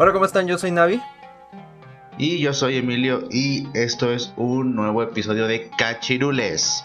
Hola, 0.00 0.12
¿cómo 0.12 0.26
están? 0.26 0.46
Yo 0.46 0.58
soy 0.58 0.70
Navi. 0.70 1.02
Y 2.18 2.38
yo 2.38 2.54
soy 2.54 2.76
Emilio 2.76 3.24
y 3.32 3.66
esto 3.74 4.12
es 4.12 4.32
un 4.36 4.76
nuevo 4.76 5.02
episodio 5.02 5.48
de 5.48 5.70
Cachirules. 5.76 6.84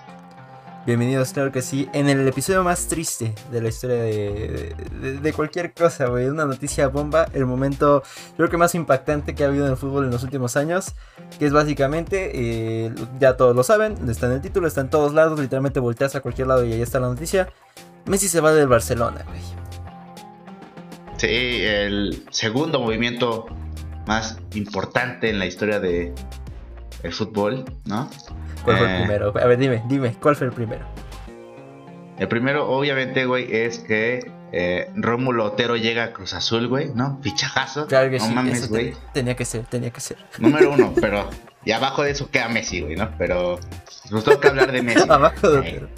Bienvenidos, 0.87 1.31
claro 1.31 1.51
que 1.51 1.61
sí, 1.61 1.87
en 1.93 2.09
el 2.09 2.27
episodio 2.27 2.63
más 2.63 2.87
triste 2.87 3.35
de 3.51 3.61
la 3.61 3.69
historia 3.69 3.97
de, 3.97 5.33
cualquier 5.35 5.75
cosa, 5.75 6.07
güey. 6.07 6.25
Una 6.25 6.45
noticia 6.45 6.87
bomba, 6.87 7.27
el 7.33 7.45
momento, 7.45 8.01
creo 8.35 8.49
que 8.49 8.57
más 8.57 8.73
impactante 8.73 9.35
que 9.35 9.43
ha 9.43 9.47
habido 9.47 9.65
en 9.65 9.73
el 9.73 9.77
fútbol 9.77 10.05
en 10.05 10.09
los 10.09 10.23
últimos 10.23 10.57
años. 10.57 10.95
Que 11.37 11.45
es 11.45 11.53
básicamente, 11.53 12.31
eh, 12.33 12.95
ya 13.19 13.37
todos 13.37 13.55
lo 13.55 13.61
saben, 13.61 14.09
está 14.09 14.25
en 14.25 14.31
el 14.31 14.41
título, 14.41 14.65
está 14.65 14.81
en 14.81 14.89
todos 14.89 15.13
lados, 15.13 15.39
literalmente 15.39 15.79
volteas 15.79 16.15
a 16.15 16.21
cualquier 16.21 16.47
lado 16.47 16.65
y 16.65 16.73
ahí 16.73 16.81
está 16.81 16.99
la 16.99 17.09
noticia. 17.09 17.47
Messi 18.07 18.27
se 18.27 18.41
va 18.41 18.51
del 18.53 18.67
Barcelona, 18.67 19.23
güey. 19.27 19.63
Sí, 21.23 21.63
el 21.63 22.21
segundo 22.31 22.81
movimiento 22.81 23.45
más 24.05 24.37
importante 24.55 25.29
en 25.29 25.39
la 25.39 25.45
historia 25.45 25.79
de 25.79 26.13
el 27.01 27.13
fútbol, 27.13 27.63
¿no? 27.85 28.09
¿Cuál 28.65 28.77
fue 28.77 28.87
el 28.87 28.91
eh, 28.91 28.99
primero? 28.99 29.27
A 29.29 29.45
ver, 29.45 29.57
dime, 29.57 29.81
dime, 29.87 30.17
¿cuál 30.21 30.35
fue 30.35 30.47
el 30.47 30.53
primero? 30.53 30.85
El 32.19 32.27
primero, 32.27 32.69
obviamente, 32.69 33.25
güey, 33.25 33.55
es 33.55 33.79
que 33.79 34.33
eh, 34.51 34.91
Rómulo 34.97 35.45
Otero 35.45 35.77
llega 35.77 36.03
a 36.03 36.11
Cruz 36.11 36.33
Azul, 36.33 36.67
güey, 36.67 36.89
¿no? 36.93 37.17
Fichajazo. 37.23 37.87
Claro 37.87 38.09
que 38.09 38.17
no 38.17 38.25
sí, 38.25 38.33
mames, 38.33 38.67
güey. 38.67 38.93
tenía 39.13 39.37
que 39.37 39.45
ser, 39.45 39.63
tenía 39.67 39.91
que 39.91 40.01
ser. 40.01 40.17
Número 40.39 40.73
uno, 40.73 40.93
pero. 40.99 41.29
Y 41.63 41.71
abajo 41.71 42.03
de 42.03 42.11
eso 42.11 42.29
queda 42.29 42.49
Messi, 42.49 42.81
güey, 42.81 42.97
¿no? 42.97 43.09
Pero. 43.17 43.61
Nos 44.11 44.25
toca 44.25 44.49
hablar 44.49 44.73
de 44.73 44.81
Messi. 44.81 45.05
abajo 45.09 45.49
de 45.49 45.59
Otero. 45.59 45.89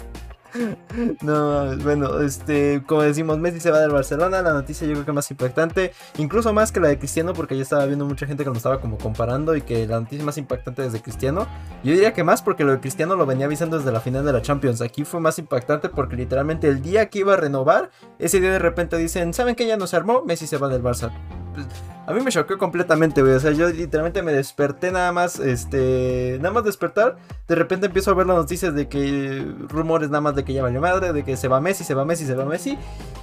No, 1.22 1.76
bueno, 1.78 2.20
este, 2.20 2.82
como 2.86 3.02
decimos, 3.02 3.38
Messi 3.38 3.60
se 3.60 3.70
va 3.70 3.80
del 3.80 3.90
Barcelona, 3.90 4.42
la 4.42 4.52
noticia 4.52 4.86
yo 4.86 4.94
creo 4.94 5.04
que 5.04 5.12
más 5.12 5.30
impactante, 5.30 5.92
incluso 6.18 6.52
más 6.52 6.72
que 6.72 6.80
la 6.80 6.88
de 6.88 6.98
Cristiano, 6.98 7.32
porque 7.32 7.56
yo 7.56 7.62
estaba 7.62 7.84
viendo 7.86 8.04
mucha 8.06 8.26
gente 8.26 8.44
que 8.44 8.50
lo 8.50 8.56
estaba 8.56 8.80
como 8.80 8.98
comparando 8.98 9.56
y 9.56 9.62
que 9.62 9.86
la 9.86 10.00
noticia 10.00 10.24
más 10.24 10.38
impactante 10.38 10.82
desde 10.82 11.00
Cristiano, 11.00 11.46
yo 11.82 11.92
diría 11.92 12.12
que 12.12 12.24
más 12.24 12.42
porque 12.42 12.64
lo 12.64 12.72
de 12.72 12.80
Cristiano 12.80 13.16
lo 13.16 13.26
venía 13.26 13.46
avisando 13.46 13.78
desde 13.78 13.92
la 13.92 14.00
final 14.00 14.24
de 14.24 14.32
la 14.32 14.42
Champions, 14.42 14.80
aquí 14.80 15.04
fue 15.04 15.20
más 15.20 15.38
impactante 15.38 15.88
porque 15.88 16.16
literalmente 16.16 16.68
el 16.68 16.82
día 16.82 17.08
que 17.10 17.20
iba 17.20 17.34
a 17.34 17.36
renovar, 17.36 17.90
ese 18.18 18.40
día 18.40 18.52
de 18.52 18.58
repente 18.58 18.96
dicen, 18.96 19.34
¿saben 19.34 19.54
que 19.54 19.66
ya 19.66 19.76
no 19.76 19.86
se 19.86 19.96
armó? 19.96 20.22
Messi 20.24 20.46
se 20.46 20.58
va 20.58 20.68
del 20.68 20.82
Barça. 20.82 21.10
Pues, 21.56 21.66
a 22.06 22.12
mí 22.12 22.20
me 22.20 22.30
choqueó 22.30 22.58
completamente, 22.58 23.22
güey. 23.22 23.34
O 23.34 23.40
sea, 23.40 23.50
yo 23.52 23.68
literalmente 23.68 24.22
me 24.22 24.32
desperté 24.32 24.92
nada 24.92 25.10
más, 25.10 25.40
este, 25.40 26.36
nada 26.40 26.52
más 26.54 26.64
despertar. 26.64 27.16
De 27.48 27.54
repente 27.54 27.86
empiezo 27.86 28.10
a 28.10 28.14
ver 28.14 28.26
las 28.26 28.36
noticias 28.36 28.74
de 28.74 28.88
que 28.88 29.42
rumores 29.68 30.10
nada 30.10 30.20
más 30.20 30.36
de 30.36 30.44
que 30.44 30.52
ya 30.52 30.62
valió 30.62 30.80
madre, 30.80 31.14
de 31.14 31.24
que 31.24 31.36
se 31.36 31.48
va 31.48 31.60
Messi, 31.60 31.82
se 31.82 31.94
va 31.94 32.04
Messi, 32.04 32.26
se 32.26 32.34
va 32.34 32.44
Messi. 32.44 32.78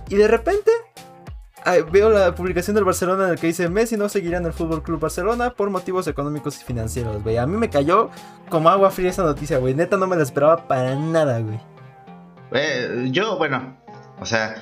Y 0.10 0.16
de 0.16 0.28
repente 0.28 0.72
veo 1.92 2.10
la 2.10 2.34
publicación 2.36 2.76
del 2.76 2.84
Barcelona 2.84 3.26
en 3.26 3.32
el 3.32 3.40
que 3.40 3.48
dice 3.48 3.70
Messi 3.70 3.96
no 3.96 4.10
seguirá 4.10 4.38
en 4.38 4.46
el 4.46 4.54
Fútbol 4.54 4.84
Club 4.84 5.00
Barcelona 5.00 5.52
por 5.52 5.70
motivos 5.70 6.08
económicos 6.08 6.60
y 6.60 6.66
financieros, 6.66 7.22
güey. 7.24 7.38
A 7.38 7.46
mí 7.46 7.56
me 7.56 7.70
cayó 7.70 8.10
como 8.50 8.70
agua 8.70 8.90
fría 8.90 9.12
esa 9.12 9.24
noticia, 9.24 9.60
güey. 9.60 9.76
Neta 9.76 9.96
no 9.98 10.08
me 10.08 10.16
la 10.16 10.24
esperaba 10.24 10.68
para 10.68 10.96
nada, 10.96 11.40
güey. 11.40 11.60
Eh, 12.52 13.08
yo, 13.12 13.38
bueno, 13.38 13.78
o 14.20 14.26
sea, 14.26 14.56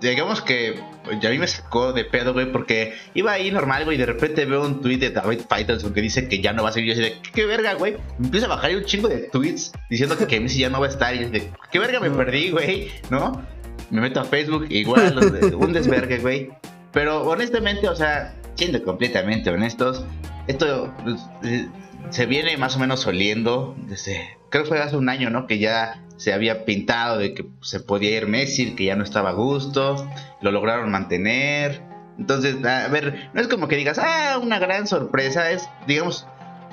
digamos 0.00 0.42
que 0.42 0.82
ya 1.20 1.28
a 1.28 1.32
mí 1.32 1.38
me 1.38 1.46
sacó 1.46 1.92
de 1.92 2.04
pedo, 2.04 2.32
güey, 2.32 2.50
porque 2.52 2.94
iba 3.14 3.32
ahí 3.32 3.50
normal, 3.50 3.84
güey, 3.84 3.96
y 3.96 4.00
de 4.00 4.06
repente 4.06 4.44
veo 4.44 4.64
un 4.64 4.80
tweet 4.80 4.98
de 4.98 5.10
David 5.10 5.40
Faitelson 5.48 5.92
que 5.92 6.00
dice 6.02 6.28
que 6.28 6.40
ya 6.40 6.52
no 6.52 6.62
va 6.62 6.68
a 6.68 6.72
seguir. 6.72 6.94
Yo 6.94 7.02
así 7.02 7.14
de, 7.14 7.18
¿qué, 7.32 7.46
verga, 7.46 7.74
güey? 7.74 7.96
Me 8.18 8.26
empieza 8.26 8.46
a 8.46 8.50
bajar 8.50 8.74
un 8.74 8.84
chingo 8.84 9.08
de 9.08 9.18
tweets 9.30 9.72
diciendo 9.88 10.16
que 10.16 10.40
Messi 10.40 10.60
ya 10.60 10.70
no 10.70 10.80
va 10.80 10.86
a 10.86 10.90
estar. 10.90 11.14
Y 11.14 11.20
es 11.20 11.32
de, 11.32 11.50
¿qué 11.70 11.78
verga 11.78 12.00
me 12.00 12.10
perdí, 12.10 12.50
güey? 12.50 12.90
¿No? 13.10 13.42
Me 13.90 14.00
meto 14.00 14.20
a 14.20 14.24
Facebook, 14.24 14.66
igual, 14.70 15.18
un 15.58 15.72
desvergue, 15.72 16.18
güey. 16.18 16.50
Pero 16.92 17.22
honestamente, 17.22 17.88
o 17.88 17.96
sea, 17.96 18.34
siendo 18.54 18.82
completamente 18.82 19.50
honestos, 19.50 20.04
esto 20.46 20.92
pues, 21.02 21.20
eh, 21.44 21.66
se 22.10 22.26
viene 22.26 22.56
más 22.56 22.76
o 22.76 22.78
menos 22.78 23.06
oliendo 23.06 23.76
desde, 23.86 24.36
creo 24.50 24.64
que 24.64 24.68
fue 24.68 24.78
hace 24.80 24.96
un 24.96 25.08
año, 25.08 25.30
¿no? 25.30 25.46
Que 25.46 25.58
ya 25.58 26.02
se 26.16 26.32
había 26.34 26.64
pintado 26.64 27.18
de 27.18 27.32
que 27.32 27.46
se 27.62 27.80
podía 27.80 28.16
ir 28.16 28.26
Messi, 28.26 28.74
que 28.74 28.84
ya 28.84 28.96
no 28.96 29.04
estaba 29.04 29.30
a 29.30 29.32
gusto, 29.32 30.06
lo 30.40 30.52
lograron 30.52 30.90
mantener. 30.90 31.82
Entonces, 32.18 32.62
a 32.64 32.88
ver, 32.88 33.30
no 33.32 33.40
es 33.40 33.48
como 33.48 33.68
que 33.68 33.76
digas, 33.76 33.98
ah, 33.98 34.38
una 34.42 34.58
gran 34.58 34.86
sorpresa, 34.86 35.50
es, 35.50 35.68
digamos, 35.86 36.26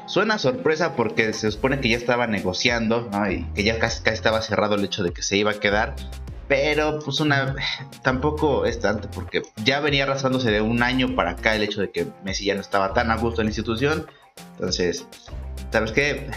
suena 0.08 0.38
sorpresa 0.38 0.96
porque 0.96 1.34
se 1.34 1.52
supone 1.52 1.80
que 1.80 1.90
ya 1.90 1.98
estaba 1.98 2.28
negociando, 2.28 3.08
¿no? 3.12 3.30
Y 3.30 3.44
que 3.54 3.64
ya 3.64 3.80
casi, 3.80 4.02
casi 4.04 4.16
estaba 4.16 4.42
cerrado 4.42 4.76
el 4.76 4.84
hecho 4.84 5.04
de 5.04 5.12
que 5.12 5.22
se 5.22 5.38
iba 5.38 5.52
a 5.52 5.60
quedar. 5.60 5.96
Pero 6.48 7.00
pues 7.00 7.20
una 7.20 7.56
tampoco 8.04 8.66
es 8.66 8.80
tanto 8.80 9.10
porque 9.12 9.44
ya 9.66 9.82
venía 9.82 10.06
arrastrándose 10.06 10.50
de 10.50 10.62
un 10.62 10.82
año 10.82 11.14
para 11.14 11.32
acá 11.32 11.56
el 11.56 11.64
hecho 11.64 11.82
de 11.82 11.92
que 11.92 12.08
Messi 12.24 12.46
ya 12.46 12.56
no 12.56 12.62
estaba 12.62 12.94
tan 12.94 13.12
a 13.12 13.18
gusto 13.18 13.42
en 13.42 13.48
la 13.48 13.50
institución. 13.50 14.08
Entonces, 14.54 15.06
¿sabes 15.72 15.92
qué? 15.92 16.30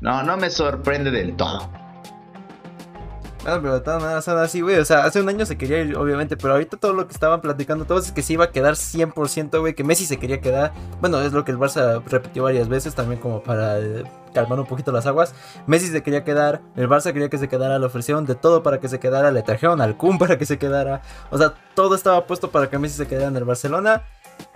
No, 0.00 0.22
no 0.22 0.36
me 0.36 0.50
sorprende 0.50 1.10
del 1.10 1.34
todo. 1.34 1.68
No, 3.44 3.60
pero 3.60 3.74
de 3.74 3.80
todas 3.80 4.02
maneras, 4.02 4.26
así, 4.26 4.62
güey. 4.62 4.78
O 4.78 4.84
sea, 4.86 5.04
hace 5.04 5.20
un 5.20 5.28
año 5.28 5.44
se 5.44 5.58
quería 5.58 5.80
ir, 5.82 5.96
obviamente. 5.96 6.36
Pero 6.36 6.54
ahorita 6.54 6.78
todo 6.78 6.94
lo 6.94 7.06
que 7.06 7.12
estaban 7.12 7.42
platicando 7.42 7.84
todos 7.84 8.06
es 8.06 8.12
que 8.12 8.22
se 8.22 8.32
iba 8.32 8.46
a 8.46 8.50
quedar 8.50 8.74
100%, 8.74 9.60
güey. 9.60 9.74
Que 9.74 9.84
Messi 9.84 10.06
se 10.06 10.18
quería 10.18 10.40
quedar. 10.40 10.72
Bueno, 11.00 11.20
es 11.20 11.32
lo 11.32 11.44
que 11.44 11.52
el 11.52 11.58
Barça 11.58 12.02
repitió 12.06 12.44
varias 12.44 12.68
veces 12.68 12.94
también, 12.94 13.20
como 13.20 13.42
para 13.42 13.78
eh, 13.80 14.04
calmar 14.32 14.58
un 14.60 14.66
poquito 14.66 14.92
las 14.92 15.04
aguas. 15.04 15.34
Messi 15.66 15.88
se 15.88 16.02
quería 16.02 16.24
quedar. 16.24 16.62
El 16.74 16.88
Barça 16.88 17.12
quería 17.12 17.28
que 17.28 17.36
se 17.36 17.48
quedara. 17.48 17.78
Le 17.78 17.84
ofrecieron 17.84 18.24
de 18.24 18.34
todo 18.34 18.62
para 18.62 18.80
que 18.80 18.88
se 18.88 18.98
quedara. 18.98 19.30
Le 19.30 19.42
trajeron 19.42 19.82
al 19.82 19.98
Kun 19.98 20.16
para 20.18 20.38
que 20.38 20.46
se 20.46 20.58
quedara. 20.58 21.02
O 21.30 21.36
sea, 21.36 21.52
todo 21.74 21.94
estaba 21.94 22.26
puesto 22.26 22.50
para 22.50 22.70
que 22.70 22.78
Messi 22.78 22.96
se 22.96 23.06
quedara 23.06 23.28
en 23.28 23.36
el 23.36 23.44
Barcelona. 23.44 24.04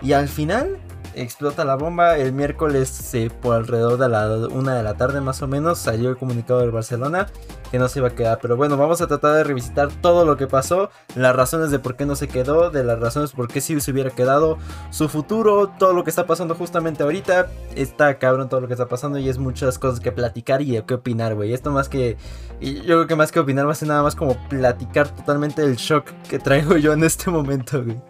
Y 0.01 0.13
al 0.13 0.27
final 0.27 0.77
explota 1.15 1.65
la 1.65 1.75
bomba. 1.75 2.17
El 2.17 2.33
miércoles, 2.33 3.13
eh, 3.13 3.29
por 3.41 3.55
alrededor 3.55 3.97
de 3.97 4.09
la 4.09 4.47
una 4.49 4.75
de 4.75 4.83
la 4.83 4.95
tarde 4.95 5.21
más 5.21 5.41
o 5.41 5.47
menos, 5.47 5.79
salió 5.79 6.09
el 6.09 6.17
comunicado 6.17 6.59
del 6.59 6.71
Barcelona 6.71 7.27
que 7.71 7.79
no 7.79 7.87
se 7.87 7.99
iba 7.99 8.09
a 8.09 8.15
quedar. 8.15 8.39
Pero 8.41 8.57
bueno, 8.57 8.77
vamos 8.77 9.01
a 9.01 9.07
tratar 9.07 9.35
de 9.35 9.43
revisitar 9.43 9.89
todo 10.01 10.25
lo 10.25 10.37
que 10.37 10.47
pasó, 10.47 10.89
las 11.15 11.35
razones 11.35 11.71
de 11.71 11.79
por 11.79 11.95
qué 11.95 12.05
no 12.05 12.15
se 12.15 12.27
quedó, 12.27 12.69
de 12.69 12.83
las 12.83 12.99
razones 12.99 13.31
por 13.31 13.47
qué 13.47 13.61
sí 13.61 13.79
se 13.79 13.91
hubiera 13.91 14.09
quedado, 14.09 14.57
su 14.89 15.09
futuro, 15.09 15.69
todo 15.77 15.93
lo 15.93 16.03
que 16.03 16.09
está 16.09 16.25
pasando 16.25 16.55
justamente 16.55 17.03
ahorita. 17.03 17.47
Está 17.75 18.17
cabrón 18.17 18.49
todo 18.49 18.61
lo 18.61 18.67
que 18.67 18.73
está 18.73 18.87
pasando 18.87 19.17
y 19.19 19.29
es 19.29 19.37
muchas 19.37 19.79
cosas 19.79 19.99
que 19.99 20.11
platicar 20.11 20.61
y 20.61 20.81
que 20.81 20.93
opinar, 20.93 21.35
güey. 21.35 21.53
Esto 21.53 21.71
más 21.71 21.89
que. 21.89 22.17
Yo 22.59 22.83
creo 22.83 23.07
que 23.07 23.15
más 23.15 23.31
que 23.31 23.39
opinar 23.39 23.67
va 23.67 23.71
a 23.71 23.75
ser 23.75 23.87
nada 23.87 24.03
más 24.03 24.15
como 24.15 24.35
platicar 24.49 25.09
totalmente 25.09 25.63
el 25.63 25.75
shock 25.75 26.05
que 26.29 26.39
traigo 26.39 26.77
yo 26.77 26.93
en 26.93 27.03
este 27.03 27.29
momento, 27.29 27.83
güey. 27.83 28.01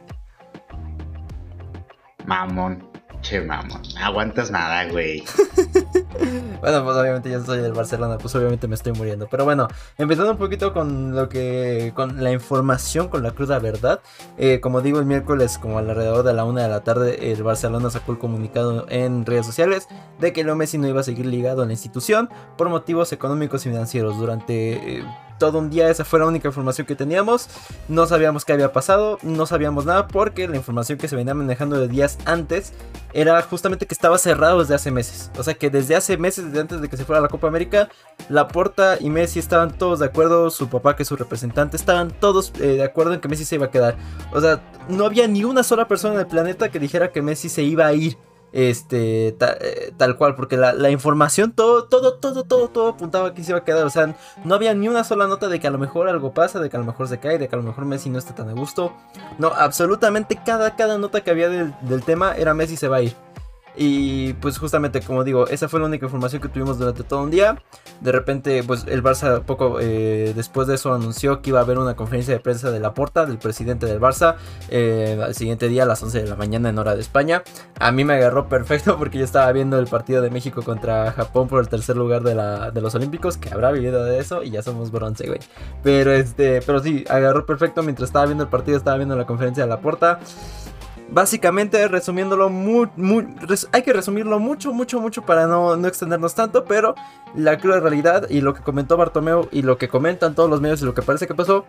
Mamón. 2.25 2.88
Che, 3.21 3.41
mamón, 3.41 3.81
no 3.95 4.05
aguantas 4.05 4.49
nada, 4.49 4.85
güey. 4.85 5.23
bueno, 6.61 6.83
pues 6.83 6.97
obviamente 6.97 7.29
yo 7.29 7.43
soy 7.43 7.59
del 7.59 7.73
Barcelona, 7.73 8.17
pues 8.17 8.33
obviamente 8.35 8.67
me 8.67 8.75
estoy 8.75 8.93
muriendo. 8.93 9.27
Pero 9.29 9.43
bueno, 9.43 9.67
empezando 9.97 10.31
un 10.31 10.37
poquito 10.37 10.73
con 10.73 11.13
lo 11.13 11.27
que. 11.27 11.91
con 11.95 12.23
la 12.23 12.31
información, 12.31 13.09
con 13.09 13.21
la 13.21 13.31
cruda 13.31 13.59
verdad. 13.59 13.99
Eh, 14.37 14.61
como 14.61 14.81
digo, 14.81 14.99
el 14.99 15.05
miércoles, 15.05 15.57
como 15.57 15.79
alrededor 15.79 16.23
de 16.23 16.33
la 16.33 16.45
una 16.45 16.63
de 16.63 16.69
la 16.69 16.83
tarde, 16.83 17.31
el 17.31 17.43
Barcelona 17.43 17.89
sacó 17.89 18.13
el 18.13 18.19
comunicado 18.19 18.85
en 18.89 19.25
redes 19.25 19.45
sociales 19.45 19.87
de 20.19 20.31
que 20.31 20.43
Leo 20.43 20.55
Messi 20.55 20.77
no 20.77 20.87
iba 20.87 21.01
a 21.01 21.03
seguir 21.03 21.25
ligado 21.25 21.63
a 21.63 21.65
la 21.65 21.73
institución 21.73 22.29
por 22.57 22.69
motivos 22.69 23.11
económicos 23.11 23.65
y 23.65 23.69
financieros. 23.69 24.17
Durante. 24.17 24.99
Eh, 24.99 25.03
todo 25.39 25.57
un 25.57 25.69
día 25.69 25.89
esa 25.89 26.05
fue 26.05 26.19
la 26.19 26.27
única 26.27 26.47
información 26.47 26.85
que 26.85 26.95
teníamos. 26.95 27.47
No 27.87 28.05
sabíamos 28.05 28.45
qué 28.45 28.53
había 28.53 28.71
pasado, 28.71 29.17
no 29.23 29.45
sabíamos 29.45 29.85
nada 29.85 30.07
porque 30.07 30.47
la 30.47 30.57
información 30.57 30.99
que 30.99 31.07
se 31.07 31.15
venía 31.15 31.33
manejando 31.33 31.79
de 31.79 31.87
días 31.87 32.19
antes 32.25 32.73
era 33.13 33.41
justamente 33.41 33.87
que 33.87 33.93
estaba 33.93 34.17
cerrado 34.17 34.59
desde 34.59 34.75
hace 34.75 34.91
meses. 34.91 35.31
O 35.37 35.43
sea 35.43 35.55
que 35.55 35.69
desde 35.69 35.95
hace 35.95 36.17
meses, 36.17 36.45
desde 36.45 36.59
antes 36.59 36.81
de 36.81 36.89
que 36.89 36.97
se 36.97 37.05
fuera 37.05 37.19
a 37.19 37.21
la 37.23 37.29
Copa 37.29 37.47
América, 37.47 37.89
Laporta 38.29 38.97
y 38.99 39.09
Messi 39.09 39.39
estaban 39.39 39.75
todos 39.75 39.99
de 39.99 40.05
acuerdo, 40.05 40.51
su 40.51 40.69
papá 40.69 40.95
que 40.95 41.03
es 41.03 41.09
su 41.09 41.15
representante, 41.15 41.77
estaban 41.77 42.11
todos 42.11 42.51
eh, 42.59 42.75
de 42.75 42.83
acuerdo 42.83 43.13
en 43.13 43.21
que 43.21 43.27
Messi 43.27 43.45
se 43.45 43.55
iba 43.55 43.67
a 43.67 43.71
quedar. 43.71 43.95
O 44.33 44.41
sea, 44.41 44.61
no 44.89 45.05
había 45.05 45.27
ni 45.27 45.43
una 45.43 45.63
sola 45.63 45.87
persona 45.87 46.15
en 46.15 46.19
el 46.19 46.27
planeta 46.27 46.69
que 46.69 46.79
dijera 46.79 47.11
que 47.11 47.21
Messi 47.21 47.49
se 47.49 47.63
iba 47.63 47.87
a 47.87 47.93
ir 47.93 48.17
este 48.51 49.29
eh, 49.29 49.93
tal 49.97 50.17
cual 50.17 50.35
porque 50.35 50.57
la, 50.57 50.89
información 50.89 51.51
todo 51.51 51.85
todo 51.85 52.15
todo 52.15 52.43
todo 52.43 52.67
todo 52.69 52.89
apuntaba 52.89 53.33
que 53.33 53.43
se 53.43 53.51
iba 53.51 53.59
a 53.59 53.63
quedar 53.63 53.85
o 53.85 53.89
sea 53.89 54.15
no 54.43 54.55
había 54.55 54.73
ni 54.73 54.87
una 54.87 55.03
sola 55.03 55.27
nota 55.27 55.49
de 55.49 55.59
que 55.59 55.67
a 55.67 55.71
lo 55.71 55.77
mejor 55.77 56.09
algo 56.09 56.33
pasa 56.33 56.59
de 56.59 56.69
que 56.69 56.77
a 56.77 56.79
lo 56.79 56.85
mejor 56.85 57.07
se 57.07 57.19
cae 57.19 57.37
de 57.37 57.47
que 57.47 57.55
a 57.55 57.59
lo 57.59 57.63
mejor 57.63 57.85
Messi 57.85 58.09
no 58.09 58.17
está 58.17 58.35
tan 58.35 58.49
a 58.49 58.53
gusto. 58.53 58.93
No 59.37 59.49
absolutamente 59.49 60.39
cada 60.43 60.75
cada 60.75 60.97
nota 60.97 61.21
que 61.21 61.31
había 61.31 61.49
del, 61.49 61.73
del 61.81 62.03
tema 62.03 62.35
era 62.35 62.53
Messi 62.53 62.77
se 62.77 62.87
va 62.87 62.97
a 62.97 63.01
ir 63.01 63.15
y 63.75 64.33
pues 64.33 64.57
justamente 64.57 65.01
como 65.01 65.23
digo, 65.23 65.47
esa 65.47 65.69
fue 65.69 65.79
la 65.79 65.85
única 65.85 66.05
información 66.05 66.41
que 66.41 66.49
tuvimos 66.49 66.77
durante 66.79 67.03
todo 67.03 67.23
un 67.23 67.31
día. 67.31 67.61
De 68.01 68.11
repente, 68.11 68.63
pues 68.63 68.85
el 68.87 69.03
Barça 69.03 69.43
poco 69.43 69.79
eh, 69.79 70.33
después 70.35 70.67
de 70.67 70.75
eso 70.75 70.93
anunció 70.93 71.41
que 71.41 71.49
iba 71.51 71.59
a 71.59 71.63
haber 71.63 71.77
una 71.77 71.95
conferencia 71.95 72.33
de 72.33 72.39
prensa 72.39 72.71
de 72.71 72.79
la 72.79 72.93
porta 72.93 73.25
del 73.25 73.37
presidente 73.37 73.85
del 73.85 73.99
Barça 73.99 74.35
eh, 74.69 75.19
al 75.21 75.35
siguiente 75.35 75.67
día 75.67 75.83
a 75.83 75.85
las 75.85 76.01
11 76.01 76.23
de 76.23 76.29
la 76.29 76.35
mañana 76.35 76.69
en 76.69 76.79
hora 76.79 76.95
de 76.95 77.01
España. 77.01 77.43
A 77.79 77.91
mí 77.91 78.03
me 78.03 78.13
agarró 78.13 78.47
perfecto 78.49 78.97
porque 78.97 79.17
yo 79.17 79.25
estaba 79.25 79.51
viendo 79.51 79.79
el 79.79 79.87
partido 79.87 80.21
de 80.21 80.29
México 80.29 80.61
contra 80.63 81.11
Japón 81.11 81.47
por 81.47 81.61
el 81.61 81.69
tercer 81.69 81.97
lugar 81.97 82.23
de, 82.23 82.35
la, 82.35 82.71
de 82.71 82.81
los 82.81 82.95
Olímpicos, 82.95 83.37
que 83.37 83.49
habrá 83.49 83.71
vivido 83.71 84.03
de 84.03 84.19
eso 84.19 84.43
y 84.43 84.51
ya 84.51 84.61
somos 84.61 84.91
bronce, 84.91 85.27
güey. 85.27 85.39
Pero 85.83 86.11
este, 86.11 86.61
pero 86.61 86.81
sí, 86.81 87.03
agarró 87.09 87.45
perfecto 87.45 87.83
mientras 87.83 88.09
estaba 88.09 88.25
viendo 88.25 88.43
el 88.43 88.49
partido, 88.49 88.77
estaba 88.77 88.97
viendo 88.97 89.15
la 89.15 89.25
conferencia 89.25 89.63
de 89.63 89.69
la 89.69 89.79
porta. 89.79 90.19
Básicamente, 91.11 91.87
resumiéndolo, 91.87 92.51
hay 93.71 93.81
que 93.81 93.93
resumirlo 93.93 94.39
mucho, 94.39 94.73
mucho, 94.73 95.01
mucho 95.01 95.23
para 95.23 95.47
no, 95.47 95.75
no 95.75 95.87
extendernos 95.87 96.35
tanto, 96.35 96.65
pero 96.65 96.93
la 97.35 97.57
cruda 97.57 97.79
realidad 97.79 98.29
y 98.29 98.41
lo 98.41 98.53
que 98.53 98.61
comentó 98.61 98.95
Bartomeu 98.95 99.49
y 99.51 99.63
lo 99.63 99.77
que 99.77 99.87
comentan 99.87 100.35
todos 100.35 100.49
los 100.49 100.61
medios 100.61 100.81
y 100.81 100.85
lo 100.85 100.93
que 100.93 101.01
parece 101.01 101.25
que 101.25 101.33
pasó 101.33 101.65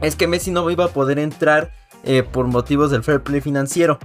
es 0.00 0.14
que 0.14 0.28
Messi 0.28 0.52
no 0.52 0.70
iba 0.70 0.84
a 0.84 0.88
poder 0.88 1.18
entrar 1.18 1.72
eh, 2.04 2.22
por 2.22 2.46
motivos 2.46 2.90
del 2.90 3.02
fair 3.02 3.22
play 3.22 3.40
financiero. 3.40 3.98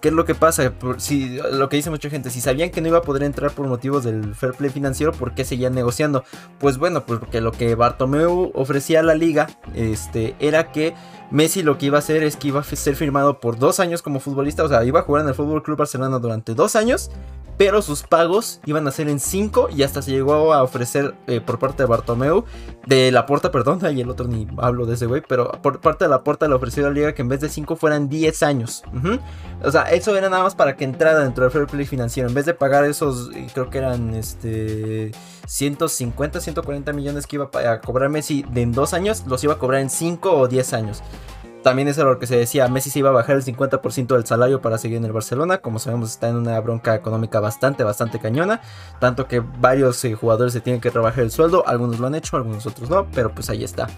¿Qué 0.00 0.08
es 0.08 0.14
lo 0.14 0.24
que 0.24 0.34
pasa? 0.34 0.72
si, 0.98 1.38
lo 1.52 1.68
que 1.68 1.76
dice 1.76 1.90
mucha 1.90 2.10
gente, 2.10 2.30
si 2.30 2.40
sabían 2.40 2.70
que 2.70 2.80
no 2.80 2.88
iba 2.88 2.98
a 2.98 3.02
poder 3.02 3.22
entrar 3.22 3.50
por 3.52 3.66
motivos 3.66 4.04
del 4.04 4.34
fair 4.34 4.52
play 4.52 4.70
financiero, 4.70 5.12
¿por 5.12 5.34
qué 5.34 5.44
seguían 5.44 5.74
negociando? 5.74 6.22
Pues 6.58 6.76
bueno, 6.76 7.06
porque 7.06 7.40
lo 7.40 7.50
que 7.50 7.74
Bartomeu 7.74 8.50
ofrecía 8.54 9.00
a 9.00 9.02
la 9.02 9.14
liga 9.14 9.48
este, 9.74 10.36
era 10.38 10.70
que 10.70 10.94
Messi 11.30 11.62
lo 11.62 11.78
que 11.78 11.86
iba 11.86 11.96
a 11.96 12.00
hacer 12.00 12.22
es 12.22 12.36
que 12.36 12.48
iba 12.48 12.60
a 12.60 12.64
ser 12.64 12.94
firmado 12.94 13.40
por 13.40 13.58
dos 13.58 13.80
años 13.80 14.02
como 14.02 14.20
futbolista, 14.20 14.64
o 14.64 14.68
sea, 14.68 14.84
iba 14.84 15.00
a 15.00 15.02
jugar 15.02 15.22
en 15.22 15.28
el 15.28 15.34
Fútbol 15.34 15.62
Club 15.62 15.78
Barcelona 15.78 16.18
durante 16.18 16.54
dos 16.54 16.76
años, 16.76 17.10
pero 17.56 17.82
sus 17.82 18.02
pagos 18.02 18.60
iban 18.66 18.86
a 18.86 18.90
ser 18.90 19.08
en 19.08 19.20
cinco 19.20 19.68
y 19.74 19.82
hasta 19.82 20.02
se 20.02 20.10
llegó 20.10 20.52
a 20.52 20.62
ofrecer 20.62 21.14
eh, 21.26 21.40
por 21.40 21.58
parte 21.58 21.82
de 21.82 21.88
Bartomeu, 21.88 22.44
de 22.86 23.10
la 23.10 23.26
Porta, 23.26 23.50
perdón, 23.50 23.80
y 23.96 24.00
el 24.00 24.10
otro 24.10 24.26
ni 24.26 24.46
hablo 24.58 24.86
de 24.86 24.94
ese 24.94 25.06
güey, 25.06 25.22
pero 25.26 25.50
por 25.62 25.80
parte 25.80 26.04
de 26.04 26.10
la 26.10 26.22
Porta 26.22 26.48
le 26.48 26.54
ofreció 26.54 26.86
a 26.86 26.90
liga 26.90 27.14
que 27.14 27.22
en 27.22 27.28
vez 27.28 27.40
de 27.40 27.48
cinco 27.48 27.76
fueran 27.76 28.08
10 28.08 28.42
años. 28.42 28.82
O 29.62 29.70
sea, 29.70 29.82
eso 29.84 30.16
era 30.16 30.28
nada 30.28 30.42
más 30.42 30.54
para 30.54 30.76
que 30.76 30.84
entrara 30.84 31.20
dentro 31.20 31.44
del 31.44 31.52
fair 31.52 31.66
play 31.66 31.86
financiero, 31.86 32.28
en 32.28 32.34
vez 32.34 32.46
de 32.46 32.54
pagar 32.54 32.84
esos, 32.84 33.30
creo 33.54 33.70
que 33.70 33.78
eran 33.78 34.14
este 34.14 35.12
150, 35.46 36.40
140 36.40 36.92
millones 36.92 37.26
que 37.26 37.36
iba 37.36 37.50
a 37.52 37.80
cobrar 37.80 38.08
Messi 38.10 38.44
de 38.50 38.62
en 38.62 38.72
dos 38.72 38.92
años, 38.92 39.24
los 39.26 39.42
iba 39.44 39.54
a 39.54 39.58
cobrar 39.58 39.80
en 39.80 39.90
5 39.90 40.32
o 40.32 40.48
10 40.48 40.72
años. 40.72 41.02
También 41.66 41.88
es 41.88 41.96
lo 41.96 42.20
que 42.20 42.28
se 42.28 42.36
decía, 42.36 42.68
Messi 42.68 42.90
se 42.90 43.00
iba 43.00 43.08
a 43.08 43.12
bajar 43.12 43.34
el 43.34 43.42
50% 43.42 44.14
del 44.14 44.24
salario 44.24 44.62
para 44.62 44.78
seguir 44.78 44.98
en 44.98 45.04
el 45.04 45.10
Barcelona. 45.10 45.58
Como 45.58 45.80
sabemos 45.80 46.12
está 46.12 46.28
en 46.28 46.36
una 46.36 46.60
bronca 46.60 46.94
económica 46.94 47.40
bastante, 47.40 47.82
bastante 47.82 48.20
cañona. 48.20 48.60
Tanto 49.00 49.26
que 49.26 49.40
varios 49.40 50.04
eh, 50.04 50.14
jugadores 50.14 50.52
se 50.52 50.60
tienen 50.60 50.80
que 50.80 50.90
rebajar 50.90 51.24
el 51.24 51.32
sueldo. 51.32 51.66
Algunos 51.66 51.98
lo 51.98 52.06
han 52.06 52.14
hecho, 52.14 52.36
algunos 52.36 52.66
otros 52.66 52.88
no. 52.88 53.08
Pero 53.12 53.34
pues 53.34 53.50
ahí 53.50 53.64
está. 53.64 53.88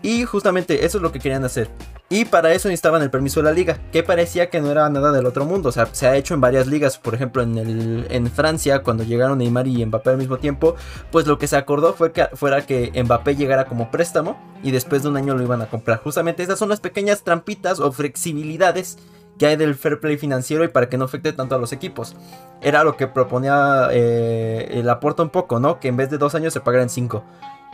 Y 0.00 0.22
justamente 0.26 0.84
eso 0.84 0.98
es 0.98 1.02
lo 1.02 1.10
que 1.10 1.18
querían 1.18 1.44
hacer. 1.44 1.68
Y 2.10 2.24
para 2.24 2.52
eso 2.52 2.68
necesitaban 2.68 3.02
el 3.02 3.10
permiso 3.10 3.40
de 3.40 3.44
la 3.44 3.52
liga, 3.52 3.78
que 3.92 4.02
parecía 4.02 4.48
que 4.48 4.62
no 4.62 4.70
era 4.70 4.88
nada 4.88 5.12
del 5.12 5.26
otro 5.26 5.44
mundo. 5.44 5.68
O 5.68 5.72
sea, 5.72 5.88
se 5.92 6.06
ha 6.06 6.16
hecho 6.16 6.32
en 6.32 6.40
varias 6.40 6.66
ligas. 6.66 6.96
Por 6.96 7.14
ejemplo, 7.14 7.42
en, 7.42 7.58
el, 7.58 8.06
en 8.08 8.30
Francia, 8.30 8.82
cuando 8.82 9.04
llegaron 9.04 9.38
Neymar 9.38 9.66
y 9.66 9.84
Mbappé 9.84 10.10
al 10.10 10.16
mismo 10.16 10.38
tiempo, 10.38 10.74
pues 11.12 11.26
lo 11.26 11.38
que 11.38 11.46
se 11.46 11.56
acordó 11.56 11.92
fue 11.92 12.12
que 12.12 12.26
fuera 12.32 12.64
que 12.64 12.90
Mbappé 13.04 13.36
llegara 13.36 13.66
como 13.66 13.90
préstamo 13.90 14.38
y 14.62 14.70
después 14.70 15.02
de 15.02 15.10
un 15.10 15.18
año 15.18 15.36
lo 15.36 15.42
iban 15.42 15.60
a 15.60 15.66
comprar. 15.66 15.98
Justamente 16.02 16.42
esas 16.42 16.58
son 16.58 16.70
las 16.70 16.80
pequeñas 16.80 17.24
trampitas 17.24 17.78
o 17.78 17.92
flexibilidades 17.92 18.96
que 19.38 19.46
hay 19.46 19.56
del 19.56 19.74
fair 19.74 20.00
play 20.00 20.16
financiero 20.16 20.64
y 20.64 20.68
para 20.68 20.88
que 20.88 20.96
no 20.96 21.04
afecte 21.04 21.32
tanto 21.32 21.54
a 21.54 21.58
los 21.58 21.72
equipos. 21.72 22.16
Era 22.62 22.84
lo 22.84 22.96
que 22.96 23.06
proponía 23.06 23.88
eh, 23.92 24.68
el 24.72 24.88
aporte 24.88 25.22
un 25.22 25.30
poco, 25.30 25.60
¿no? 25.60 25.78
Que 25.78 25.88
en 25.88 25.96
vez 25.96 26.10
de 26.10 26.18
dos 26.18 26.34
años 26.34 26.54
se 26.54 26.60
pagaran 26.60 26.88
cinco. 26.88 27.22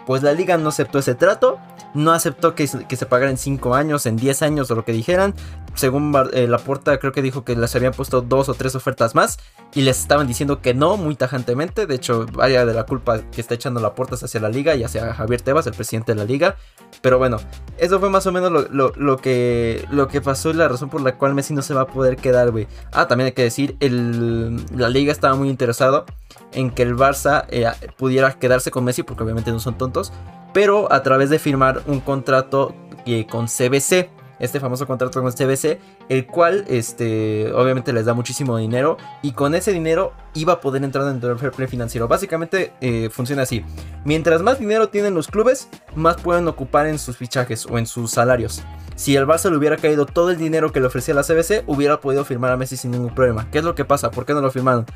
Pues 0.06 0.22
la 0.22 0.32
liga 0.32 0.56
no 0.58 0.68
aceptó 0.68 0.98
ese 0.98 1.14
trato, 1.14 1.58
no 1.94 2.12
aceptó 2.12 2.54
que, 2.54 2.66
se 2.66 3.06
pagara 3.06 3.30
en 3.30 3.38
5 3.38 3.74
años, 3.74 4.06
en 4.06 4.16
10 4.16 4.42
años 4.42 4.70
o 4.70 4.74
lo 4.74 4.84
que 4.84 4.92
dijeran. 4.92 5.34
Según 5.74 6.14
eh, 6.32 6.46
la 6.46 6.58
puerta 6.58 6.98
creo 6.98 7.12
que 7.12 7.22
dijo 7.22 7.44
que 7.44 7.56
les 7.56 7.74
habían 7.74 7.92
puesto 7.92 8.20
dos 8.20 8.48
o 8.48 8.54
tres 8.54 8.74
ofertas 8.74 9.14
más 9.14 9.38
y 9.74 9.82
les 9.82 10.00
estaban 10.00 10.26
diciendo 10.26 10.60
que 10.60 10.74
no 10.74 10.96
muy 10.96 11.16
tajantemente. 11.16 11.86
De 11.86 11.94
hecho, 11.94 12.26
vaya 12.32 12.64
de 12.64 12.74
la 12.74 12.84
culpa 12.84 13.20
que 13.30 13.40
está 13.40 13.54
echando 13.54 13.80
la 13.80 13.94
puerta 13.94 14.14
hacia 14.14 14.40
la 14.40 14.48
liga 14.48 14.74
y 14.74 14.84
hacia 14.84 15.14
Javier 15.14 15.40
Tebas, 15.40 15.66
el 15.66 15.74
presidente 15.74 16.12
de 16.12 16.18
la 16.18 16.24
liga. 16.24 16.56
Pero 17.04 17.18
bueno, 17.18 17.36
eso 17.76 18.00
fue 18.00 18.08
más 18.08 18.26
o 18.26 18.32
menos 18.32 18.50
lo, 18.70 19.16
que, 19.18 19.84
lo 19.90 20.08
que 20.08 20.22
pasó 20.22 20.48
y 20.48 20.54
la 20.54 20.68
razón 20.68 20.88
por 20.88 21.02
la 21.02 21.18
cual 21.18 21.34
Messi 21.34 21.52
no 21.52 21.60
se 21.60 21.74
va 21.74 21.82
a 21.82 21.86
poder 21.86 22.16
quedar, 22.16 22.50
güey. 22.50 22.66
Ah, 22.92 23.06
también 23.08 23.26
hay 23.26 23.32
que 23.32 23.42
decir, 23.42 23.76
el, 23.80 24.56
la 24.74 24.88
liga 24.88 25.12
estaba 25.12 25.36
muy 25.36 25.50
interesado 25.50 26.06
en 26.54 26.70
que 26.70 26.80
el 26.80 26.96
Barça 26.96 27.44
eh, 27.50 27.66
pudiera 27.98 28.32
quedarse 28.38 28.70
con 28.70 28.84
Messi, 28.84 29.02
porque 29.02 29.22
obviamente 29.22 29.52
no 29.52 29.60
son 29.60 29.76
tontos, 29.76 30.14
pero 30.54 30.90
a 30.90 31.02
través 31.02 31.28
de 31.28 31.38
firmar 31.38 31.82
un 31.86 32.00
contrato 32.00 32.74
eh, 33.04 33.26
con 33.26 33.48
CBC, 33.48 34.08
este 34.38 34.60
famoso 34.60 34.86
contrato 34.86 35.22
con 35.22 35.32
CBC, 35.32 35.78
el 36.08 36.26
cual 36.26 36.64
este, 36.68 37.52
obviamente 37.52 37.92
les 37.92 38.04
da 38.04 38.14
muchísimo 38.14 38.56
dinero 38.56 38.96
y 39.22 39.32
con 39.32 39.54
ese 39.54 39.72
dinero 39.72 40.12
iba 40.34 40.54
a 40.54 40.60
poder 40.60 40.84
entrar 40.84 41.04
dentro 41.04 41.28
del 41.28 41.38
fair 41.38 41.52
play 41.52 41.68
financiero. 41.68 42.08
Básicamente 42.08 42.72
eh, 42.80 43.08
funciona 43.10 43.42
así, 43.42 43.64
mientras 44.04 44.42
más 44.42 44.58
dinero 44.58 44.88
tienen 44.88 45.14
los 45.14 45.28
clubes, 45.28 45.68
más 45.94 46.16
pueden 46.16 46.48
ocupar 46.48 46.86
en 46.86 46.98
sus 46.98 47.16
fichajes 47.16 47.66
o 47.66 47.78
en 47.78 47.86
sus 47.86 48.10
salarios. 48.10 48.62
Si 48.96 49.16
el 49.16 49.26
Barça 49.26 49.50
le 49.50 49.56
hubiera 49.56 49.76
caído 49.76 50.06
todo 50.06 50.30
el 50.30 50.38
dinero 50.38 50.72
que 50.72 50.80
le 50.80 50.86
ofrecía 50.86 51.14
la 51.14 51.22
CBC, 51.22 51.64
hubiera 51.66 52.00
podido 52.00 52.24
firmar 52.24 52.52
a 52.52 52.56
Messi 52.56 52.76
sin 52.76 52.92
ningún 52.92 53.14
problema. 53.14 53.50
¿Qué 53.50 53.58
es 53.58 53.64
lo 53.64 53.74
que 53.74 53.84
pasa? 53.84 54.10
¿Por 54.10 54.24
qué 54.24 54.34
no 54.34 54.40
lo 54.40 54.50
firmaron? 54.50 54.86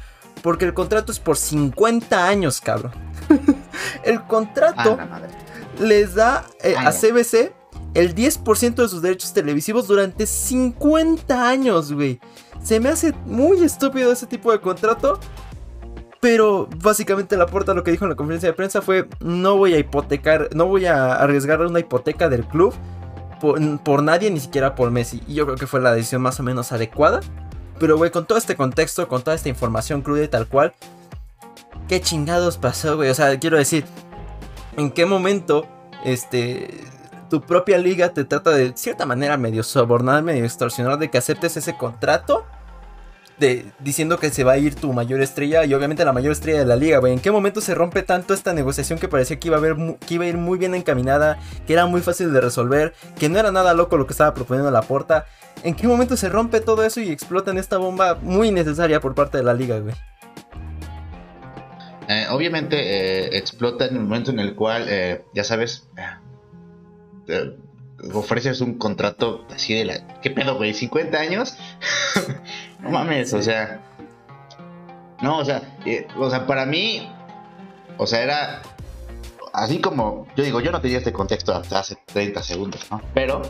Porque 0.43 0.65
el 0.65 0.75
contrato 0.75 1.11
es 1.11 1.19
por 1.19 1.37
50 1.37 2.29
años, 2.29 2.61
cabrón. 2.61 2.93
el 4.05 4.23
contrato 4.23 4.99
les 5.81 6.15
da 6.15 6.45
eh, 6.63 6.77
a 6.77 6.93
CBC 6.93 7.58
el 7.99 8.15
10% 8.15 8.77
de 8.77 8.89
sus 8.89 9.03
derechos 9.03 9.33
televisivos 9.33 9.89
durante 9.89 10.25
50 10.25 11.49
años, 11.49 11.93
güey. 11.93 12.21
Se 12.63 12.79
me 12.79 12.91
hace 12.91 13.13
muy 13.27 13.61
estúpido 13.65 14.13
ese 14.13 14.29
tipo 14.29 14.53
de 14.53 14.61
contrato. 14.61 15.19
Pero 16.21 16.69
básicamente 16.83 17.37
la 17.37 17.47
puerta 17.47 17.75
lo 17.75 17.85
que 17.85 17.93
dijo 17.93 18.05
en 18.05 18.11
la 18.11 18.17
conferencia 18.17 18.49
de 18.49 18.53
prensa 18.53 18.83
fue 18.83 19.09
no 19.21 19.57
voy 19.57 19.75
a 19.75 19.79
hipotecar, 19.79 20.49
no 20.53 20.67
voy 20.67 20.87
a 20.87 21.15
arriesgar 21.15 21.61
una 21.61 21.79
hipoteca 21.79 22.29
del 22.29 22.45
club 22.45 22.75
por, 23.41 23.61
por 23.85 24.03
nadie, 24.03 24.31
ni 24.31 24.41
siquiera 24.41 24.75
por 24.75 24.91
Messi. 24.91 25.23
Y 25.29 25.35
yo 25.35 25.47
creo 25.47 25.57
que 25.57 25.67
fue 25.67 25.81
la 25.81 25.93
decisión 25.93 26.23
más 26.23 26.39
o 26.41 26.43
menos 26.43 26.73
adecuada. 26.73 27.21
Pero, 27.81 27.97
güey, 27.97 28.11
con 28.11 28.27
todo 28.27 28.39
este 28.39 28.57
contexto, 28.57 29.09
con 29.09 29.23
toda 29.23 29.37
esta 29.37 29.49
información 29.49 30.03
cruda 30.03 30.25
y 30.25 30.29
tal 30.29 30.47
cual, 30.47 30.73
¿qué 31.89 32.01
chingados 32.01 32.59
pasó, 32.59 32.97
güey? 32.97 33.11
O 33.11 33.15
sea, 33.15 33.39
quiero 33.39 33.57
decir, 33.57 33.85
¿en 34.77 34.91
qué 34.91 35.07
momento, 35.07 35.67
este, 36.05 36.69
tu 37.29 37.41
propia 37.41 37.79
liga 37.79 38.13
te 38.13 38.25
trata 38.25 38.51
de 38.51 38.73
cierta 38.77 39.07
manera 39.07 39.37
medio 39.37 39.63
sobornar, 39.63 40.23
medio 40.23 40.45
extorsionar 40.45 40.99
de 40.99 41.11
que 41.11 41.19
aceptes 41.19 41.57
ese 41.57 41.77
contrato? 41.77 42.45
De, 43.39 43.67
diciendo 43.79 44.19
que 44.19 44.31
se 44.31 44.43
va 44.43 44.53
a 44.53 44.59
ir 44.59 44.75
tu 44.75 44.93
mayor 44.93 45.21
estrella 45.21 45.65
y 45.65 45.73
obviamente 45.73 46.05
la 46.05 46.13
mayor 46.13 46.33
estrella 46.33 46.59
de 46.59 46.65
la 46.65 46.75
liga, 46.75 46.99
güey. 46.99 47.13
¿En 47.13 47.21
qué 47.21 47.31
momento 47.31 47.61
se 47.61 47.73
rompe 47.73 48.03
tanto 48.03 48.35
esta 48.35 48.53
negociación 48.53 48.99
que 48.99 49.07
parecía 49.07 49.39
que 49.39 49.47
iba, 49.47 49.59
a 49.59 50.27
ir 50.27 50.37
muy 50.37 50.59
bien 50.59 50.75
encaminada, 50.75 51.39
que 51.65 51.73
era 51.73 51.87
muy 51.87 52.01
fácil 52.01 52.33
de 52.33 52.41
resolver, 52.41 52.95
que 53.17 53.29
no 53.29 53.39
era 53.39 53.53
nada 53.53 53.75
loco 53.75 53.97
lo 53.97 54.07
que 54.09 54.13
estaba 54.13 54.35
proponiendo 54.35 54.73
la 54.73 54.83
porta? 54.83 55.27
¿En 55.63 55.75
qué 55.75 55.87
momento 55.87 56.17
se 56.17 56.29
rompe 56.29 56.61
todo 56.61 56.85
eso 56.85 57.01
y 57.01 57.11
explota 57.11 57.53
en 57.53 57.59
esta 57.59 57.79
bomba 57.79 58.17
muy 58.21 58.51
necesaria 58.51 59.01
por 59.01 59.15
parte 59.15 59.39
de 59.39 59.45
la 59.45 59.55
liga, 59.55 59.79
güey? 59.79 59.95
Eh, 62.09 62.27
obviamente 62.31 62.77
eh, 62.79 63.37
explota 63.37 63.87
en 63.87 63.97
el 63.97 64.03
momento 64.03 64.31
en 64.31 64.41
el 64.41 64.55
cual, 64.55 64.87
eh, 64.89 65.25
ya 65.35 65.45
sabes, 65.45 65.89
ofreces 68.13 68.61
un 68.61 68.79
contrato 68.79 69.47
así 69.55 69.75
de 69.75 69.85
la... 69.85 70.21
¿Qué 70.21 70.31
pedo, 70.31 70.57
güey? 70.57 70.73
¿50 70.73 71.15
años? 71.17 71.57
no 72.81 72.91
mames, 72.91 73.33
o 73.35 73.43
sea... 73.43 73.83
No, 75.21 75.39
o 75.39 75.45
sea, 75.45 75.63
o 76.17 76.31
sea, 76.31 76.47
para 76.47 76.65
mí, 76.65 77.11
o 77.97 78.07
sea, 78.07 78.23
era 78.23 78.63
así 79.53 79.81
como, 79.81 80.27
yo 80.37 80.45
digo, 80.45 80.61
yo 80.61 80.71
no 80.71 80.81
tenía 80.81 80.99
este 80.99 81.13
contexto 81.13 81.55
hasta 81.55 81.81
hace 81.81 81.99
30 82.07 82.43
segundos, 82.43 82.87
¿no? 82.91 83.03
Pero, 83.15 83.43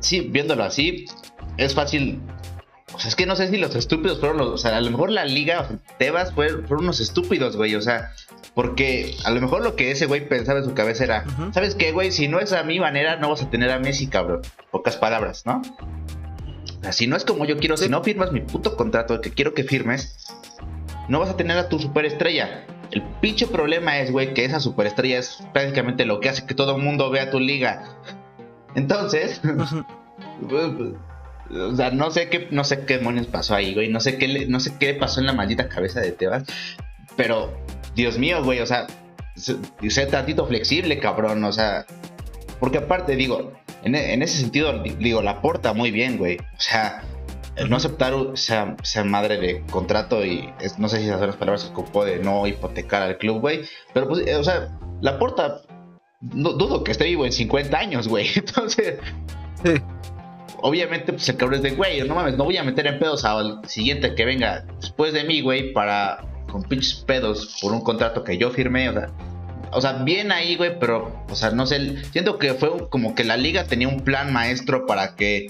sí, 0.00 0.20
viéndolo 0.20 0.64
así, 0.64 1.06
es 1.56 1.74
fácil. 1.74 2.20
O 2.94 2.98
sea, 2.98 3.08
es 3.08 3.16
que 3.16 3.26
no 3.26 3.36
sé 3.36 3.48
si 3.48 3.58
los 3.58 3.74
estúpidos 3.74 4.18
fueron 4.20 4.38
los. 4.38 4.48
O 4.48 4.58
sea, 4.58 4.76
a 4.76 4.80
lo 4.80 4.90
mejor 4.90 5.10
la 5.10 5.24
liga, 5.24 5.68
o 5.70 5.78
Tebas, 5.98 6.32
fueron, 6.32 6.64
unos 6.70 7.00
estúpidos, 7.00 7.56
güey. 7.56 7.74
O 7.74 7.82
sea, 7.82 8.12
porque 8.58 9.14
a 9.24 9.30
lo 9.30 9.40
mejor 9.40 9.62
lo 9.62 9.76
que 9.76 9.92
ese 9.92 10.06
güey 10.06 10.28
pensaba 10.28 10.58
en 10.58 10.64
su 10.64 10.74
cabeza 10.74 11.04
era: 11.04 11.24
¿Sabes 11.52 11.76
qué, 11.76 11.92
güey? 11.92 12.10
Si 12.10 12.26
no 12.26 12.40
es 12.40 12.52
a 12.52 12.64
mi 12.64 12.80
manera, 12.80 13.14
no 13.14 13.30
vas 13.30 13.40
a 13.40 13.50
tener 13.50 13.70
a 13.70 13.78
Messi, 13.78 14.08
cabrón. 14.08 14.40
Pocas 14.72 14.96
palabras, 14.96 15.46
¿no? 15.46 15.62
Si 16.90 17.06
no 17.06 17.14
es 17.14 17.24
como 17.24 17.44
yo 17.44 17.58
quiero, 17.58 17.76
si 17.76 17.88
no 17.88 18.02
firmas 18.02 18.32
mi 18.32 18.40
puto 18.40 18.76
contrato 18.76 19.20
que 19.20 19.30
quiero 19.30 19.54
que 19.54 19.62
firmes, 19.62 20.26
no 21.08 21.20
vas 21.20 21.30
a 21.30 21.36
tener 21.36 21.56
a 21.56 21.68
tu 21.68 21.78
superestrella. 21.78 22.66
El 22.90 23.04
pinche 23.20 23.46
problema 23.46 24.00
es, 24.00 24.10
güey, 24.10 24.34
que 24.34 24.44
esa 24.44 24.58
superestrella 24.58 25.20
es 25.20 25.38
prácticamente 25.52 26.04
lo 26.04 26.18
que 26.18 26.28
hace 26.28 26.44
que 26.44 26.56
todo 26.56 26.74
el 26.74 26.82
mundo 26.82 27.10
vea 27.10 27.30
tu 27.30 27.38
liga. 27.38 27.84
Entonces, 28.74 29.40
O 31.50 31.76
sea, 31.76 31.92
no 31.92 32.10
sé 32.10 32.28
qué, 32.28 32.48
no 32.50 32.64
sé 32.64 32.84
qué 32.86 32.98
demonios 32.98 33.28
pasó 33.28 33.54
ahí, 33.54 33.72
güey. 33.72 33.88
No 33.88 34.00
sé 34.00 34.18
qué 34.18 34.46
no 34.48 34.58
sé 34.58 34.74
qué 34.80 34.94
pasó 34.94 35.20
en 35.20 35.26
la 35.26 35.32
maldita 35.32 35.68
cabeza 35.68 36.00
de 36.00 36.10
Tebas. 36.10 36.42
Pero, 37.16 37.56
Dios 37.98 38.16
mío, 38.16 38.44
güey, 38.44 38.60
o 38.60 38.66
sea, 38.66 38.86
sé 39.34 40.06
tantito 40.06 40.46
flexible, 40.46 41.00
cabrón. 41.00 41.42
O 41.42 41.52
sea, 41.52 41.84
porque 42.60 42.78
aparte, 42.78 43.16
digo, 43.16 43.52
en, 43.82 44.22
ese 44.22 44.38
sentido, 44.38 44.72
digo, 44.82 45.20
la 45.20 45.42
porta 45.42 45.72
muy 45.72 45.90
bien, 45.90 46.16
güey. 46.16 46.36
O 46.38 46.60
sea, 46.60 47.02
no 47.68 47.74
aceptar 47.74 48.14
esa, 48.34 48.76
madre 49.04 49.38
de 49.38 49.62
contrato 49.66 50.24
y 50.24 50.48
no 50.78 50.88
sé 50.88 50.98
si 50.98 51.06
esas 51.06 51.18
son 51.18 51.26
las 51.26 51.36
palabras 51.36 51.64
que 51.64 51.70
ocupó 51.70 52.04
de 52.04 52.20
no 52.20 52.46
hipotecar 52.46 53.02
al 53.02 53.18
club, 53.18 53.40
güey. 53.40 53.62
Pero 53.92 54.06
pues, 54.06 54.24
o 54.32 54.44
sea, 54.44 54.68
la 55.00 55.18
porta, 55.18 55.62
no, 56.20 56.52
dudo 56.52 56.84
que 56.84 56.92
esté 56.92 57.04
vivo 57.04 57.26
en 57.26 57.32
50 57.32 57.76
años, 57.76 58.06
güey. 58.06 58.28
Entonces, 58.36 59.00
obviamente, 60.62 61.12
pues 61.12 61.28
el 61.28 61.36
cabrón 61.36 61.56
es 61.56 61.62
de, 61.64 61.70
güey, 61.72 62.00
no 62.06 62.14
mames, 62.14 62.36
no 62.36 62.44
voy 62.44 62.58
a 62.58 62.62
meter 62.62 62.86
en 62.86 63.00
pedos 63.00 63.24
al 63.24 63.60
siguiente 63.68 64.14
que 64.14 64.24
venga 64.24 64.64
después 64.80 65.12
de 65.12 65.24
mí, 65.24 65.40
güey, 65.40 65.72
para 65.72 66.22
con 66.58 66.68
pinches 66.68 66.94
pedos 66.94 67.56
por 67.60 67.72
un 67.72 67.80
contrato 67.80 68.24
que 68.24 68.36
yo 68.36 68.50
firmé, 68.50 68.88
o 68.88 68.92
sea, 68.92 69.10
o 69.70 69.80
sea, 69.80 69.92
bien 69.92 70.32
ahí, 70.32 70.56
güey, 70.56 70.78
pero, 70.78 71.24
o 71.28 71.34
sea, 71.36 71.50
no 71.50 71.66
sé, 71.66 72.02
siento 72.10 72.38
que 72.38 72.54
fue 72.54 72.88
como 72.88 73.14
que 73.14 73.24
la 73.24 73.36
liga 73.36 73.64
tenía 73.64 73.88
un 73.88 74.00
plan 74.00 74.32
maestro 74.32 74.86
para 74.86 75.14
que 75.14 75.48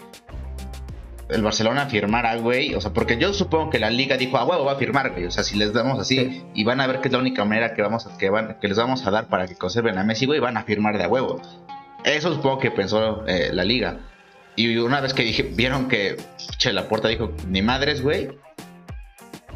el 1.28 1.42
Barcelona 1.42 1.86
firmara, 1.86 2.36
güey, 2.36 2.74
o 2.74 2.80
sea, 2.80 2.92
porque 2.92 3.16
yo 3.18 3.32
supongo 3.32 3.70
que 3.70 3.78
la 3.78 3.90
liga 3.90 4.16
dijo, 4.16 4.38
ah, 4.38 4.44
huevo, 4.44 4.64
va 4.64 4.72
a 4.72 4.76
firmar, 4.76 5.12
güey, 5.12 5.26
o 5.26 5.30
sea, 5.30 5.44
si 5.44 5.56
les 5.56 5.72
damos 5.72 5.98
así 5.98 6.42
y 6.54 6.64
van 6.64 6.80
a 6.80 6.86
ver 6.86 7.00
que 7.00 7.08
es 7.08 7.12
la 7.12 7.20
única 7.20 7.44
manera 7.44 7.74
que 7.74 7.82
vamos 7.82 8.06
a, 8.06 8.18
que 8.18 8.28
van, 8.28 8.58
que 8.60 8.68
les 8.68 8.76
vamos 8.76 9.06
a 9.06 9.10
dar 9.10 9.28
para 9.28 9.46
que 9.46 9.54
conserven 9.54 9.98
a 9.98 10.04
Messi, 10.04 10.26
güey, 10.26 10.40
van 10.40 10.56
a 10.56 10.64
firmar 10.64 10.98
de 10.98 11.04
a 11.04 11.08
huevo. 11.08 11.40
Eso 12.04 12.34
supongo 12.34 12.58
que 12.58 12.70
pensó 12.70 13.26
eh, 13.26 13.50
la 13.52 13.64
liga. 13.64 13.98
Y 14.56 14.76
una 14.78 15.00
vez 15.00 15.14
que 15.14 15.22
dije, 15.22 15.42
vieron 15.42 15.88
que, 15.88 16.16
che, 16.56 16.72
la 16.72 16.88
puerta 16.88 17.08
dijo, 17.08 17.32
ni 17.46 17.62
madres, 17.62 18.02
güey, 18.02 18.30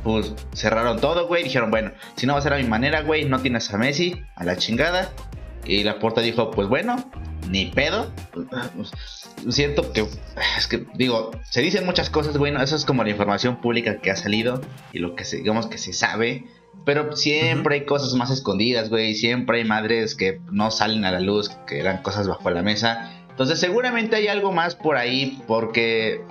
pues 0.02 0.34
cerraron 0.52 1.00
todo, 1.00 1.26
güey. 1.26 1.44
Dijeron, 1.44 1.70
bueno, 1.70 1.92
si 2.16 2.26
no 2.26 2.34
va 2.34 2.38
a 2.38 2.42
ser 2.42 2.52
a 2.54 2.58
mi 2.58 2.64
manera, 2.64 3.02
güey, 3.02 3.24
no 3.24 3.40
tienes 3.40 3.72
a 3.72 3.78
Messi, 3.78 4.22
a 4.36 4.44
la 4.44 4.56
chingada. 4.56 5.12
Y 5.64 5.84
la 5.84 5.98
puerta 5.98 6.20
dijo, 6.20 6.50
pues 6.50 6.68
bueno, 6.68 6.96
ni 7.48 7.66
pedo. 7.66 8.12
Siento 9.48 9.92
que, 9.92 10.06
es 10.58 10.66
que, 10.66 10.86
digo, 10.94 11.30
se 11.50 11.60
dicen 11.60 11.86
muchas 11.86 12.10
cosas, 12.10 12.36
güey, 12.36 12.54
eso 12.60 12.76
es 12.76 12.84
como 12.84 13.04
la 13.04 13.10
información 13.10 13.60
pública 13.60 14.00
que 14.00 14.10
ha 14.10 14.16
salido 14.16 14.60
y 14.92 14.98
lo 14.98 15.14
que 15.14 15.24
se, 15.24 15.38
digamos 15.38 15.66
que 15.66 15.78
se 15.78 15.92
sabe. 15.92 16.46
Pero 16.84 17.14
siempre 17.14 17.76
hay 17.76 17.84
cosas 17.84 18.14
más 18.14 18.30
escondidas, 18.30 18.88
güey. 18.88 19.14
Siempre 19.14 19.58
hay 19.58 19.64
madres 19.64 20.14
que 20.14 20.40
no 20.50 20.70
salen 20.70 21.04
a 21.04 21.12
la 21.12 21.20
luz, 21.20 21.50
que 21.66 21.78
eran 21.78 22.02
cosas 22.02 22.26
bajo 22.26 22.50
la 22.50 22.62
mesa. 22.62 23.12
Entonces 23.28 23.60
seguramente 23.60 24.16
hay 24.16 24.28
algo 24.28 24.52
más 24.52 24.74
por 24.74 24.96
ahí 24.96 25.42
porque 25.46 26.22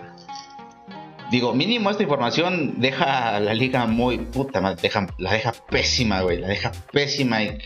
digo, 1.32 1.54
mínimo 1.54 1.90
esta 1.90 2.04
información 2.04 2.76
deja 2.78 3.38
a 3.38 3.40
la 3.40 3.54
liga 3.54 3.88
muy 3.88 4.18
puta 4.18 4.60
madre, 4.60 4.92
la 5.18 5.32
deja 5.32 5.54
pésima, 5.70 6.22
güey, 6.22 6.38
la 6.38 6.48
deja 6.48 6.72
pésima 6.92 7.42
y 7.42 7.58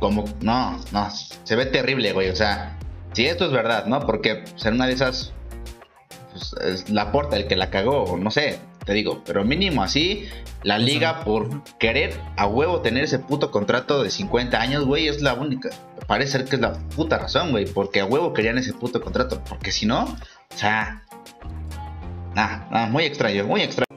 como, 0.00 0.24
no, 0.40 0.80
no, 0.90 1.08
se 1.10 1.54
ve 1.54 1.66
terrible, 1.66 2.12
güey, 2.12 2.30
o 2.30 2.36
sea, 2.36 2.78
si 3.12 3.26
esto 3.26 3.44
es 3.44 3.52
verdad, 3.52 3.86
¿no? 3.86 4.00
Porque 4.00 4.44
ser 4.56 4.72
una 4.72 4.86
de 4.86 4.94
esas, 4.94 5.34
pues, 6.32 6.54
es 6.64 6.90
la 6.90 7.12
porta 7.12 7.36
el 7.36 7.46
que 7.46 7.56
la 7.56 7.68
cagó, 7.68 8.16
no 8.16 8.30
sé, 8.30 8.58
te 8.86 8.94
digo, 8.94 9.22
pero 9.24 9.44
mínimo 9.44 9.82
así, 9.82 10.28
la 10.62 10.78
liga 10.78 11.20
por 11.24 11.62
querer 11.78 12.18
a 12.36 12.46
huevo 12.46 12.80
tener 12.80 13.04
ese 13.04 13.18
puto 13.18 13.50
contrato 13.50 14.02
de 14.02 14.10
50 14.10 14.58
años, 14.58 14.86
güey, 14.86 15.08
es 15.08 15.20
la 15.20 15.34
única, 15.34 15.68
parece 16.06 16.32
ser 16.32 16.44
que 16.46 16.56
es 16.56 16.62
la 16.62 16.72
puta 16.72 17.18
razón, 17.18 17.50
güey, 17.50 17.66
porque 17.66 18.00
a 18.00 18.06
huevo 18.06 18.32
querían 18.32 18.56
ese 18.56 18.72
puto 18.72 19.02
contrato, 19.02 19.42
porque 19.46 19.72
si 19.72 19.84
no, 19.84 20.04
o 20.04 20.56
sea, 20.56 21.04
Ah, 22.36 22.66
ah, 22.70 22.86
muy 22.90 23.04
extraño, 23.04 23.46
muy 23.46 23.62
extraño. 23.62 23.93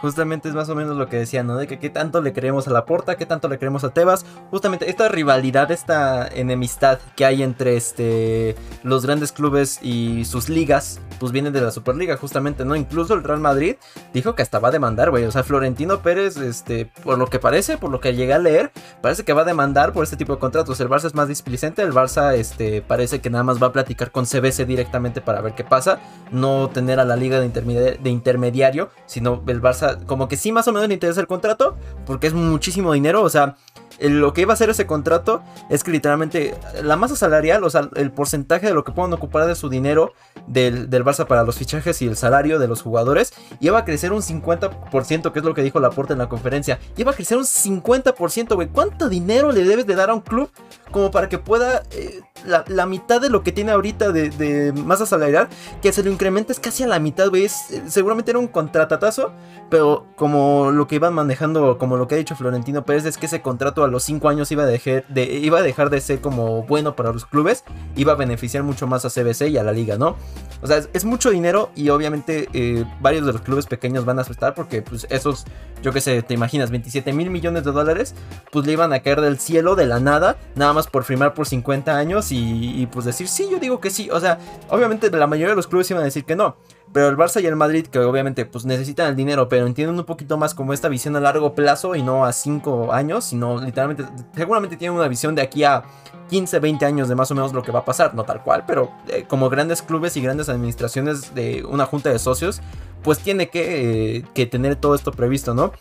Justamente 0.00 0.48
es 0.48 0.54
más 0.54 0.68
o 0.68 0.74
menos 0.74 0.96
lo 0.96 1.08
que 1.08 1.16
decía, 1.16 1.42
¿no? 1.42 1.56
De 1.56 1.66
que 1.66 1.78
qué 1.78 1.90
tanto 1.90 2.20
le 2.20 2.32
creemos 2.32 2.68
a 2.68 2.70
la 2.70 2.84
Porta, 2.84 3.16
qué 3.16 3.26
tanto 3.26 3.48
le 3.48 3.58
creemos 3.58 3.84
a 3.84 3.90
Tebas. 3.90 4.24
Justamente 4.50 4.88
esta 4.90 5.08
rivalidad, 5.08 5.70
esta 5.70 6.28
enemistad 6.28 6.98
que 7.16 7.24
hay 7.24 7.42
entre 7.42 7.76
este 7.76 8.56
los 8.82 9.04
grandes 9.04 9.32
clubes 9.32 9.80
y 9.82 10.24
sus 10.24 10.48
ligas, 10.48 11.00
pues 11.18 11.32
viene 11.32 11.50
de 11.50 11.60
la 11.60 11.70
Superliga, 11.70 12.16
justamente, 12.16 12.64
¿no? 12.64 12.76
Incluso 12.76 13.14
el 13.14 13.24
Real 13.24 13.40
Madrid 13.40 13.76
dijo 14.12 14.34
que 14.34 14.42
hasta 14.42 14.58
va 14.58 14.68
a 14.68 14.70
demandar, 14.70 15.10
güey. 15.10 15.24
O 15.24 15.32
sea, 15.32 15.42
Florentino 15.42 16.00
Pérez, 16.00 16.36
este, 16.36 16.86
por 16.86 17.18
lo 17.18 17.26
que 17.26 17.38
parece, 17.38 17.76
por 17.76 17.90
lo 17.90 18.00
que 18.00 18.14
llegué 18.14 18.34
a 18.34 18.38
leer, 18.38 18.70
parece 19.02 19.24
que 19.24 19.32
va 19.32 19.42
a 19.42 19.46
demandar 19.46 19.92
por 19.92 20.04
este 20.04 20.16
tipo 20.16 20.34
de 20.34 20.38
contratos. 20.38 20.80
El 20.80 20.88
Barça 20.88 21.06
es 21.06 21.14
más 21.14 21.28
displicente, 21.28 21.82
el 21.82 21.92
Barça, 21.92 22.34
este, 22.34 22.82
parece 22.82 23.20
que 23.20 23.30
nada 23.30 23.44
más 23.44 23.60
va 23.62 23.68
a 23.68 23.72
platicar 23.72 24.10
con 24.12 24.26
CBC 24.26 24.64
directamente 24.66 25.20
para 25.20 25.40
ver 25.40 25.54
qué 25.54 25.64
pasa. 25.64 25.98
No 26.30 26.68
tener 26.68 27.00
a 27.00 27.04
la 27.04 27.16
liga 27.16 27.40
de, 27.40 27.98
de 28.00 28.10
intermediario, 28.10 28.90
sino 29.06 29.42
el 29.46 29.60
Barça 29.60 29.87
como 30.06 30.28
que 30.28 30.36
sí 30.36 30.52
más 30.52 30.68
o 30.68 30.72
menos 30.72 30.88
le 30.88 30.94
interesa 30.94 31.20
el 31.20 31.26
contrato, 31.26 31.76
porque 32.06 32.26
es 32.26 32.34
muchísimo 32.34 32.92
dinero, 32.92 33.22
o 33.22 33.30
sea, 33.30 33.56
lo 34.00 34.32
que 34.32 34.42
iba 34.42 34.52
a 34.52 34.54
hacer 34.54 34.70
ese 34.70 34.86
contrato 34.86 35.42
es 35.70 35.82
que 35.82 35.90
literalmente 35.90 36.54
la 36.82 36.96
masa 36.96 37.16
salarial, 37.16 37.64
o 37.64 37.70
sea, 37.70 37.88
el 37.96 38.12
porcentaje 38.12 38.66
de 38.66 38.74
lo 38.74 38.84
que 38.84 38.92
pueden 38.92 39.12
ocupar 39.12 39.46
de 39.46 39.54
su 39.54 39.68
dinero 39.68 40.12
del, 40.46 40.88
del 40.88 41.04
Barça 41.04 41.26
para 41.26 41.42
los 41.42 41.56
fichajes 41.56 42.00
y 42.02 42.06
el 42.06 42.16
salario 42.16 42.58
de 42.58 42.68
los 42.68 42.82
jugadores, 42.82 43.32
iba 43.60 43.78
a 43.78 43.84
crecer 43.84 44.12
un 44.12 44.22
50%, 44.22 45.32
que 45.32 45.38
es 45.38 45.44
lo 45.44 45.54
que 45.54 45.62
dijo 45.62 45.80
Laporte 45.80 46.12
en 46.12 46.20
la 46.20 46.28
conferencia. 46.28 46.78
Iba 46.96 47.10
a 47.10 47.14
crecer 47.14 47.38
un 47.38 47.44
50%, 47.44 48.54
güey. 48.54 48.68
¿Cuánto 48.68 49.08
dinero 49.08 49.50
le 49.50 49.64
debes 49.64 49.86
de 49.86 49.96
dar 49.96 50.10
a 50.10 50.14
un 50.14 50.20
club 50.20 50.50
como 50.90 51.10
para 51.10 51.28
que 51.28 51.38
pueda 51.38 51.82
eh, 51.90 52.20
la, 52.44 52.86
mitad 52.86 53.20
de 53.20 53.30
lo 53.30 53.42
que 53.42 53.52
tiene 53.52 53.72
ahorita 53.72 54.12
de, 54.12 54.72
masa 54.72 55.06
salarial, 55.06 55.48
que 55.82 55.92
se 55.92 56.02
lo 56.02 56.10
incrementes 56.10 56.60
casi 56.60 56.84
a 56.84 56.86
la 56.86 56.98
mitad, 56.98 57.28
güey? 57.28 57.48
seguramente 57.86 58.30
era 58.30 58.38
un 58.38 58.48
contratatazo, 58.48 59.32
pero 59.70 60.06
como 60.16 60.70
lo 60.70 60.86
que 60.86 60.96
iban 60.96 61.14
manejando, 61.14 61.78
como 61.78 61.96
lo 61.96 62.08
que 62.08 62.14
ha 62.14 62.18
dicho 62.18 62.36
Florentino 62.36 62.84
Pérez, 62.84 63.04
es 63.04 63.18
que 63.18 63.26
ese 63.26 63.42
contrato 63.42 63.84
a 63.84 63.88
los 63.88 64.02
5 64.04 64.28
años 64.28 64.50
iba 64.52 64.62
a, 64.62 64.66
dejar 64.66 65.06
de, 65.08 65.24
iba 65.24 65.58
a 65.58 65.62
dejar 65.62 65.90
de 65.90 66.00
ser 66.00 66.20
como 66.20 66.62
bueno 66.64 66.96
para 66.96 67.12
los 67.12 67.26
clubes, 67.26 67.64
iba 67.96 68.12
a 68.12 68.16
beneficiar 68.16 68.62
mucho 68.62 68.86
más 68.86 69.04
a 69.04 69.10
CBC 69.10 69.48
y 69.48 69.58
a 69.58 69.62
la 69.62 69.72
liga, 69.72 69.96
¿no? 69.96 70.16
O 70.62 70.66
sea, 70.66 70.82
es, 70.92 71.04
mucho 71.04 71.30
dinero 71.30 71.70
y 71.74 71.88
obviamente 71.88 72.48
eh, 72.52 72.84
varios 73.00 73.24
de 73.24 73.32
los 73.32 73.40
clubes 73.40 73.66
pequeños 73.66 74.04
van 74.04 74.18
a 74.18 74.22
asustar 74.22 74.54
porque 74.54 74.82
pues 74.82 75.06
esos, 75.10 75.46
yo 75.82 75.92
qué 75.92 76.00
sé, 76.00 76.22
te 76.22 76.34
imaginas, 76.34 76.70
27 76.70 77.12
mil 77.12 77.30
millones 77.30 77.64
de 77.64 77.72
dólares, 77.72 78.14
pues 78.52 78.66
le 78.66 78.72
iban 78.72 78.92
a 78.92 79.00
caer 79.00 79.20
del 79.20 79.38
cielo, 79.38 79.74
de 79.74 79.86
la 79.86 80.00
nada, 80.00 80.36
nada 80.54 80.72
más 80.72 80.77
por 80.86 81.04
firmar 81.04 81.34
por 81.34 81.46
50 81.46 81.96
años 81.96 82.28
y, 82.30 82.88
pues 82.92 83.04
decir, 83.04 83.28
sí, 83.28 83.48
yo 83.50 83.58
digo 83.58 83.80
que 83.80 83.90
sí. 83.90 84.08
O 84.10 84.20
sea, 84.20 84.38
obviamente 84.68 85.10
la 85.10 85.26
mayoría 85.26 85.50
de 85.50 85.56
los 85.56 85.66
clubes 85.66 85.90
iban 85.90 86.02
a 86.02 86.04
decir 86.04 86.24
que 86.24 86.36
no. 86.36 86.56
Pero 86.92 87.08
el 87.08 87.16
Barça 87.16 87.42
y 87.42 87.46
el 87.46 87.56
Madrid, 87.56 87.86
que 87.86 87.98
obviamente 87.98 88.46
pues 88.46 88.64
necesitan 88.64 89.08
el 89.08 89.16
dinero, 89.16 89.48
pero 89.48 89.66
entienden 89.66 89.98
un 89.98 90.06
poquito 90.06 90.38
más 90.38 90.54
como 90.54 90.72
esta 90.72 90.88
visión 90.88 91.16
a 91.16 91.20
largo 91.20 91.54
plazo 91.54 91.94
y 91.94 92.02
no 92.02 92.24
a 92.24 92.32
5 92.32 92.92
años, 92.92 93.24
sino 93.24 93.60
literalmente, 93.60 94.04
seguramente 94.34 94.76
tienen 94.78 94.96
una 94.96 95.08
visión 95.08 95.34
de 95.34 95.42
aquí 95.42 95.64
a 95.64 95.82
15, 96.30 96.58
20 96.60 96.86
años 96.86 97.08
de 97.08 97.14
más 97.14 97.30
o 97.30 97.34
menos 97.34 97.52
lo 97.52 97.62
que 97.62 97.72
va 97.72 97.80
a 97.80 97.84
pasar, 97.84 98.14
no 98.14 98.24
tal 98.24 98.42
cual, 98.42 98.64
pero 98.66 98.90
eh, 99.08 99.24
como 99.28 99.50
grandes 99.50 99.82
clubes 99.82 100.16
y 100.16 100.22
grandes 100.22 100.48
administraciones 100.48 101.34
de 101.34 101.64
una 101.64 101.84
junta 101.84 102.10
de 102.10 102.18
socios, 102.18 102.60
pues 103.02 103.18
tiene 103.18 103.50
que, 103.50 104.16
eh, 104.16 104.24
que 104.34 104.46
tener 104.46 104.76
todo 104.76 104.94
esto 104.94 105.12
previsto, 105.12 105.54
¿no? 105.54 105.72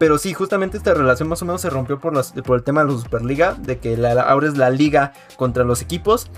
Pero 0.00 0.16
sí, 0.16 0.32
justamente 0.32 0.78
esta 0.78 0.94
relación 0.94 1.28
más 1.28 1.42
o 1.42 1.44
menos 1.44 1.60
se 1.60 1.68
rompió 1.68 2.00
por, 2.00 2.14
por 2.42 2.56
el 2.56 2.64
tema 2.64 2.82
de 2.82 2.90
la 2.90 2.98
Superliga, 2.98 3.52
de 3.52 3.78
que 3.78 3.98
la, 3.98 4.18
ahora 4.22 4.48
es 4.48 4.56
la 4.56 4.70
liga 4.70 5.12
contra 5.36 5.62
los 5.62 5.82
equipos 5.82 6.30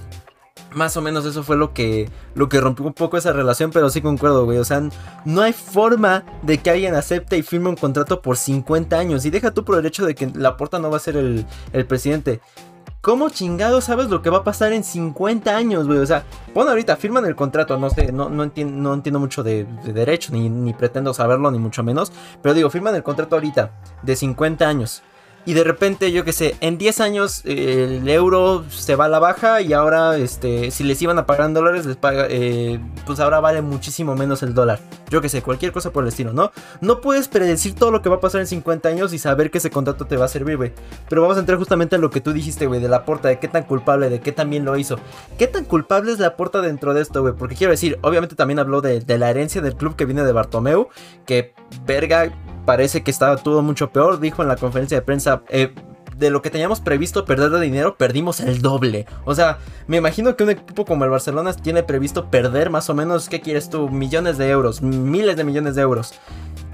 más 0.74 0.96
o 0.96 1.02
menos 1.02 1.24
eso 1.26 1.42
fue 1.42 1.56
lo 1.56 1.72
que, 1.74 2.10
lo 2.34 2.48
que 2.48 2.60
rompió 2.60 2.86
un 2.86 2.94
poco 2.94 3.16
esa 3.16 3.32
relación, 3.32 3.70
pero 3.70 3.90
sí 3.90 4.00
concuerdo, 4.00 4.46
güey. 4.46 4.58
O 4.58 4.64
sea, 4.64 4.82
no 5.26 5.42
hay 5.42 5.52
forma 5.52 6.24
de 6.42 6.58
que 6.58 6.70
alguien 6.70 6.94
acepte 6.94 7.36
y 7.36 7.42
firme 7.42 7.68
un 7.68 7.76
contrato 7.76 8.22
por 8.22 8.36
50 8.36 8.98
años. 8.98 9.24
Y 9.24 9.30
deja 9.30 9.52
tú 9.52 9.64
por 9.64 9.78
el 9.78 9.86
hecho 9.86 10.06
de 10.06 10.14
que 10.14 10.30
la 10.34 10.56
porta 10.56 10.78
no 10.78 10.90
va 10.90 10.96
a 10.96 11.00
ser 11.00 11.16
el, 11.16 11.46
presidente. 11.86 12.40
¿Cómo 13.02 13.30
chingado 13.30 13.80
sabes 13.80 14.10
lo 14.10 14.22
que 14.22 14.30
va 14.30 14.38
a 14.38 14.44
pasar 14.44 14.72
en 14.72 14.84
50 14.84 15.56
años, 15.56 15.88
güey? 15.88 15.98
O 15.98 16.06
sea, 16.06 16.22
bueno, 16.54 16.70
ahorita 16.70 16.94
firman 16.94 17.24
el 17.24 17.34
contrato, 17.34 17.76
no 17.76 17.90
sé, 17.90 18.12
no, 18.12 18.28
no, 18.28 18.44
entiendo, 18.44 18.80
no 18.80 18.94
entiendo 18.94 19.18
mucho 19.18 19.42
de, 19.42 19.64
derecho, 19.84 20.32
ni, 20.32 20.48
ni 20.48 20.72
pretendo 20.72 21.12
saberlo, 21.12 21.50
ni 21.50 21.58
mucho 21.58 21.82
menos. 21.82 22.12
Pero 22.40 22.54
digo, 22.54 22.70
firman 22.70 22.94
el 22.94 23.02
contrato 23.02 23.34
ahorita, 23.34 23.72
de 24.02 24.14
50 24.14 24.68
años 24.68 25.02
y 25.44 25.54
de 25.54 25.64
repente, 25.64 26.12
yo 26.12 26.24
qué 26.24 26.32
sé, 26.32 26.54
en 26.60 26.78
10 26.78 27.00
años 27.00 27.42
eh, 27.44 27.98
el 28.00 28.08
euro 28.08 28.64
se 28.70 28.94
va 28.94 29.06
a 29.06 29.08
la 29.08 29.18
baja 29.18 29.60
y 29.60 29.72
ahora, 29.72 30.16
este, 30.16 30.70
si 30.70 30.84
les 30.84 31.02
iban 31.02 31.18
a 31.18 31.26
pagar 31.26 31.46
en 31.46 31.54
dólares, 31.54 31.84
les 31.84 31.96
paga, 31.96 32.26
eh, 32.30 32.78
pues 33.06 33.18
ahora 33.18 33.40
vale 33.40 33.60
muchísimo 33.60 34.14
menos 34.14 34.42
el 34.44 34.54
dólar. 34.54 34.78
Yo 35.10 35.20
qué 35.20 35.28
sé, 35.28 35.42
cualquier 35.42 35.72
cosa 35.72 35.90
por 35.90 36.04
el 36.04 36.08
estilo, 36.08 36.32
¿no? 36.32 36.52
No 36.80 37.00
puedes 37.00 37.26
predecir 37.28 37.74
todo 37.74 37.90
lo 37.90 38.02
que 38.02 38.08
va 38.08 38.16
a 38.16 38.20
pasar 38.20 38.40
en 38.40 38.46
50 38.46 38.88
años 38.88 39.12
y 39.12 39.18
saber 39.18 39.50
que 39.50 39.58
ese 39.58 39.70
contrato 39.70 40.06
te 40.06 40.16
va 40.16 40.26
a 40.26 40.28
servir, 40.28 40.56
güey. 40.56 40.72
Pero 41.08 41.22
vamos 41.22 41.36
a 41.36 41.40
entrar 41.40 41.58
justamente 41.58 41.96
en 41.96 42.02
lo 42.02 42.10
que 42.10 42.20
tú 42.20 42.32
dijiste, 42.32 42.66
güey, 42.66 42.80
de 42.80 42.88
la 42.88 43.04
porta, 43.04 43.28
de 43.28 43.38
qué 43.38 43.48
tan 43.48 43.64
culpable, 43.64 44.10
de 44.10 44.20
qué 44.20 44.30
tan 44.30 44.48
bien 44.48 44.64
lo 44.64 44.76
hizo. 44.76 44.96
¿Qué 45.38 45.48
tan 45.48 45.64
culpable 45.64 46.12
es 46.12 46.20
la 46.20 46.36
porta 46.36 46.60
dentro 46.60 46.94
de 46.94 47.02
esto, 47.02 47.20
güey? 47.20 47.34
Porque 47.34 47.56
quiero 47.56 47.72
decir, 47.72 47.98
obviamente 48.02 48.36
también 48.36 48.60
habló 48.60 48.80
de, 48.80 49.00
de 49.00 49.18
la 49.18 49.28
herencia 49.28 49.60
del 49.60 49.74
club 49.74 49.96
que 49.96 50.04
viene 50.04 50.22
de 50.22 50.32
Bartomeu, 50.32 50.88
que 51.26 51.54
verga 51.84 52.32
parece 52.64 53.02
que 53.02 53.10
estaba 53.10 53.36
todo 53.36 53.62
mucho 53.62 53.90
peor. 53.90 54.20
Dijo 54.20 54.42
en 54.42 54.48
la 54.48 54.56
conferencia 54.56 54.98
de 54.98 55.02
prensa, 55.02 55.42
eh, 55.48 55.74
de 56.16 56.30
lo 56.30 56.42
que 56.42 56.50
teníamos 56.50 56.80
previsto 56.80 57.24
perder 57.24 57.50
de 57.50 57.60
dinero, 57.60 57.96
perdimos 57.96 58.40
el 58.40 58.62
doble. 58.62 59.06
O 59.24 59.34
sea, 59.34 59.58
me 59.86 59.96
imagino 59.96 60.36
que 60.36 60.44
un 60.44 60.50
equipo 60.50 60.84
como 60.84 61.04
el 61.04 61.10
Barcelona 61.10 61.52
tiene 61.52 61.82
previsto 61.82 62.30
perder 62.30 62.70
más 62.70 62.88
o 62.90 62.94
menos, 62.94 63.28
¿qué 63.28 63.40
quieres 63.40 63.68
tú? 63.68 63.88
Millones 63.88 64.38
de 64.38 64.48
euros, 64.48 64.82
miles 64.82 65.36
de 65.36 65.44
millones 65.44 65.74
de 65.74 65.82
euros. 65.82 66.14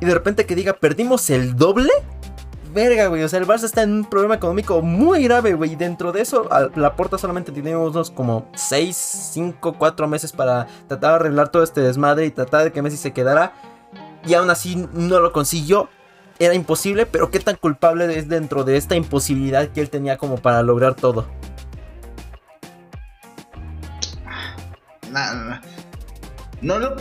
Y 0.00 0.06
de 0.06 0.14
repente 0.14 0.46
que 0.46 0.54
diga, 0.54 0.74
perdimos 0.74 1.30
el 1.30 1.56
doble. 1.56 1.90
Verga, 2.74 3.06
güey. 3.06 3.22
O 3.22 3.28
sea, 3.28 3.38
el 3.38 3.46
Barça 3.46 3.64
está 3.64 3.82
en 3.82 3.92
un 3.92 4.04
problema 4.04 4.34
económico 4.34 4.82
muy 4.82 5.24
grave, 5.24 5.54
güey. 5.54 5.72
Y 5.72 5.76
dentro 5.76 6.12
de 6.12 6.20
eso, 6.20 6.48
la 6.74 6.94
puerta 6.94 7.16
solamente 7.16 7.50
tiene 7.50 7.74
unos 7.74 8.10
como 8.10 8.50
6, 8.54 8.94
5, 9.32 9.76
4 9.78 10.06
meses 10.06 10.32
para 10.32 10.66
tratar 10.86 11.10
de 11.10 11.16
arreglar 11.16 11.48
todo 11.48 11.62
este 11.62 11.80
desmadre 11.80 12.26
y 12.26 12.30
tratar 12.30 12.64
de 12.64 12.72
que 12.72 12.82
Messi 12.82 12.98
se 12.98 13.12
quedara 13.12 13.54
y 14.28 14.34
aún 14.34 14.50
así 14.50 14.86
no 14.92 15.20
lo 15.20 15.32
consiguió. 15.32 15.88
Era 16.38 16.54
imposible, 16.54 17.06
pero 17.06 17.30
qué 17.30 17.40
tan 17.40 17.56
culpable 17.56 18.16
es 18.16 18.28
dentro 18.28 18.62
de 18.62 18.76
esta 18.76 18.94
imposibilidad 18.94 19.68
que 19.68 19.80
él 19.80 19.90
tenía 19.90 20.18
como 20.18 20.36
para 20.36 20.62
lograr 20.62 20.94
todo. 20.94 21.26
no 26.60 26.78
lo 26.78 26.96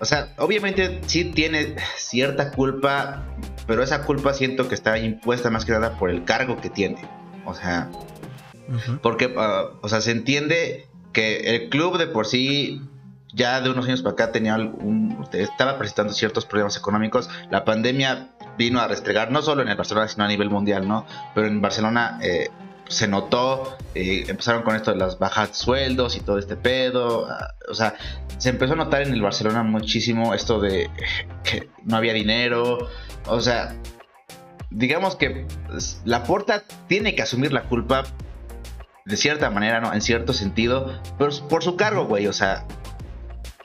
o 0.00 0.04
sea, 0.04 0.32
obviamente 0.38 1.00
sí 1.06 1.24
tiene 1.24 1.76
cierta 1.96 2.52
culpa, 2.52 3.24
pero 3.66 3.82
esa 3.82 4.04
culpa 4.04 4.32
siento 4.32 4.68
que 4.68 4.74
está 4.74 4.98
impuesta 4.98 5.50
más 5.50 5.64
que 5.64 5.72
nada 5.72 5.98
por 5.98 6.10
el 6.10 6.24
cargo 6.24 6.60
que 6.60 6.70
tiene. 6.70 6.98
O 7.44 7.54
sea, 7.54 7.90
porque, 9.02 9.34
ah, 9.36 9.70
o 9.80 9.88
sea, 9.88 10.00
se 10.00 10.12
entiende 10.12 10.86
que 11.12 11.56
el 11.56 11.68
club 11.68 11.98
de 11.98 12.06
por 12.06 12.26
sí 12.26 12.82
ya 13.32 13.60
de 13.60 13.70
unos 13.70 13.86
años 13.86 14.02
para 14.02 14.12
acá 14.12 14.32
tenía 14.32 14.56
un, 14.56 15.26
estaba 15.32 15.78
presentando 15.78 16.12
ciertos 16.12 16.46
problemas 16.46 16.76
económicos. 16.76 17.28
La 17.50 17.64
pandemia 17.64 18.28
vino 18.56 18.80
a 18.80 18.88
restregar 18.88 19.30
no 19.30 19.42
solo 19.42 19.62
en 19.62 19.68
el 19.68 19.76
Barcelona, 19.76 20.08
sino 20.08 20.24
a 20.24 20.28
nivel 20.28 20.50
mundial, 20.50 20.88
¿no? 20.88 21.06
Pero 21.34 21.46
en 21.46 21.60
Barcelona 21.60 22.18
eh, 22.22 22.48
se 22.88 23.06
notó, 23.06 23.76
eh, 23.94 24.24
empezaron 24.28 24.62
con 24.62 24.74
esto 24.74 24.90
de 24.90 24.96
las 24.96 25.18
bajas 25.18 25.56
sueldos 25.56 26.16
y 26.16 26.20
todo 26.20 26.38
este 26.38 26.56
pedo. 26.56 27.26
Ah, 27.30 27.54
o 27.70 27.74
sea, 27.74 27.94
se 28.38 28.48
empezó 28.48 28.72
a 28.72 28.76
notar 28.76 29.02
en 29.02 29.12
el 29.12 29.22
Barcelona 29.22 29.62
muchísimo 29.62 30.34
esto 30.34 30.60
de 30.60 30.90
que 31.44 31.68
no 31.84 31.96
había 31.96 32.14
dinero. 32.14 32.88
O 33.26 33.40
sea, 33.40 33.74
digamos 34.70 35.16
que 35.16 35.46
la 36.04 36.24
Porta 36.24 36.64
tiene 36.88 37.14
que 37.14 37.22
asumir 37.22 37.52
la 37.52 37.64
culpa 37.64 38.04
de 39.04 39.16
cierta 39.16 39.50
manera, 39.50 39.80
¿no? 39.80 39.92
En 39.92 40.02
cierto 40.02 40.32
sentido, 40.32 41.00
pero 41.18 41.30
por 41.48 41.62
su 41.62 41.76
cargo, 41.76 42.06
güey. 42.06 42.26
O 42.26 42.32
sea, 42.32 42.66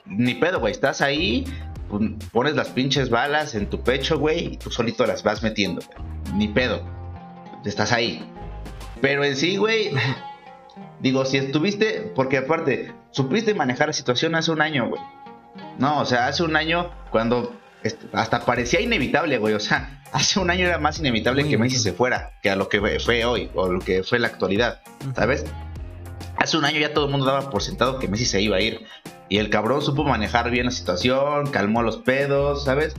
ni 0.06 0.34
pedo, 0.34 0.60
güey. 0.60 0.72
Estás 0.72 1.00
ahí, 1.00 1.44
pones 2.32 2.54
las 2.54 2.68
pinches 2.68 3.10
balas 3.10 3.54
en 3.54 3.68
tu 3.68 3.82
pecho, 3.82 4.18
güey, 4.18 4.54
y 4.54 4.56
tú 4.56 4.70
solito 4.70 5.06
las 5.06 5.22
vas 5.22 5.42
metiendo. 5.42 5.82
Ni 6.34 6.48
pedo. 6.48 6.82
Estás 7.64 7.92
ahí. 7.92 8.28
Pero 9.00 9.24
en 9.24 9.36
sí, 9.36 9.56
güey, 9.56 9.90
digo, 11.00 11.24
si 11.24 11.38
estuviste, 11.38 12.12
porque 12.14 12.38
aparte, 12.38 12.94
supiste 13.10 13.54
manejar 13.54 13.88
la 13.88 13.92
situación 13.92 14.34
hace 14.34 14.50
un 14.50 14.62
año, 14.62 14.88
güey. 14.88 15.00
No, 15.78 16.00
o 16.00 16.04
sea, 16.04 16.26
hace 16.26 16.42
un 16.42 16.56
año 16.56 16.90
cuando 17.10 17.52
hasta 18.12 18.44
parecía 18.44 18.80
inevitable, 18.80 19.38
güey. 19.38 19.54
O 19.54 19.60
sea, 19.60 20.02
hace 20.12 20.40
un 20.40 20.50
año 20.50 20.66
era 20.66 20.78
más 20.78 20.98
inevitable 20.98 21.46
que 21.48 21.58
Messi 21.58 21.78
se 21.78 21.92
fuera 21.92 22.32
que 22.42 22.50
a 22.50 22.56
lo 22.56 22.68
que 22.68 22.80
fue 23.00 23.24
hoy 23.24 23.50
o 23.54 23.68
lo 23.68 23.80
que 23.80 24.02
fue 24.02 24.18
la 24.18 24.28
actualidad, 24.28 24.80
¿sabes? 25.14 25.44
Hace 26.36 26.56
un 26.56 26.64
año 26.64 26.78
ya 26.78 26.92
todo 26.92 27.06
el 27.06 27.10
mundo 27.10 27.26
daba 27.26 27.50
por 27.50 27.62
sentado 27.62 27.98
que 27.98 28.08
Messi 28.08 28.26
se 28.26 28.40
iba 28.40 28.56
a 28.56 28.60
ir. 28.60 28.86
Y 29.28 29.38
el 29.38 29.50
cabrón 29.50 29.82
supo 29.82 30.04
manejar 30.04 30.50
bien 30.50 30.66
la 30.66 30.72
situación, 30.72 31.50
calmó 31.50 31.82
los 31.82 31.96
pedos, 31.96 32.64
¿sabes? 32.64 32.94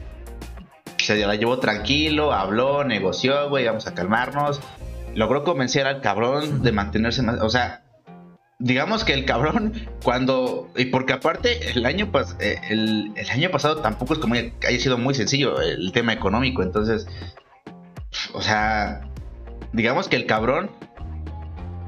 Se 0.98 1.26
la 1.26 1.36
llevó 1.36 1.60
tranquilo, 1.60 2.34
habló, 2.34 2.84
negoció, 2.84 3.50
güey, 3.50 3.66
vamos 3.66 3.88
a 3.88 3.94
calmarnos. 3.94 4.60
Logró 5.14 5.44
convencer 5.44 5.86
al 5.88 6.02
cabrón 6.02 6.64
de 6.64 6.72
mantenerse 6.72 7.22
más. 7.22 7.40
O 7.42 7.50
sea, 7.50 7.84
digamos 8.60 9.04
que 9.04 9.14
el 9.14 9.26
cabrón, 9.26 9.74
cuando. 10.04 10.70
Y 10.76 10.86
porque 10.86 11.14
aparte, 11.14 11.72
el 11.72 11.86
año, 11.86 12.12
eh, 12.40 12.60
el, 12.70 13.14
el, 13.16 13.30
año 13.30 13.52
pasado 13.52 13.78
tampoco 13.78 14.14
es 14.14 14.20
como 14.20 14.34
que 14.34 14.54
haya 14.68 14.80
sido 14.80 14.98
muy 14.98 15.14
sencillo 15.14 15.62
el 15.62 15.92
tema 15.92 16.14
económico. 16.14 16.64
Entonces, 16.64 17.08
o 18.34 18.42
sea, 18.42 19.02
digamos 19.74 20.08
que 20.08 20.16
el 20.16 20.26
cabrón 20.26 20.72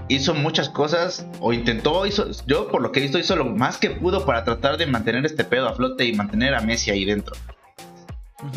hizo 0.07 0.33
muchas 0.33 0.69
cosas 0.69 1.25
o 1.39 1.53
intentó, 1.53 2.05
hizo, 2.05 2.27
yo 2.45 2.67
por 2.69 2.81
lo 2.81 2.91
que 2.91 2.99
he 2.99 3.03
visto, 3.03 3.19
hizo 3.19 3.35
lo 3.35 3.45
más 3.45 3.77
que 3.77 3.89
pudo 3.89 4.25
para 4.25 4.43
tratar 4.43 4.77
de 4.77 4.85
mantener 4.85 5.25
este 5.25 5.43
pedo 5.43 5.67
a 5.67 5.73
flote 5.73 6.05
y 6.05 6.13
mantener 6.13 6.55
a 6.55 6.61
Messi 6.61 6.91
ahí 6.91 7.05
dentro. 7.05 7.35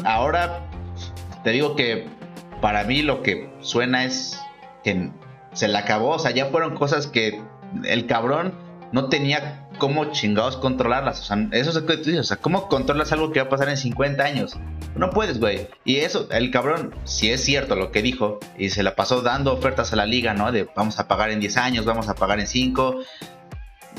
Ahora, 0.04 0.60
te 1.42 1.50
digo 1.50 1.74
que 1.74 2.06
para 2.60 2.84
mí 2.84 3.02
lo 3.02 3.22
que 3.22 3.50
suena 3.60 4.04
es 4.04 4.40
que 4.84 5.10
se 5.52 5.68
le 5.68 5.78
acabó, 5.78 6.10
o 6.10 6.18
sea, 6.18 6.30
ya 6.30 6.46
fueron 6.46 6.74
cosas 6.74 7.06
que 7.06 7.40
el 7.84 8.06
cabrón 8.06 8.54
no 8.92 9.08
tenía 9.08 9.59
cómo 9.80 10.12
chingados 10.12 10.56
controlarlas. 10.56 11.18
O 11.20 11.24
sea, 11.24 11.48
eso 11.50 11.70
es 11.70 11.74
lo 11.74 11.86
que 11.86 11.96
tú 11.96 12.04
dices. 12.04 12.20
O 12.20 12.24
sea, 12.24 12.36
¿cómo 12.36 12.68
controlas 12.68 13.10
algo 13.10 13.32
que 13.32 13.40
va 13.40 13.46
a 13.46 13.48
pasar 13.48 13.68
en 13.68 13.76
50 13.76 14.22
años? 14.22 14.56
No 14.94 15.10
puedes, 15.10 15.40
güey. 15.40 15.66
Y 15.84 15.96
eso, 15.96 16.28
el 16.30 16.52
cabrón, 16.52 16.94
si 17.02 17.30
es 17.30 17.42
cierto 17.42 17.74
lo 17.74 17.90
que 17.90 18.02
dijo, 18.02 18.38
y 18.56 18.70
se 18.70 18.84
la 18.84 18.94
pasó 18.94 19.22
dando 19.22 19.52
ofertas 19.52 19.92
a 19.92 19.96
la 19.96 20.06
liga, 20.06 20.34
¿no? 20.34 20.52
De 20.52 20.68
vamos 20.76 21.00
a 21.00 21.08
pagar 21.08 21.30
en 21.30 21.40
10 21.40 21.56
años, 21.56 21.84
vamos 21.84 22.08
a 22.08 22.14
pagar 22.14 22.38
en 22.38 22.46
5. 22.46 23.00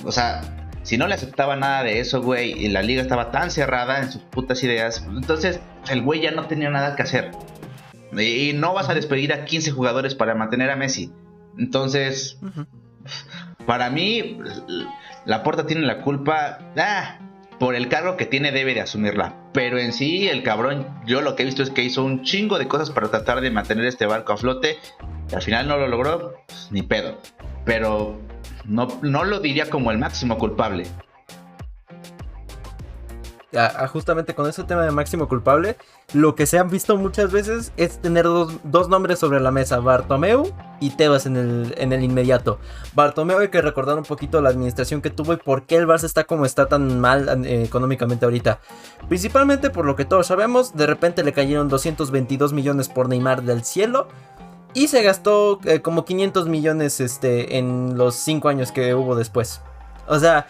O 0.06 0.12
sea, 0.14 0.42
si 0.84 0.98
no 0.98 1.08
le 1.08 1.16
aceptaba 1.16 1.56
nada 1.58 1.84
de 1.84 2.00
eso, 2.00 2.22
güey, 2.22 2.52
y 2.52 2.70
la 2.70 2.82
liga 2.82 3.02
estaba 3.02 3.32
tan 3.32 3.52
cerrada 3.52 4.00
en 4.00 4.12
sus 4.12 4.22
putas 4.22 4.64
ideas, 4.64 5.06
entonces 5.08 5.60
el 5.90 6.02
güey 6.02 6.22
ya 6.22 6.32
no 6.32 6.46
tenía 6.48 6.70
nada 6.70 6.96
que 6.96 7.04
hacer. 7.04 7.32
Y 8.18 8.54
no 8.54 8.74
vas 8.74 8.90
a 8.90 8.94
despedir 8.94 9.34
a 9.34 9.46
15 9.46 9.72
jugadores 9.72 10.16
para 10.16 10.36
mantener 10.36 10.70
a 10.70 10.76
Messi. 10.76 11.12
Entonces, 11.58 12.40
para 13.66 13.90
mí, 13.90 14.40
la 15.26 15.44
Porta 15.44 15.66
tiene 15.66 15.86
la 15.86 16.02
culpa. 16.02 16.60
Ah, 16.78 17.20
por 17.60 17.76
el 17.76 17.90
cargo 17.90 18.18
que 18.18 18.26
tiene 18.26 18.52
debe 18.52 18.74
de 18.74 18.82
asumirla. 18.82 19.36
Pero 19.54 19.78
en 19.78 19.94
sí, 19.94 20.28
el 20.28 20.42
cabrón, 20.42 20.88
yo 21.06 21.22
lo 21.22 21.36
que 21.36 21.44
he 21.44 21.46
visto 21.46 21.62
es 21.62 21.70
que 21.70 21.84
hizo 21.84 22.04
un 22.04 22.24
chingo 22.24 22.58
de 22.58 22.68
cosas 22.68 22.90
para 22.90 23.10
tratar 23.10 23.42
de 23.42 23.52
mantener 23.52 23.86
este 23.86 24.08
barco 24.08 24.34
a 24.34 24.38
flote. 24.38 24.80
Y 25.32 25.36
al 25.36 25.42
final 25.42 25.68
no 25.68 25.78
lo 25.78 25.88
logró, 25.88 26.34
pues, 26.48 26.70
ni 26.72 26.82
pedo. 26.82 27.20
Pero 27.64 28.20
no, 28.66 28.88
no 29.04 29.24
lo 29.24 29.40
diría 29.40 29.70
como 29.70 29.92
el 29.92 30.00
máximo 30.00 30.38
culpable 30.38 30.88
justamente 33.92 34.34
con 34.34 34.48
ese 34.48 34.64
tema 34.64 34.84
de 34.84 34.92
máximo 34.92 35.28
culpable, 35.28 35.76
lo 36.14 36.36
que 36.36 36.46
se 36.46 36.58
han 36.58 36.70
visto 36.70 36.98
muchas 36.98 37.32
veces 37.32 37.72
es 37.78 38.00
tener 38.00 38.26
dos, 38.26 38.90
nombres 38.90 39.20
sobre 39.20 39.40
la 39.40 39.52
mesa, 39.52 39.80
Bartomeu 39.80 40.52
y 40.80 40.92
Tebas 40.92 41.26
en 41.26 41.38
el, 41.38 41.74
en 41.78 41.94
el 41.94 42.04
inmediato. 42.04 42.60
Bartomeu 42.94 43.40
hay 43.40 43.50
que 43.50 43.62
recordar 43.62 43.98
un 43.98 44.04
poquito 44.04 44.42
la 44.42 44.50
administración 44.50 45.02
que 45.02 45.10
tuvo 45.10 45.34
y 45.34 45.38
por 45.38 45.64
qué 45.64 45.76
el 45.78 45.88
Barça 45.88 46.06
está 46.06 46.24
como 46.24 46.46
está 46.46 46.68
tan 46.68 47.00
mal 47.00 47.46
eh, 47.46 47.64
económicamente 47.64 48.26
ahorita. 48.26 48.60
Principalmente 49.08 49.70
por 49.70 49.86
lo 49.86 49.96
que 49.96 50.06
todos 50.06 50.28
sabemos, 50.28 50.76
de 50.76 50.88
repente 50.88 51.24
le 51.24 51.34
cayeron 51.34 51.68
222 51.68 52.54
millones 52.54 52.90
por 52.90 53.10
Neymar 53.10 53.44
del 53.44 53.64
cielo. 53.64 54.08
Y 54.74 54.88
se 54.88 55.04
gastó 55.04 55.60
eh, 55.66 55.82
como 55.82 56.06
500 56.06 56.48
millones 56.48 57.02
este, 57.02 57.58
en 57.58 57.98
los 57.98 58.16
5 58.16 58.48
años 58.48 58.72
que 58.72 58.96
hubo 58.96 59.16
después. 59.16 59.62
O 60.08 60.20
sea, 60.20 60.48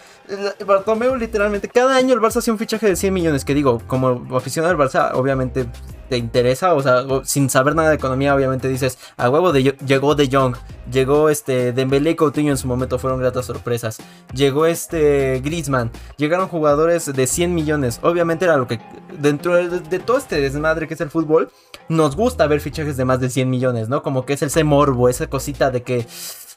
Bartomeu 0.65 1.15
literalmente, 1.15 1.67
cada 1.67 1.95
año 1.95 2.13
el 2.13 2.19
Barça 2.19 2.37
hacía 2.37 2.53
un 2.53 2.59
fichaje 2.59 2.87
de 2.87 2.95
100 2.95 3.13
millones, 3.13 3.45
que 3.45 3.53
digo, 3.53 3.81
como 3.87 4.35
aficionado 4.35 4.75
del 4.75 4.87
Barça, 4.87 5.11
obviamente 5.13 5.67
te 6.11 6.17
interesa, 6.17 6.73
o 6.73 6.83
sea, 6.83 7.05
sin 7.23 7.49
saber 7.49 7.73
nada 7.73 7.89
de 7.89 7.95
economía, 7.95 8.35
obviamente 8.35 8.67
dices, 8.67 8.97
a 9.15 9.29
huevo 9.29 9.53
de, 9.53 9.63
llegó 9.63 10.13
De 10.13 10.27
Jong, 10.29 10.57
llegó 10.91 11.29
este 11.29 11.71
Dembélé 11.71 12.11
y 12.11 12.15
Coutinho 12.15 12.51
en 12.51 12.57
su 12.57 12.67
momento 12.67 12.99
fueron 12.99 13.21
gratas 13.21 13.45
sorpresas. 13.45 13.97
Llegó 14.33 14.65
este 14.65 15.39
Griezmann, 15.41 15.89
llegaron 16.17 16.49
jugadores 16.49 17.05
de 17.13 17.27
100 17.27 17.53
millones. 17.53 17.99
Obviamente 18.03 18.43
era 18.43 18.57
lo 18.57 18.67
que 18.67 18.81
dentro 19.21 19.55
de, 19.55 19.99
todo 19.99 20.17
este 20.17 20.41
desmadre 20.41 20.85
que 20.85 20.95
es 20.95 21.01
el 21.01 21.09
fútbol, 21.09 21.49
nos 21.87 22.17
gusta 22.17 22.45
ver 22.45 22.59
fichajes 22.59 22.97
de 22.97 23.05
más 23.05 23.21
de 23.21 23.29
100 23.29 23.49
millones, 23.49 23.87
¿no? 23.87 24.03
Como 24.03 24.25
que 24.25 24.33
es 24.33 24.41
ese 24.41 24.65
morbo, 24.65 25.07
esa 25.07 25.27
cosita 25.27 25.71
de 25.71 25.83
que 25.83 26.05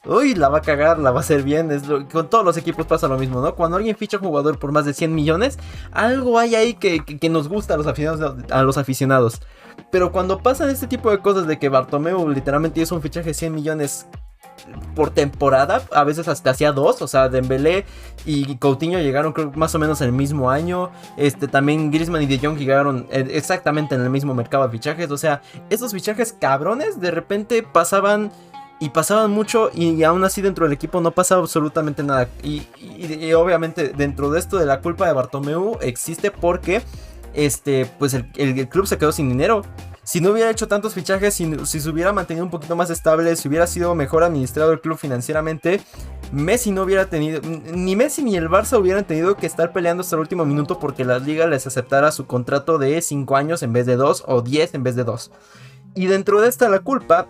uy, 0.05 0.35
la 0.35 0.49
va 0.49 0.59
a 0.59 0.61
cagar, 0.61 0.99
la 0.99 1.11
va 1.11 1.17
a 1.17 1.21
hacer 1.21 1.43
bien. 1.43 1.71
Es 1.71 1.83
con 2.11 2.29
todos 2.29 2.45
los 2.45 2.57
equipos 2.57 2.85
pasa 2.85 3.07
lo 3.07 3.17
mismo, 3.17 3.41
¿no? 3.41 3.55
Cuando 3.55 3.77
alguien 3.77 3.95
ficha 3.95 4.17
un 4.17 4.23
jugador 4.23 4.59
por 4.59 4.71
más 4.71 4.85
de 4.85 4.93
100 4.93 5.13
millones, 5.13 5.57
algo 5.91 6.39
hay 6.39 6.55
ahí 6.55 6.73
que, 6.75 7.29
nos 7.29 7.47
gusta 7.47 7.73
a 7.73 7.77
los, 8.63 8.77
aficionados. 8.77 9.41
Pero 9.91 10.11
cuando 10.11 10.39
pasan 10.39 10.69
este 10.69 10.87
tipo 10.87 11.11
de 11.11 11.19
cosas 11.19 11.47
de 11.47 11.59
que 11.59 11.69
Bartomeu 11.69 12.29
literalmente 12.29 12.81
hizo 12.81 12.95
un 12.95 13.01
fichaje 13.01 13.29
de 13.29 13.33
100 13.33 13.53
millones 13.53 14.07
por 14.95 15.09
temporada, 15.09 15.81
a 15.91 16.03
veces 16.03 16.27
hasta 16.27 16.51
hacía 16.51 16.71
dos, 16.71 17.01
o 17.01 17.07
sea, 17.07 17.27
Dembélé 17.27 17.85
y 18.25 18.55
Coutinho 18.55 18.99
llegaron 18.99 19.33
creo 19.33 19.51
más 19.55 19.75
o 19.75 19.79
menos 19.79 19.99
en 20.01 20.07
el 20.07 20.13
mismo 20.13 20.49
año, 20.49 20.91
este 21.17 21.47
también 21.47 21.91
Griezmann 21.91 22.21
y 22.21 22.25
De 22.25 22.39
Jong 22.39 22.57
llegaron 22.57 23.05
eh, 23.11 23.27
exactamente 23.31 23.95
en 23.95 24.01
el 24.01 24.09
mismo 24.09 24.33
mercado 24.33 24.63
de 24.63 24.71
fichajes, 24.71 25.11
o 25.11 25.17
sea, 25.17 25.41
esos 25.69 25.91
fichajes 25.91 26.33
cabrones 26.33 27.01
de 27.01 27.11
repente 27.11 27.63
pasaban 27.63 28.31
y 28.79 28.89
pasaban 28.89 29.31
mucho 29.31 29.69
y, 29.73 30.03
aún 30.03 30.23
así 30.23 30.41
dentro 30.41 30.65
del 30.65 30.73
equipo 30.73 31.01
no 31.01 31.11
pasaba 31.11 31.41
absolutamente 31.41 32.03
nada. 32.03 32.27
Y, 32.43 32.63
obviamente 33.33 33.89
dentro 33.89 34.31
de 34.31 34.39
esto 34.39 34.57
de 34.57 34.65
la 34.65 34.81
culpa 34.81 35.07
de 35.07 35.13
Bartomeu 35.13 35.77
existe 35.81 36.31
porque 36.31 36.81
este, 37.33 37.85
pues 37.99 38.13
el, 38.13 38.69
club 38.69 38.87
se 38.87 38.97
quedó 38.97 39.11
sin 39.11 39.29
dinero. 39.29 39.61
Si 40.03 40.21
no 40.21 40.29
hubiera 40.31 40.51
hecho 40.51 40.67
tantos 40.67 40.93
fichajes, 40.93 41.33
si, 41.33 41.51
si, 41.65 41.79
se 41.79 41.89
hubiera 41.89 42.13
mantenido 42.13 42.45
un 42.45 42.51
poquito 42.51 42.75
más 42.75 42.91
estable, 42.91 43.35
si 43.35 43.47
hubiera 43.47 43.65
sido 43.65 43.95
mejor 43.95 44.23
administrado 44.23 44.71
el 44.71 44.79
club 44.79 44.97
financieramente, 44.97 45.81
Messi 46.31 46.71
no 46.71 46.83
hubiera 46.83 47.09
tenido, 47.09 47.41
ni 47.41 47.95
Messi 47.95 48.23
ni 48.23 48.35
el 48.35 48.47
Barça 48.47 48.79
hubieran 48.79 49.05
tenido 49.05 49.35
que 49.35 49.47
estar 49.47 49.73
peleando 49.73 50.01
hasta 50.01 50.15
el 50.15 50.19
último 50.19 50.45
minuto 50.45 50.79
porque 50.79 51.05
la 51.05 51.17
liga 51.17 51.47
les 51.47 51.65
aceptara 51.65 52.11
su 52.11 52.27
contrato 52.27 52.77
de 52.77 53.01
5 53.01 53.35
años 53.35 53.63
en 53.63 53.73
vez 53.73 53.87
de 53.87 53.95
2 53.95 54.25
o 54.27 54.41
10 54.41 54.75
en 54.75 54.83
vez 54.83 54.95
de 54.95 55.05
2. 55.05 55.31
Y 55.95 56.05
dentro 56.05 56.41
de 56.41 56.49
esta 56.49 56.69
la 56.69 56.79
culpa 56.79 57.27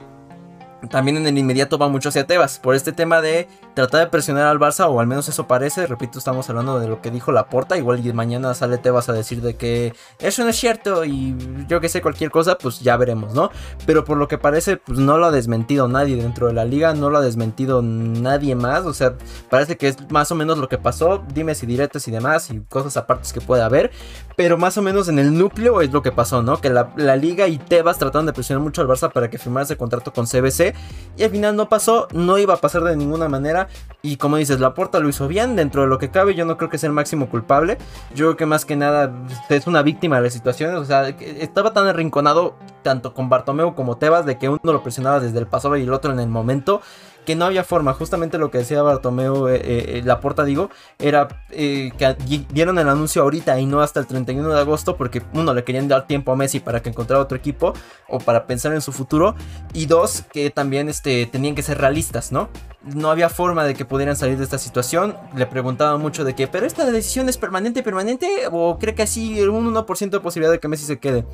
también 0.90 1.18
en 1.18 1.28
el 1.28 1.38
inmediato 1.38 1.78
va 1.78 1.90
mucho 1.90 2.10
hacia 2.10 2.26
Tebas, 2.26 2.60
por 2.60 2.76
este 2.76 2.92
tema 2.92 3.22
de 3.22 3.48
tratar 3.76 4.00
de 4.00 4.08
presionar 4.08 4.48
al 4.48 4.58
Barça, 4.58 4.88
o 4.88 5.00
al 5.00 5.08
menos 5.08 5.28
eso 5.28 5.48
parece. 5.48 5.86
Repito, 5.86 6.18
estamos 6.18 6.50
hablando 6.50 6.80
de 6.80 6.88
lo 6.88 7.02
que 7.02 7.12
dijo 7.12 7.32
Laporta. 7.32 7.78
Igual 7.78 8.06
y 8.06 8.14
mañana 8.14 8.54
sale 8.54 8.78
Tebas 8.78 9.10
a 9.10 9.14
decir 9.14 9.42
de 9.42 9.56
que 9.56 9.94
eso 10.20 10.44
no 10.44 10.50
es 10.50 10.56
cierto 10.56 11.04
y 11.06 11.36
yo 11.68 11.82
que 11.82 11.90
sé 11.90 12.02
cualquier 12.02 12.32
cosa, 12.32 12.58
pues 12.58 12.80
ya 12.80 12.98
veremos, 12.98 13.34
¿no? 13.34 13.52
Pero 13.86 14.06
por 14.06 14.18
lo 14.18 14.28
que 14.28 14.38
parece, 14.38 14.78
pues 14.78 14.98
no 14.98 15.18
lo 15.18 15.28
ha 15.28 15.32
desmentido 15.32 15.88
nadie 15.88 16.16
dentro 16.16 16.48
de 16.48 16.54
la 16.54 16.66
liga, 16.66 16.94
no 16.94 17.10
lo 17.10 17.18
ha 17.18 17.22
desmentido 17.22 17.82
nadie 17.82 18.56
más. 18.56 18.86
O 18.86 18.94
sea, 18.94 19.16
parece 19.50 19.78
que 19.78 19.90
es 19.90 20.10
más 20.10 20.32
o 20.32 20.36
menos 20.36 20.58
lo 20.58 20.70
que 20.70 20.78
pasó. 20.78 21.24
Dime 21.34 21.54
si 21.54 21.66
directos 21.66 22.08
y 22.08 22.12
demás 22.12 22.50
y 22.50 22.62
cosas 22.62 22.96
aparte 22.98 23.26
que 23.34 23.42
puede 23.42 23.62
haber. 23.62 23.92
Pero 24.36 24.58
más 24.58 24.78
o 24.78 24.82
menos 24.82 25.08
en 25.08 25.20
el 25.20 25.38
núcleo 25.38 25.82
es 25.82 25.92
lo 25.92 26.02
que 26.02 26.12
pasó, 26.12 26.42
¿no? 26.42 26.60
Que 26.60 26.70
la, 26.70 26.92
la 26.98 27.16
liga 27.16 27.48
y 27.48 27.58
Tebas 27.58 27.98
trataron 27.98 28.26
de 28.26 28.34
presionar 28.34 28.64
mucho 28.64 28.82
al 28.82 28.88
Barça 28.88 29.12
para 29.12 29.30
que 29.30 29.38
firmara 29.38 29.64
ese 29.64 29.78
contrato 29.78 30.12
con 30.14 30.26
CBC. 30.26 30.74
Y 31.18 31.24
al 31.24 31.30
final 31.30 31.56
no 31.56 31.70
pasó, 31.70 32.08
no 32.14 32.38
iba 32.38 32.54
a 32.54 32.58
pasar 32.58 32.84
de 32.84 32.96
ninguna 32.96 33.30
manera. 33.30 33.65
Y 34.02 34.18
como 34.18 34.38
dices, 34.38 34.60
la 34.60 34.74
puerta 34.74 35.00
lo 35.00 35.10
hizo 35.10 35.28
bien 35.28 35.56
dentro 35.56 35.82
de 35.82 35.88
lo 35.88 35.98
que 35.98 36.12
cabe. 36.12 36.36
Yo 36.36 36.46
no 36.46 36.58
creo 36.58 36.70
que 36.70 36.78
sea 36.78 36.88
el 36.88 36.94
máximo 36.94 37.30
culpable. 37.30 37.78
Yo 38.14 38.26
creo 38.26 38.38
que 38.38 38.46
más 38.46 38.66
que 38.66 38.76
nada 38.76 39.12
es 39.50 39.68
una 39.68 39.82
víctima 39.82 40.18
de 40.18 40.24
las 40.24 40.34
situaciones. 40.34 40.78
O 40.78 40.86
sea, 40.86 41.10
estaba 41.10 41.74
tan 41.74 41.88
arrinconado 41.88 42.56
tanto 42.84 43.14
con 43.14 43.30
Bartomeu 43.30 43.74
como 43.74 43.98
Tebas 43.98 44.26
de 44.26 44.38
que 44.38 44.50
uno 44.50 44.60
lo 44.64 44.84
presionaba 44.84 45.20
desde 45.20 45.40
el 45.40 45.48
pasado 45.48 45.76
y 45.78 45.84
el 45.84 45.94
otro 45.94 46.14
en 46.14 46.20
el 46.20 46.30
momento 46.30 46.82
que 47.26 47.36
no 47.36 47.46
había 47.46 47.64
forma. 47.64 47.94
Justamente 47.94 48.38
lo 48.38 48.52
que 48.52 48.60
decía 48.60 48.82
Bartomeu, 48.82 49.48
eh, 49.48 49.60
eh, 49.64 50.02
la 50.06 50.20
porta 50.20 50.46
digo, 50.46 50.70
era 51.00 51.28
eh, 51.52 51.92
que 51.98 52.16
dieron 52.52 52.80
el 52.80 52.88
anuncio 52.88 53.22
ahorita 53.22 53.60
y 53.60 53.66
no 53.66 53.82
hasta 53.82 54.00
el 54.00 54.08
31 54.08 54.48
de 54.50 54.60
agosto 54.60 54.96
porque 54.96 55.22
uno 55.34 55.54
le 55.54 55.64
querían 55.64 55.88
dar 55.88 56.08
tiempo 56.08 56.32
a 56.32 56.36
Messi 56.36 56.60
para 56.60 56.82
que 56.82 56.90
encontrara 56.90 57.22
otro 57.22 57.38
equipo 57.38 57.74
o 58.08 58.20
para 58.20 58.48
pensar 58.48 58.74
en 58.74 58.82
su 58.82 58.92
futuro 58.92 59.36
y 59.74 59.88
dos 59.88 60.24
que 60.32 60.50
también 60.50 60.88
este, 60.88 61.26
tenían 61.26 61.56
que 61.56 61.64
ser 61.64 61.80
realistas, 61.80 62.32
¿no? 62.32 62.50
No 62.84 63.10
había 63.10 63.30
forma 63.30 63.64
de 63.64 63.74
que 63.74 63.84
pudieran 63.84 64.16
salir 64.16 64.38
de 64.38 64.44
esta 64.44 64.60
situación. 64.60 65.18
Le 65.36 65.48
preguntaba 65.48 65.98
mucho 65.98 66.24
de 66.24 66.36
que, 66.36 66.48
pero 66.48 66.68
esta 66.68 66.86
decisión 66.86 67.28
es 67.30 67.38
permanente, 67.38 67.82
permanente 67.82 68.30
o 68.52 68.78
cree 68.78 68.94
que 68.94 69.02
así 69.02 69.42
un 69.42 69.74
1% 69.74 70.10
de 70.10 70.20
posibilidad 70.20 70.52
de 70.52 70.60
que 70.60 70.68
Messi 70.68 70.86
se 70.86 71.00
quede. 71.00 71.26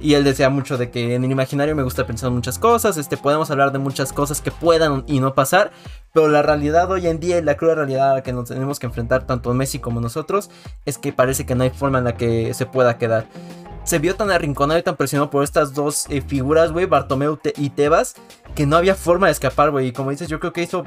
Y 0.00 0.14
él 0.14 0.24
decía 0.24 0.48
mucho 0.48 0.78
de 0.78 0.90
que 0.90 1.14
en 1.14 1.24
el 1.24 1.30
imaginario 1.30 1.76
me 1.76 1.82
gusta 1.82 2.06
pensar 2.06 2.30
muchas 2.30 2.58
cosas, 2.58 2.96
este, 2.96 3.18
podemos 3.18 3.50
hablar 3.50 3.70
de 3.70 3.78
muchas 3.78 4.12
cosas 4.12 4.40
que 4.40 4.50
puedan 4.50 5.04
y 5.06 5.20
no 5.20 5.34
pasar, 5.34 5.72
pero 6.14 6.28
la 6.28 6.42
realidad 6.42 6.90
hoy 6.90 7.06
en 7.06 7.20
día 7.20 7.38
y 7.38 7.42
la 7.42 7.56
cruda 7.56 7.74
realidad 7.74 8.12
a 8.12 8.14
la 8.14 8.22
que 8.22 8.32
nos 8.32 8.48
tenemos 8.48 8.78
que 8.78 8.86
enfrentar 8.86 9.26
tanto 9.26 9.52
Messi 9.52 9.78
como 9.78 10.00
nosotros 10.00 10.50
es 10.86 10.96
que 10.96 11.12
parece 11.12 11.44
que 11.44 11.54
no 11.54 11.64
hay 11.64 11.70
forma 11.70 11.98
en 11.98 12.04
la 12.04 12.16
que 12.16 12.54
se 12.54 12.64
pueda 12.64 12.96
quedar 12.96 13.26
se 13.90 13.98
vio 13.98 14.14
tan 14.14 14.30
arrinconado 14.30 14.78
y 14.78 14.84
tan 14.84 14.94
presionado 14.94 15.30
por 15.30 15.42
estas 15.42 15.74
dos 15.74 16.06
eh, 16.10 16.20
figuras, 16.20 16.70
güey, 16.70 16.86
Bartomeu 16.86 17.40
y 17.56 17.70
Tebas, 17.70 18.14
que 18.54 18.64
no 18.64 18.76
había 18.76 18.94
forma 18.94 19.26
de 19.26 19.32
escapar, 19.32 19.72
güey. 19.72 19.88
Y 19.88 19.92
como 19.92 20.10
dices, 20.10 20.28
yo 20.28 20.38
creo 20.38 20.52
que 20.52 20.62
hizo 20.62 20.84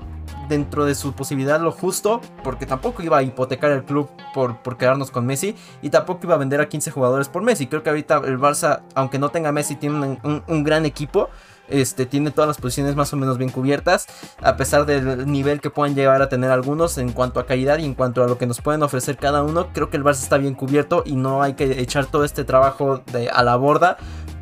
dentro 0.48 0.86
de 0.86 0.96
su 0.96 1.12
posibilidad 1.12 1.60
lo 1.60 1.74
justo, 1.74 2.22
porque 2.46 2.66
tampoco 2.66 3.04
iba 3.04 3.18
a 3.18 3.24
hipotecar 3.24 3.74
el 3.74 3.84
club 3.84 4.10
por, 4.34 4.56
por 4.60 4.78
quedarnos 4.78 5.12
con 5.12 5.26
Messi, 5.26 5.54
y 5.82 5.90
tampoco 5.90 6.22
iba 6.24 6.36
a 6.36 6.38
vender 6.38 6.62
a 6.62 6.70
15 6.70 6.92
jugadores 6.92 7.28
por 7.28 7.42
Messi. 7.42 7.68
Creo 7.68 7.84
que 7.84 7.90
ahorita 7.90 8.22
el 8.24 8.40
Barça, 8.40 8.84
aunque 8.96 9.20
no 9.20 9.28
tenga 9.28 9.52
Messi, 9.52 9.76
tiene 9.76 10.22
un 10.24 10.64
gran 10.64 10.86
equipo. 10.86 11.30
Este, 11.70 12.06
tiene 12.06 12.32
todas 12.32 12.48
las 12.48 12.58
posiciones 12.58 12.96
más 12.96 13.14
o 13.14 13.18
menos 13.18 13.38
bien 13.38 13.50
cubiertas, 13.50 14.08
a 14.42 14.58
pesar 14.58 14.86
del 14.86 15.32
nivel 15.32 15.62
que 15.62 15.70
puedan 15.70 15.96
llegar 15.96 16.22
a 16.22 16.30
tener 16.30 16.52
algunos 16.52 16.98
en 16.98 17.12
cuanto 17.12 17.40
a 17.40 17.46
calidad 17.46 17.80
y 17.80 17.86
en 17.86 17.94
cuanto 17.94 18.24
a 18.24 18.28
lo 18.28 18.38
que 18.38 18.46
nos 18.46 18.62
pueden 18.62 18.84
ofrecer 18.84 19.18
cada 19.18 19.44
uno. 19.44 19.70
Creo 19.74 19.90
que 19.90 19.98
el 19.98 20.04
Barça 20.04 20.24
está 20.24 20.38
bien 20.38 20.56
cubierto 20.56 21.04
y 21.06 21.16
no 21.16 21.42
hay 21.42 21.54
que 21.54 21.82
echar 21.82 22.06
todo 22.06 22.24
este 22.24 22.44
trabajo 22.44 23.04
de, 23.12 23.30
a 23.30 23.44
la 23.44 23.56
borda 23.56 23.98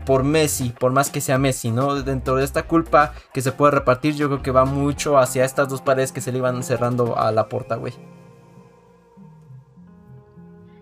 por 0.05 0.23
Messi, 0.23 0.69
por 0.69 0.91
más 0.91 1.09
que 1.09 1.21
sea 1.21 1.37
Messi, 1.37 1.71
¿no? 1.71 2.01
Dentro 2.01 2.35
de 2.35 2.43
esta 2.43 2.63
culpa 2.63 3.13
que 3.33 3.41
se 3.41 3.51
puede 3.51 3.71
repartir, 3.71 4.15
yo 4.15 4.27
creo 4.27 4.41
que 4.41 4.51
va 4.51 4.65
mucho 4.65 5.17
hacia 5.17 5.45
estas 5.45 5.69
dos 5.69 5.81
paredes 5.81 6.11
que 6.11 6.21
se 6.21 6.31
le 6.31 6.39
iban 6.39 6.63
cerrando 6.63 7.17
a 7.17 7.31
la 7.31 7.47
puerta, 7.47 7.75
güey. 7.75 7.93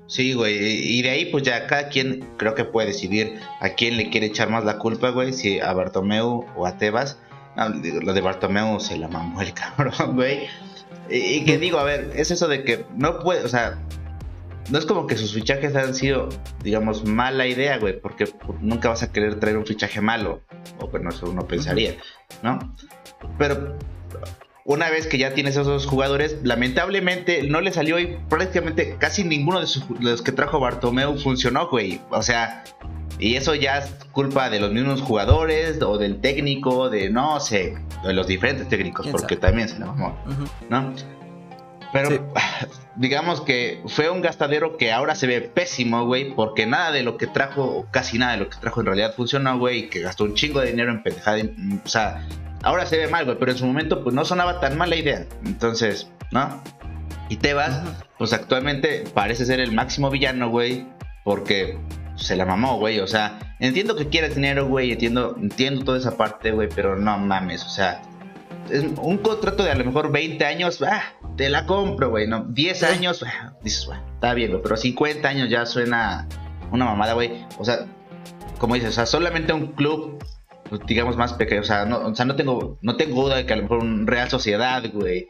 Sí, 0.10 0.34
güey, 0.34 0.58
y 0.58 1.04
de 1.04 1.12
ahí 1.12 1.26
pues 1.26 1.44
ya 1.44 1.68
cada 1.68 1.90
quien 1.90 2.28
creo 2.38 2.56
que 2.56 2.66
puede 2.66 2.88
decidir 2.88 3.40
a 3.62 3.70
quién 3.70 3.96
le 3.96 4.10
quiere 4.10 4.26
echar 4.26 4.50
más 4.50 4.66
la 4.66 4.80
culpa, 4.80 5.12
güey, 5.12 5.34
si 5.34 5.60
a 5.60 5.72
Bartomeu 5.72 6.48
o 6.56 6.66
a 6.66 6.80
Tebas. 6.80 7.20
lo 7.56 8.14
de 8.14 8.22
Bartomeu 8.22 8.80
se 8.80 8.98
la 8.98 9.08
mamó 9.08 9.40
el 9.42 9.54
cabrón, 9.78 10.16
güey. 10.16 10.48
Y, 11.12 11.46
que 11.46 11.60
digo, 11.60 11.78
a 11.78 11.84
ver, 11.84 12.12
es 12.16 12.32
eso 12.32 12.48
de 12.48 12.64
que 12.64 12.86
no 12.96 13.20
puede, 13.20 13.44
o 13.44 13.48
sea, 13.48 13.78
no 14.72 14.80
es 14.80 14.88
como 14.88 15.06
que 15.06 15.16
sus 15.16 15.32
fichajes 15.32 15.76
han 15.76 15.94
sido, 15.94 16.30
digamos, 16.64 17.06
mala 17.06 17.46
idea, 17.46 17.78
güey, 17.78 18.00
porque 18.00 18.26
nunca 18.62 18.90
vas 18.90 19.04
a 19.04 19.12
querer 19.12 19.40
traer 19.40 19.58
un 19.58 19.66
fichaje 19.68 20.02
malo, 20.02 20.42
o 20.80 20.88
bueno, 20.88 21.10
eso 21.10 21.30
uno 21.30 21.48
pensaría, 21.48 21.96
¿no? 22.42 22.58
Pero 23.38 23.78
una 24.70 24.92
vez 24.92 25.08
que 25.08 25.18
ya 25.18 25.34
tienes 25.34 25.56
esos 25.56 25.66
dos 25.66 25.88
jugadores, 25.88 26.38
lamentablemente 26.44 27.42
no 27.42 27.60
le 27.60 27.74
salió 27.74 27.98
y 27.98 28.20
prácticamente 28.30 28.98
casi 29.00 29.24
ninguno 29.24 29.60
de, 29.60 29.68
los 30.00 30.22
que 30.22 30.32
trajo 30.32 30.60
Bartomeu 30.60 31.18
funcionó, 31.18 31.70
güey. 31.70 32.00
O 32.12 32.22
sea, 32.22 32.64
y 33.18 33.34
eso 33.34 33.56
ya 33.56 33.80
es 33.80 33.90
culpa 34.12 34.52
de 34.52 34.60
los 34.60 34.72
mismos 34.72 35.02
jugadores 35.02 35.82
o 35.82 35.98
del 35.98 36.22
técnico, 36.22 36.92
de 36.92 37.10
no 37.10 37.40
sé, 37.40 37.80
de 38.04 38.14
los 38.14 38.28
diferentes 38.28 38.70
técnicos, 38.70 39.08
porque 39.08 39.38
también 39.38 39.70
se 39.70 39.80
le 39.80 39.86
mamó, 39.86 40.16
¿no? 40.70 40.94
Pero 41.92 42.32
digamos 42.96 43.42
que 43.42 43.82
fue 43.88 44.12
un 44.12 44.22
gastadero 44.22 44.78
que 44.78 44.92
ahora 44.92 45.16
se 45.16 45.26
ve 45.26 45.42
pésimo, 45.42 46.06
güey, 46.06 46.36
porque 46.36 46.68
nada 46.68 46.92
de 46.92 47.02
lo 47.02 47.18
que 47.18 47.26
trajo, 47.26 47.64
o 47.64 47.86
casi 47.90 48.20
nada 48.20 48.34
de 48.34 48.38
lo 48.38 48.50
que 48.52 48.58
trajo 48.58 48.82
en 48.82 48.86
realidad 48.86 49.16
funcionó, 49.16 49.58
güey, 49.58 49.90
que 49.90 50.02
gastó 50.02 50.26
un 50.26 50.36
chingo 50.36 50.60
de 50.60 50.68
dinero 50.68 50.92
en 50.92 51.02
pendejada, 51.02 51.42
o 51.84 51.90
sea, 51.90 52.24
Ahora 52.64 52.86
se 52.86 52.98
ve 52.98 53.08
mal, 53.08 53.26
güey, 53.26 53.38
pero 53.38 53.52
en 53.52 53.58
su 53.58 53.66
momento 53.66 54.04
pues 54.04 54.16
no 54.16 54.26
sonaba 54.26 54.60
tan 54.60 54.78
mala 54.78 54.96
idea. 54.96 55.26
Entonces, 55.46 56.10
¿no? 56.32 56.62
Y 57.30 57.38
Tebas, 57.38 57.82
pues 58.18 58.34
actualmente 58.34 59.04
parece 59.14 59.46
ser 59.46 59.60
el 59.60 59.72
máximo 59.72 60.10
villano, 60.10 60.50
güey, 60.50 60.86
porque 61.24 61.78
se 62.16 62.36
la 62.36 62.46
mamó, 62.46 62.78
güey. 62.78 63.00
O 63.00 63.08
sea, 63.08 63.40
entiendo 63.60 63.96
que 63.96 64.10
quieras 64.10 64.36
dinero, 64.36 64.68
güey, 64.68 64.92
entiendo, 64.92 65.36
entiendo 65.40 65.84
toda 65.84 65.98
esa 65.98 66.18
parte, 66.18 66.52
güey, 66.52 66.70
pero 66.74 66.96
no 66.96 67.18
mames, 67.18 67.64
o 67.64 67.70
sea, 67.70 68.02
es 68.70 68.84
un 68.84 69.18
contrato 69.20 69.64
de 69.64 69.72
a 69.72 69.76
lo 69.76 69.86
mejor 69.86 70.12
20 70.12 70.44
años, 70.46 70.82
ah, 70.82 71.04
te 71.38 71.50
la 71.50 71.66
compro, 71.66 72.10
güey, 72.10 72.28
no, 72.28 72.46
10 72.50 72.84
años, 72.84 73.24
ah, 73.24 73.54
dices, 73.64 73.86
güey, 73.86 74.00
está 74.16 74.34
bien, 74.34 74.52
güey, 74.52 74.62
pero 74.62 74.78
50 74.78 75.28
años 75.28 75.50
ya 75.50 75.66
suena 75.66 76.28
una 76.72 76.86
mamada, 76.86 77.14
güey. 77.14 77.46
O 77.58 77.66
sea, 77.66 77.86
como 78.58 78.76
dices, 78.76 78.92
o 78.92 78.94
sea, 78.94 79.06
solamente 79.06 79.54
un 79.54 79.68
club 79.68 80.24
digamos, 80.86 81.18
más 81.18 81.34
pequeño. 81.34 81.62
O 81.62 81.66
sea, 81.66 81.86
no, 81.86 82.00
o 82.00 82.16
sea, 82.16 82.26
no 82.26 82.36
tengo, 82.36 82.78
no 82.82 82.96
tengo 82.96 83.24
duda 83.24 83.38
de 83.38 83.46
que 83.46 83.54
a 83.54 83.56
lo 83.56 83.64
mejor 83.64 83.80
un 83.80 84.08
Real 84.08 84.30
Sociedad, 84.30 84.84
güey, 84.94 85.28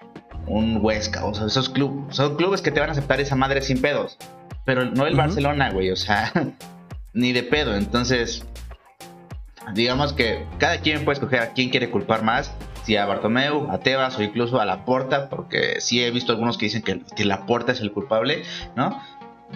un 0.47 0.79
Huesca, 0.81 1.25
o 1.25 1.33
sea, 1.33 1.47
esos 1.47 1.69
clubes, 1.69 2.15
son 2.15 2.35
clubes 2.35 2.61
que 2.61 2.71
te 2.71 2.79
van 2.79 2.89
a 2.89 2.91
aceptar 2.93 3.19
esa 3.19 3.35
madre 3.35 3.61
sin 3.61 3.81
pedos. 3.81 4.17
Pero 4.65 4.85
no 4.85 5.07
el 5.07 5.15
Barcelona, 5.15 5.71
güey, 5.71 5.91
o 5.91 5.95
sea, 5.95 6.31
ni 7.13 7.31
de 7.31 7.43
pedo. 7.43 7.75
Entonces, 7.75 8.45
digamos 9.73 10.13
que 10.13 10.45
cada 10.57 10.77
quien 10.79 11.05
puede 11.05 11.15
escoger 11.15 11.39
a 11.39 11.53
quién 11.53 11.69
quiere 11.69 11.89
culpar 11.89 12.23
más. 12.23 12.53
Si 12.83 12.95
a 12.95 13.05
Bartomeu, 13.05 13.69
a 13.69 13.79
Tebas 13.79 14.17
o 14.17 14.23
incluso 14.23 14.59
a 14.59 14.65
La 14.65 14.85
Porta, 14.85 15.29
porque 15.29 15.79
sí 15.79 16.03
he 16.03 16.09
visto 16.11 16.31
algunos 16.31 16.57
que 16.57 16.65
dicen 16.65 16.81
que, 16.81 17.01
que 17.15 17.25
La 17.25 17.45
Porta 17.45 17.71
es 17.71 17.81
el 17.81 17.91
culpable, 17.91 18.43
¿no? 18.75 18.99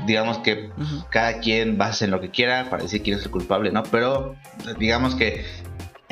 digamos 0.06 0.39
que 0.39 0.72
cada 1.10 1.39
quien 1.39 1.80
va 1.80 1.86
a 1.86 1.89
hacer 1.89 2.10
lo 2.10 2.19
que 2.19 2.30
quiera 2.30 2.69
para 2.69 2.84
decir 2.84 3.04
quién 3.04 3.17
es 3.17 3.26
el 3.26 3.32
culpable, 3.32 3.72
¿no? 3.72 3.84
Pero 3.84 4.36
digamos 4.80 5.15
que 5.15 5.46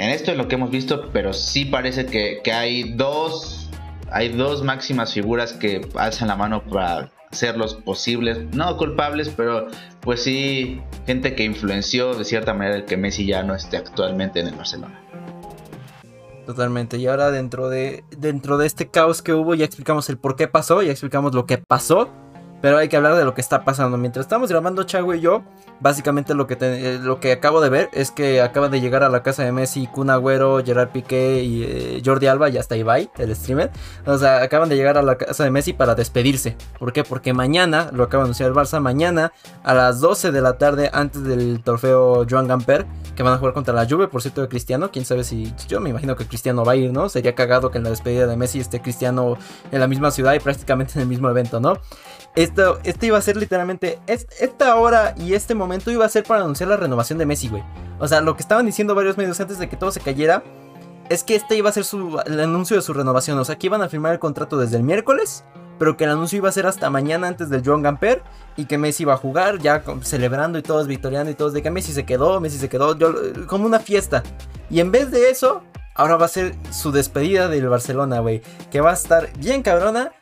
en 0.02 0.10
esto 0.10 0.32
es 0.32 0.38
lo 0.38 0.48
que 0.48 0.56
hemos 0.56 0.72
visto, 0.72 1.10
pero 1.14 1.32
sí 1.32 1.66
parece 1.66 2.08
que, 2.08 2.42
hay 2.52 2.94
dos 2.94 3.70
hay 4.10 4.30
dos 4.30 4.64
máximas 4.64 5.14
figuras 5.14 5.54
que 5.54 5.88
alzan 5.96 6.28
la 6.28 6.36
mano 6.36 6.64
para 6.64 7.12
ser 7.32 7.56
los 7.56 7.76
posibles, 7.76 8.40
no 8.54 8.76
culpables, 8.78 9.30
pero 9.30 9.68
pues 10.02 10.24
sí, 10.24 10.82
gente 11.06 11.36
que 11.36 11.44
influenció 11.44 12.16
de 12.16 12.26
cierta 12.26 12.54
manera 12.54 12.78
el 12.78 12.86
que 12.86 12.98
Messi 12.98 13.28
ya 13.28 13.44
no 13.44 13.54
esté 13.54 13.78
actualmente 13.78 14.40
en 14.40 14.48
el 14.48 14.56
Barcelona. 14.56 15.00
Totalmente. 16.48 16.98
Y 16.98 17.06
ahora 17.06 17.30
dentro 17.30 17.70
de 17.70 18.04
dentro 18.18 18.58
de 18.58 18.66
este 18.66 18.90
caos 18.90 19.22
que 19.22 19.34
hubo 19.34 19.54
ya 19.54 19.66
explicamos 19.66 20.10
el 20.10 20.18
por 20.18 20.36
qué 20.36 20.48
pasó, 20.48 20.82
ya 20.82 20.92
explicamos 20.92 21.34
lo 21.36 21.46
que 21.46 21.60
pasó. 21.60 22.10
Pero 22.62 22.78
hay 22.78 22.90
que 22.90 22.98
hablar 22.98 23.16
de 23.16 23.26
lo 23.26 23.34
que 23.34 23.42
está 23.42 23.64
pasando. 23.66 23.98
Mientras 23.98 24.26
estamos 24.26 24.50
grabando 24.50 24.84
Chago 24.84 25.14
y 25.16 25.20
yo, 25.20 25.44
básicamente 25.80 26.36
lo 26.36 26.46
que, 26.46 26.58
eh, 26.62 27.00
lo 27.02 27.20
que 27.20 27.32
acabo 27.32 27.60
de 27.60 27.70
ver 27.70 27.90
es 27.92 28.12
que 28.12 28.42
acaba 28.42 28.70
de 28.70 28.80
llegar 28.80 29.04
a 29.04 29.10
la 29.10 29.24
casa 29.24 29.44
de 29.44 29.52
Messi, 29.52 29.88
Kun 29.88 30.10
Agüero, 30.10 30.64
Gerard 30.64 30.90
Piqué 30.90 31.44
y 31.44 31.64
eh, 31.64 32.02
Jordi 32.06 32.28
Alba 32.28 32.50
y 32.50 32.58
hasta 32.58 32.78
Ibai, 32.78 33.10
el 33.18 33.36
streamer. 33.36 33.72
O 34.06 34.18
sea, 34.18 34.44
acaban 34.44 34.70
de 34.70 34.76
llegar 34.76 34.98
a 34.98 35.02
la 35.02 35.18
casa 35.18 35.44
de 35.44 35.52
Messi 35.52 35.74
para 35.74 35.96
despedirse. 35.96 36.56
¿Por 36.78 36.94
qué? 36.94 37.04
Porque 37.04 37.34
mañana, 37.34 37.90
lo 37.92 38.04
acaba 38.04 38.24
de 38.24 38.28
anunciar 38.28 38.50
el 38.50 38.56
Barça, 38.56 38.80
mañana 38.80 39.34
a 39.64 39.74
las 39.74 40.00
12 40.00 40.32
de 40.32 40.42
la 40.42 40.58
tarde 40.58 40.92
antes 40.94 41.24
del 41.24 41.64
trofeo 41.64 42.26
Joan 42.30 42.48
Gamper, 42.48 42.86
que 43.16 43.24
van 43.24 43.34
a 43.34 43.38
jugar 43.38 43.54
contra 43.54 43.74
la 43.74 43.88
Juve, 43.88 44.08
por 44.08 44.22
cierto, 44.22 44.42
de 44.42 44.48
Cristiano. 44.48 44.92
Quién 44.92 45.06
sabe 45.06 45.24
si. 45.24 45.54
Yo 45.68 45.80
me 45.80 45.90
imagino 45.90 46.16
que 46.16 46.26
Cristiano 46.26 46.64
va 46.64 46.74
a 46.74 46.76
ir, 46.76 46.94
¿no? 46.94 47.10
Sería 47.10 47.34
cagado 47.34 47.72
que 47.72 47.80
en 47.80 47.84
la 47.84 47.90
despedida 47.90 48.28
de 48.28 48.38
Messi 48.38 48.60
esté 48.60 48.82
Cristiano 48.82 49.38
en 49.72 49.80
la 49.80 49.88
misma 49.88 50.12
ciudad 50.12 50.34
y 50.34 50.40
prácticamente 50.40 50.94
en 50.96 51.02
el 51.02 51.08
mismo 51.08 51.30
evento, 51.30 51.60
¿no? 51.60 51.80
Esto, 52.36 52.80
este 52.84 53.08
iba 53.08 53.18
a 53.18 53.22
ser 53.22 53.36
literalmente. 53.38 54.00
esta 54.08 54.76
hora 54.76 55.14
y 55.18 55.34
este 55.34 55.54
momento 55.54 55.92
iba 55.92 56.06
a 56.06 56.10
ser 56.10 56.24
para 56.24 56.42
anunciar 56.42 56.70
la 56.70 56.78
renovación 56.78 57.20
de 57.20 57.26
Messi, 57.26 57.50
güey. 57.50 57.64
O 58.00 58.08
sea, 58.08 58.22
lo 58.22 58.36
que 58.36 58.42
estaban 58.42 58.66
diciendo 58.66 58.96
varios 58.96 59.18
medios 59.18 59.40
antes 59.40 59.60
de 59.60 59.68
que 59.70 59.76
todo 59.76 59.92
se 59.92 60.00
cayera 60.00 60.44
es 61.10 61.24
que 61.24 61.36
este 61.36 61.58
iba 61.58 61.70
a 61.70 61.74
ser 61.74 61.84
su, 61.84 62.20
el 62.26 62.40
anuncio 62.40 62.78
de 62.78 62.82
su 62.82 62.94
renovación. 62.94 63.38
O 63.38 63.46
sea, 63.46 63.58
que 63.58 63.68
iban 63.68 63.82
a 63.82 63.90
firmar 63.90 64.14
el 64.14 64.20
contrato 64.20 64.58
desde 64.58 64.78
el 64.78 64.84
miércoles, 64.84 65.44
pero 65.78 65.98
que 65.98 66.06
el 66.06 66.12
anuncio 66.12 66.38
iba 66.38 66.48
a 66.48 66.54
ser 66.54 66.68
hasta 66.68 66.90
mañana 66.90 67.28
antes 67.28 67.50
del 67.50 67.64
John 67.66 67.82
Gamper 67.82 68.24
y 68.56 68.66
que 68.66 68.78
Messi 68.78 69.04
iba 69.04 69.14
a 69.14 69.18
jugar 69.18 69.60
ya 69.60 69.84
celebrando 70.04 70.58
y 70.58 70.62
todos 70.62 70.88
victoriando 70.88 71.30
y 71.30 71.34
todos 71.34 71.52
de 71.52 71.62
que 71.62 71.70
Messi 71.70 71.92
se 71.92 72.06
quedó, 72.06 72.40
Messi 72.40 72.60
se 72.60 72.70
quedó, 72.70 72.98
como 73.48 73.66
una 73.66 73.80
fiesta. 73.80 74.24
Y 74.70 74.80
en 74.80 74.92
vez 74.92 75.12
de 75.12 75.30
eso, 75.30 75.64
ahora 75.96 76.16
va 76.16 76.28
a 76.28 76.30
ser 76.30 76.56
su 76.72 76.94
despedida 76.94 77.50
del 77.50 77.68
Barcelona, 77.68 78.20
güey, 78.20 78.42
que 78.72 78.80
va 78.80 78.92
a 78.92 78.94
estar 78.94 79.30
bien 79.38 79.64
cabrona 79.64 80.14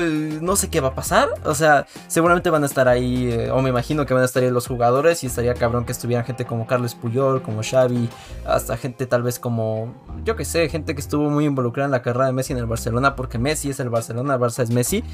no 0.00 0.56
sé 0.56 0.70
qué 0.70 0.80
va 0.80 0.88
a 0.88 0.94
pasar. 0.94 1.28
O 1.44 1.54
sea, 1.54 1.86
seguramente 2.08 2.50
van 2.50 2.62
a 2.62 2.66
estar 2.66 2.88
ahí, 2.88 3.30
eh, 3.30 3.50
o 3.50 3.60
me 3.62 3.70
imagino 3.70 4.06
que 4.06 4.14
van 4.14 4.22
a 4.22 4.26
estar 4.26 4.42
ahí 4.42 4.50
los 4.50 4.66
jugadores. 4.66 5.22
Y 5.22 5.26
estaría 5.26 5.54
cabrón 5.54 5.84
que 5.84 5.92
estuvieran 5.92 6.24
gente 6.24 6.44
como 6.44 6.66
Carles 6.66 6.94
Puyol, 6.94 7.42
como 7.42 7.62
Xavi, 7.62 8.08
hasta 8.46 8.76
gente 8.76 9.06
tal 9.06 9.22
vez 9.22 9.38
como, 9.38 9.94
yo 10.24 10.36
que 10.36 10.44
sé, 10.44 10.68
gente 10.68 10.94
que 10.94 11.00
estuvo 11.00 11.28
muy 11.30 11.46
involucrada 11.46 11.86
en 11.86 11.92
la 11.92 12.02
carrera 12.02 12.26
de 12.26 12.32
Messi 12.32 12.52
en 12.52 12.58
el 12.58 12.66
Barcelona, 12.66 13.16
porque 13.16 13.38
Messi 13.38 13.70
es 13.70 13.80
el 13.80 13.90
Barcelona, 13.90 14.34
el 14.34 14.40
Barça 14.40 14.62
es 14.62 14.70
Messi. 14.70 15.04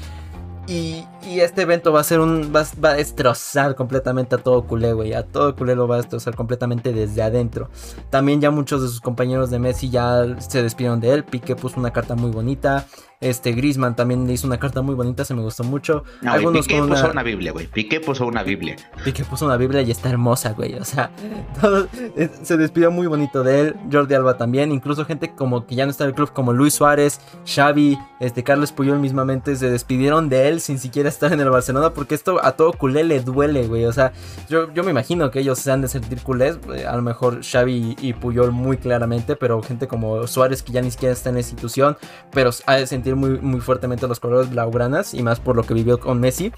Y, 0.69 1.03
este 1.25 1.63
evento 1.63 1.91
va 1.91 2.01
a 2.01 2.03
ser 2.03 2.19
un. 2.19 2.53
Va, 2.55 2.61
a 2.89 2.93
destrozar 2.93 3.73
completamente 3.73 4.35
a 4.35 4.37
todo 4.37 4.67
culé, 4.67 4.93
güey. 4.93 5.13
A 5.13 5.23
todo 5.23 5.55
culé 5.55 5.75
lo 5.75 5.87
va 5.87 5.95
a 5.95 5.97
destrozar 5.97 6.35
completamente 6.35 6.93
desde 6.93 7.23
adentro. 7.23 7.69
También 8.11 8.39
ya 8.39 8.51
muchos 8.51 8.83
de 8.83 8.87
sus 8.87 9.01
compañeros 9.01 9.49
de 9.49 9.57
Messi 9.57 9.89
ya 9.89 10.23
se 10.37 10.61
despidieron 10.61 10.99
de 10.99 11.13
él. 11.13 11.23
Piqué 11.23 11.55
puso 11.55 11.79
una 11.79 11.91
carta 11.91 12.13
muy 12.13 12.29
bonita. 12.29 12.85
Este 13.21 13.51
Grisman 13.51 13.97
también 13.97 14.25
le 14.25 14.31
hizo 14.31 14.47
una 14.47 14.59
carta 14.59 14.81
muy 14.81 14.95
bonita, 14.95 15.25
se 15.25 15.33
me 15.33 15.41
gustó 15.41 15.65
mucho. 15.65 16.05
Algunos 16.25 16.65
Piqué 16.65 16.81
puso 16.81 17.11
una... 17.11 17.21
Biblia, 17.21 17.51
güey. 17.51 17.67
Piqué 17.67 17.99
puso 17.99 18.25
una 18.25 18.43
Biblia. 18.43 18.77
Piqué 19.03 19.25
puso 19.25 19.45
una 19.45 19.57
Biblia 19.57 19.81
y 19.81 19.91
está 19.91 20.07
hermosa, 20.07 20.53
güey. 20.53 20.75
O 20.75 20.85
sea, 20.85 21.11
eh, 22.15 22.29
se 22.41 22.55
despidió 22.55 22.91
muy 22.91 23.07
bonito 23.07 23.43
de 23.43 23.59
él. 23.59 23.75
Jordi 23.91 24.15
Alba 24.15 24.37
también. 24.37 24.71
Incluso 24.71 25.03
gente 25.03 25.35
como 25.35 25.67
que 25.67 25.75
ya 25.75 25.83
no 25.83 25.91
está 25.91 26.05
en 26.05 26.11
el 26.11 26.15
club, 26.15 26.31
como 26.31 26.53
Luis 26.53 26.75
Suárez, 26.75 27.19
Xavi, 27.45 27.99
este 28.21 28.41
Carlos 28.45 28.71
Puyol 28.71 28.99
mismamente, 28.99 29.53
se 29.57 29.69
despidieron 29.69 30.29
de 30.29 30.47
él 30.47 30.61
sin 30.61 30.79
siquiera 30.79 31.09
estar 31.09 31.33
en 31.33 31.41
el 31.41 31.49
Barcelona. 31.49 31.93
Porque 31.93 32.15
esto 32.15 32.39
a 32.41 32.53
todo 32.53 32.71
culé 32.71 33.03
le 33.03 33.19
duele, 33.19 33.67
güey. 33.67 33.83
O 33.83 33.91
sea, 33.91 34.13
yo, 34.47 34.73
yo 34.73 34.85
me 34.85 34.91
imagino 34.91 35.29
que 35.29 35.41
ellos 35.41 35.59
se 35.59 35.73
han 35.73 35.81
de 35.81 35.89
sentir 35.89 36.21
culés. 36.21 36.57
Eh, 36.73 36.85
a 36.85 36.95
lo 36.95 37.01
mejor 37.01 37.41
Xavi 37.43 37.97
y 37.99 38.13
Puyol 38.13 38.53
muy 38.53 38.77
claramente. 38.77 39.35
Pero 39.35 39.61
gente 39.61 39.89
como 39.89 40.25
Suárez 40.25 40.63
que 40.63 40.71
ya 40.71 40.81
ni 40.81 40.89
siquiera 40.89 41.11
está 41.11 41.27
en 41.27 41.35
la 41.35 41.41
institución. 41.41 41.97
Pero 42.31 42.51
ha 42.65 42.75
de 42.75 42.87
sentir 42.87 43.08
muy, 43.15 43.39
muy 43.39 43.61
fuertemente 43.61 44.07
los 44.07 44.19
colores 44.19 44.49
blaugranas 44.49 45.13
y 45.13 45.23
más 45.23 45.39
por 45.39 45.55
lo 45.55 45.63
que 45.63 45.73
vivió 45.73 45.99
con 45.99 46.19
Messi. 46.19 46.51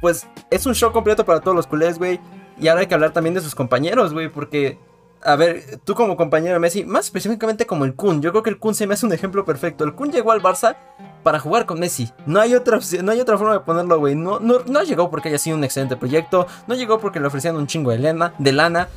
Pues 0.00 0.26
es 0.50 0.66
un 0.66 0.74
show 0.74 0.92
completo 0.92 1.24
para 1.24 1.40
todos 1.40 1.56
los 1.56 1.66
culés, 1.66 1.98
güey. 1.98 2.20
Y 2.60 2.68
ahora 2.68 2.82
hay 2.82 2.86
que 2.86 2.94
hablar 2.94 3.12
también 3.12 3.34
de 3.34 3.40
sus 3.40 3.54
compañeros, 3.54 4.12
güey, 4.12 4.28
porque 4.28 4.78
a 5.22 5.36
ver, 5.36 5.80
tú 5.84 5.94
como 5.94 6.16
compañero 6.16 6.54
de 6.54 6.60
Messi, 6.60 6.84
más 6.84 7.06
específicamente 7.06 7.66
como 7.66 7.84
el 7.84 7.94
Kun, 7.94 8.22
yo 8.22 8.30
creo 8.30 8.42
que 8.42 8.50
el 8.50 8.58
Kun 8.58 8.74
se 8.74 8.86
me 8.86 8.94
hace 8.94 9.06
un 9.06 9.12
ejemplo 9.12 9.44
perfecto. 9.44 9.84
El 9.84 9.94
Kun 9.94 10.12
llegó 10.12 10.32
al 10.32 10.42
Barça 10.42 10.76
para 11.22 11.40
jugar 11.40 11.66
con 11.66 11.80
Messi. 11.80 12.12
No 12.26 12.40
hay 12.40 12.54
otra, 12.54 12.78
no 13.02 13.12
hay 13.12 13.20
otra 13.20 13.36
forma 13.36 13.54
de 13.54 13.60
ponerlo, 13.60 13.98
güey. 13.98 14.14
No, 14.14 14.38
no, 14.38 14.60
no, 14.66 14.82
llegó 14.82 15.10
porque 15.10 15.28
haya 15.28 15.38
sido 15.38 15.56
un 15.56 15.64
excelente 15.64 15.96
proyecto. 15.96 16.46
No 16.66 16.74
llegó 16.74 17.00
porque 17.00 17.20
le 17.20 17.26
ofrecían 17.26 17.56
un 17.56 17.66
chingo 17.66 17.90
de, 17.90 17.98
lana, 17.98 18.32
de 18.38 18.52
lana. 18.52 18.88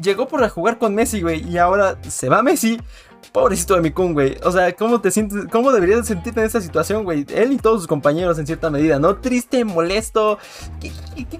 Llegó 0.00 0.28
por 0.28 0.48
jugar 0.48 0.78
con 0.78 0.94
Messi, 0.94 1.20
güey. 1.20 1.46
Y 1.48 1.58
ahora 1.58 1.98
se 2.08 2.28
va 2.28 2.42
Messi. 2.42 2.80
Pobrecito 3.32 3.74
de 3.74 3.82
mi 3.82 3.90
Kun, 3.90 4.14
güey. 4.14 4.36
O 4.42 4.50
sea, 4.50 4.72
¿cómo 4.72 5.00
te 5.00 5.10
sientes? 5.10 5.46
¿Cómo 5.50 5.70
deberías 5.70 6.06
sentirte 6.06 6.40
en 6.40 6.46
esa 6.46 6.60
situación, 6.60 7.04
güey? 7.04 7.26
Él 7.34 7.52
y 7.52 7.56
todos 7.58 7.80
sus 7.80 7.86
compañeros 7.86 8.38
en 8.38 8.46
cierta 8.46 8.70
medida, 8.70 8.98
¿no? 8.98 9.16
Triste, 9.16 9.64
molesto. 9.64 10.38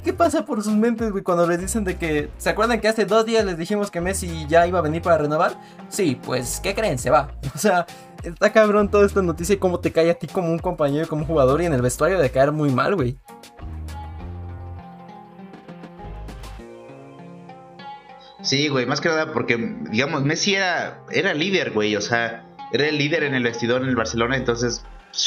¿Qué, 0.05 0.13
pasa 0.13 0.45
por 0.45 0.63
sus 0.63 0.75
mentes, 0.75 1.11
güey? 1.11 1.25
Cuando 1.25 1.47
les 1.47 1.61
dicen 1.61 1.85
de 1.85 1.97
que. 1.97 2.31
¿Se 2.39 2.51
acuerdan 2.51 2.81
que 2.81 2.89
hace 2.89 3.05
dos 3.05 3.25
días 3.25 3.45
les 3.45 3.57
dijimos 3.57 3.91
que 3.91 4.01
Messi 4.01 4.47
ya 4.49 4.67
iba 4.67 4.79
a 4.79 4.83
venir 4.83 5.03
para 5.03 5.19
renovar? 5.19 5.59
Sí, 5.89 6.19
pues, 6.23 6.61
¿qué 6.63 6.75
creen? 6.75 6.99
Se 6.99 7.11
va. 7.11 7.31
O 7.55 7.61
sea, 7.61 7.87
está 8.23 8.53
cabrón 8.53 8.89
toda 8.89 9.05
esta 9.05 9.21
noticia 9.21 9.55
y 9.55 9.59
cómo 9.59 9.81
te 9.81 9.91
cae 9.91 10.11
a 10.11 10.15
ti 10.15 10.29
como 10.29 10.51
un 10.51 10.59
compañero 10.59 11.05
y 11.05 11.09
como 11.09 11.23
un 11.23 11.29
jugador 11.29 11.61
y 11.61 11.67
en 11.67 11.73
el 11.73 11.83
vestuario 11.83 12.19
de 12.19 12.31
caer 12.31 12.53
muy 12.53 12.71
mal, 12.71 12.95
güey. 12.95 13.19
Sí, 18.43 18.69
güey, 18.69 18.87
más 18.87 19.01
que 19.01 19.09
nada 19.09 19.33
porque, 19.33 19.57
digamos, 19.91 20.23
Messi 20.25 20.55
era, 20.55 21.01
era 21.11 21.35
líder, 21.35 21.73
güey, 21.73 21.97
o 21.97 22.01
sea, 22.01 22.47
era 22.73 22.87
el 22.87 22.99
líder 22.99 23.25
en 23.25 23.35
el 23.35 23.43
vestidor 23.43 23.83
en 23.83 23.89
el 23.89 23.97
Barcelona, 23.97 24.37
entonces 24.37 24.85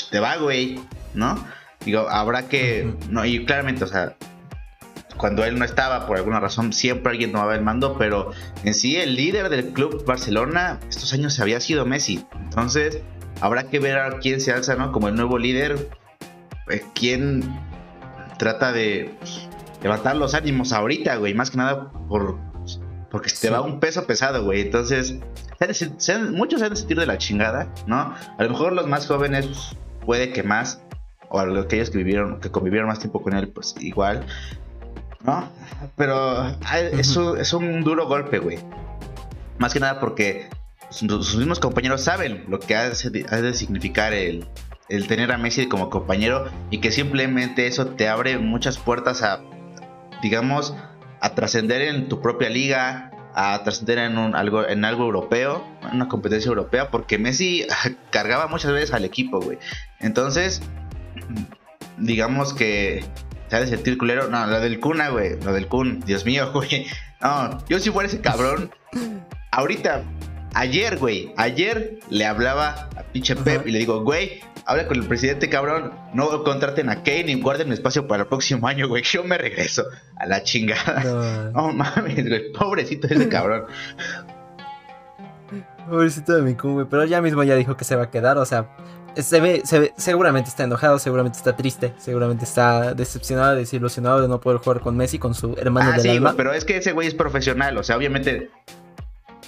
te 0.09 0.19
va, 0.19 0.37
güey, 0.37 0.79
¿no? 1.13 1.45
Digo, 1.85 2.07
habrá 2.09 2.47
que, 2.47 2.93
no, 3.09 3.25
y 3.25 3.45
claramente, 3.45 3.83
o 3.83 3.87
sea, 3.87 4.15
cuando 5.17 5.43
él 5.43 5.59
no 5.59 5.65
estaba, 5.65 6.07
por 6.07 6.17
alguna 6.17 6.39
razón, 6.39 6.71
siempre 6.71 7.11
alguien 7.11 7.31
tomaba 7.31 7.53
el 7.55 7.61
mando, 7.61 7.97
pero 7.97 8.31
en 8.63 8.73
sí 8.73 8.95
el 8.95 9.15
líder 9.15 9.49
del 9.49 9.73
club 9.73 10.05
Barcelona 10.05 10.79
estos 10.89 11.11
años 11.13 11.39
había 11.39 11.59
sido 11.59 11.85
Messi, 11.85 12.25
entonces 12.33 13.01
habrá 13.41 13.63
que 13.63 13.79
ver 13.79 13.99
a 13.99 14.19
quién 14.19 14.39
se 14.39 14.53
alza, 14.53 14.75
¿no? 14.75 14.91
Como 14.91 15.09
el 15.09 15.15
nuevo 15.15 15.37
líder, 15.37 15.89
eh, 16.69 16.81
quién 16.95 17.43
trata 18.37 18.71
de 18.71 19.13
pues, 19.19 19.49
levantar 19.83 20.15
los 20.15 20.33
ánimos 20.33 20.71
ahorita, 20.71 21.17
güey, 21.17 21.33
más 21.33 21.51
que 21.51 21.57
nada 21.57 21.91
por 22.07 22.50
porque 23.11 23.29
te 23.29 23.49
va 23.49 23.61
un 23.61 23.79
peso 23.81 24.07
pesado, 24.07 24.43
güey. 24.45 24.61
Entonces, 24.61 25.15
muchos 26.31 26.59
se 26.59 26.65
han 26.65 26.71
de 26.71 26.77
sentir 26.77 26.97
de 26.97 27.05
la 27.05 27.17
chingada, 27.17 27.67
¿no? 27.85 27.97
A 27.97 28.43
lo 28.43 28.49
mejor 28.49 28.71
los 28.71 28.87
más 28.87 29.05
jóvenes, 29.05 29.45
pues, 29.47 29.75
puede 30.05 30.31
que 30.31 30.43
más. 30.43 30.81
O 31.29 31.39
aquellos 31.39 31.89
que 31.89 31.97
vivieron, 31.97 32.39
que 32.39 32.49
convivieron 32.49 32.87
más 32.87 32.99
tiempo 32.99 33.21
con 33.21 33.33
él, 33.33 33.49
pues 33.49 33.75
igual. 33.79 34.25
¿No? 35.23 35.47
Pero 35.95 36.55
es, 36.73 37.53
un, 37.53 37.83
duro 37.83 38.07
golpe, 38.07 38.39
güey. 38.39 38.59
Más 39.59 39.73
que 39.73 39.79
nada 39.79 39.99
porque 39.99 40.49
sus 40.89 41.35
mismos 41.35 41.59
compañeros 41.59 42.01
saben 42.01 42.45
lo 42.47 42.59
que 42.59 42.75
ha 42.75 42.89
de, 42.89 43.53
significar 43.53 44.13
el, 44.13 44.47
el 44.89 45.07
tener 45.07 45.31
a 45.31 45.37
Messi 45.37 45.67
como 45.67 45.89
compañero 45.89 46.49
y 46.69 46.79
que 46.79 46.91
simplemente 46.91 47.67
eso 47.67 47.87
te 47.87 48.09
abre 48.09 48.37
muchas 48.37 48.77
puertas 48.77 49.21
a, 49.21 49.41
digamos, 50.21 50.75
a 51.21 51.35
trascender 51.35 51.81
en 51.83 52.09
tu 52.09 52.21
propia 52.21 52.49
liga, 52.49 53.11
a 53.33 53.61
trascender 53.63 53.99
en 53.99 54.17
un, 54.17 54.35
algo, 54.35 54.67
en 54.67 54.83
algo 54.83 55.05
europeo, 55.05 55.65
en 55.83 55.95
una 55.95 56.07
competencia 56.07 56.49
europea, 56.49 56.89
porque 56.89 57.17
Messi 57.17 57.65
cargaba 58.11 58.47
muchas 58.47 58.73
veces 58.73 58.93
al 58.93 59.05
equipo, 59.05 59.39
güey. 59.39 59.57
Entonces, 59.99 60.61
digamos 61.97 62.53
que 62.53 63.05
se 63.47 63.55
ha 63.55 63.59
de 63.59 63.67
sentir 63.67 63.97
culero. 63.97 64.27
No, 64.29 64.45
lo 64.47 64.59
del 64.59 64.79
Cuna, 64.79 65.09
güey, 65.09 65.39
lo 65.41 65.53
del 65.53 65.67
Kun, 65.67 65.99
Dios 66.01 66.25
mío, 66.25 66.51
güey. 66.53 66.87
No, 67.21 67.63
yo 67.67 67.79
si 67.79 67.91
fuera 67.91 68.09
ese 68.09 68.19
cabrón, 68.19 68.71
ahorita, 69.51 70.03
ayer, 70.53 70.97
güey, 70.97 71.33
ayer 71.37 71.99
le 72.09 72.25
hablaba 72.25 72.89
a 72.95 73.03
pinche 73.11 73.35
Pep 73.35 73.67
y 73.67 73.71
le 73.71 73.79
digo, 73.79 74.03
güey, 74.03 74.41
habla 74.65 74.87
con 74.87 74.97
el 74.97 75.05
presidente, 75.05 75.49
cabrón. 75.49 75.93
No 76.13 76.43
contraten 76.43 76.89
a 76.89 77.03
Kane 77.03 77.31
y 77.31 77.41
guarden 77.41 77.71
espacio 77.71 78.07
para 78.07 78.23
el 78.23 78.29
próximo 78.29 78.67
año, 78.67 78.87
güey. 78.87 79.03
Yo 79.03 79.23
me 79.23 79.37
regreso 79.37 79.83
a 80.17 80.25
la 80.25 80.43
chingada. 80.43 81.51
No, 81.53 81.71
mames, 81.73 82.27
güey. 82.27 82.51
Pobrecito 82.51 83.07
ese 83.07 83.29
cabrón. 83.29 83.65
Pobrecito 85.89 86.35
de 86.35 86.43
mi 86.43 86.53
güey. 86.53 86.85
Pero 86.89 87.05
ya 87.05 87.21
mismo 87.21 87.43
ya 87.43 87.55
dijo 87.55 87.75
que 87.75 87.83
se 87.83 87.95
va 87.95 88.03
a 88.03 88.11
quedar. 88.11 88.37
O 88.37 88.45
sea, 88.45 88.69
se 89.15 89.41
ve, 89.41 89.61
se 89.65 89.79
ve, 89.79 89.93
seguramente 89.97 90.49
está 90.49 90.63
enojado, 90.63 90.99
seguramente 90.99 91.37
está 91.37 91.55
triste, 91.55 91.93
seguramente 91.97 92.45
está 92.45 92.93
decepcionado, 92.93 93.55
desilusionado 93.55 94.21
de 94.21 94.27
no 94.27 94.39
poder 94.39 94.59
jugar 94.59 94.79
con 94.79 94.95
Messi, 94.95 95.19
con 95.19 95.33
su 95.33 95.55
hermano 95.57 95.91
ah, 95.93 95.97
del 95.97 96.19
sí, 96.19 96.25
pero 96.37 96.53
es 96.53 96.63
que 96.63 96.77
ese 96.77 96.93
güey 96.93 97.07
es 97.07 97.13
profesional, 97.13 97.77
o 97.77 97.83
sea, 97.83 97.97
obviamente, 97.97 98.49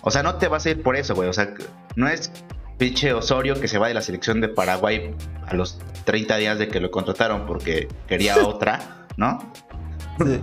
o 0.03 0.11
sea, 0.11 0.21
no 0.21 0.35
te 0.35 0.47
vas 0.47 0.65
a 0.65 0.69
ir 0.69 0.83
por 0.83 0.95
eso, 0.95 1.15
güey, 1.15 1.29
o 1.29 1.33
sea, 1.33 1.53
no 1.95 2.07
es 2.07 2.31
pinche 2.77 3.13
Osorio 3.13 3.59
que 3.59 3.67
se 3.67 3.77
va 3.77 3.87
de 3.87 3.93
la 3.93 4.01
selección 4.01 4.41
de 4.41 4.49
Paraguay 4.49 5.15
a 5.47 5.55
los 5.55 5.79
30 6.05 6.37
días 6.37 6.59
de 6.59 6.67
que 6.67 6.79
lo 6.79 6.91
contrataron 6.91 7.45
porque 7.45 7.87
quería 8.07 8.37
otra, 8.45 9.07
¿no? 9.17 9.39
Sí. 10.19 10.41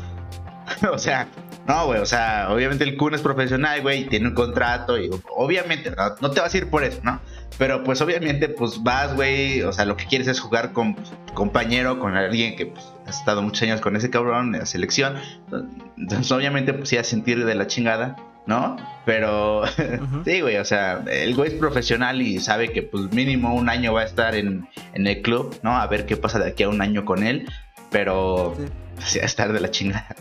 o 0.93 0.99
sea, 0.99 1.29
no, 1.67 1.87
güey, 1.87 2.01
o 2.01 2.07
sea, 2.07 2.49
obviamente 2.51 2.85
el 2.85 2.97
Kun 2.97 3.15
es 3.15 3.21
profesional, 3.21 3.83
güey, 3.83 4.07
tiene 4.07 4.29
un 4.29 4.35
contrato 4.35 4.99
y 4.99 5.11
obviamente 5.37 5.93
no, 6.21 6.31
te 6.31 6.41
vas 6.41 6.55
a 6.55 6.57
ir 6.57 6.71
por 6.71 6.83
eso, 6.85 7.01
¿no? 7.03 7.21
Pero 7.59 7.85
pues 7.85 8.01
obviamente 8.01 8.49
pues 8.49 8.83
vas, 8.83 9.15
güey, 9.15 9.63
o 9.63 9.73
sea, 9.73 9.85
lo 9.85 9.97
que 9.97 10.07
quieres 10.07 10.29
es 10.29 10.41
jugar 10.41 10.73
con 10.73 10.97
compañero, 11.35 11.99
con 11.99 12.17
alguien 12.17 12.57
que 12.57 12.67
pues, 12.67 12.85
ha 13.07 13.11
estado 13.11 13.43
muchos 13.43 13.63
años 13.63 13.81
con 13.81 13.95
ese 13.97 14.09
cabrón 14.09 14.55
en 14.55 14.61
la 14.61 14.67
selección. 14.67 15.17
Entonces 15.99 16.33
obviamente 16.33 16.73
pues 16.73 16.93
a 16.95 17.05
sentir 17.05 17.45
de 17.45 17.55
la 17.55 17.67
chingada. 17.67 18.17
¿No? 18.47 18.77
Pero 19.05 19.63
sí, 20.25 20.41
güey, 20.41 20.57
o 20.57 20.65
sea, 20.65 21.03
el 21.11 21.35
güey 21.35 21.53
es 21.53 21.59
profesional 21.59 22.23
y 22.23 22.39
sabe 22.41 22.73
que 22.73 22.83
pues 22.83 23.13
mínimo 23.13 23.55
un 23.55 23.69
año 23.69 23.93
va 23.93 24.03
a 24.03 24.05
estar 24.05 24.35
en, 24.35 24.69
el 24.95 25.23
club, 25.23 25.59
¿no? 25.63 25.77
A 25.77 25.87
ver 25.87 26.07
qué 26.07 26.17
pasa 26.17 26.39
de 26.39 26.49
aquí 26.49 26.63
a 26.63 26.69
un 26.69 26.83
año 26.83 27.05
con 27.05 27.23
él, 27.23 27.49
pero 27.91 28.55
sí. 28.57 28.65
pues, 28.97 29.15
ya 29.15 29.23
estar 29.23 29.53
de 29.53 29.61
la 29.61 29.71
chingada. 29.71 30.17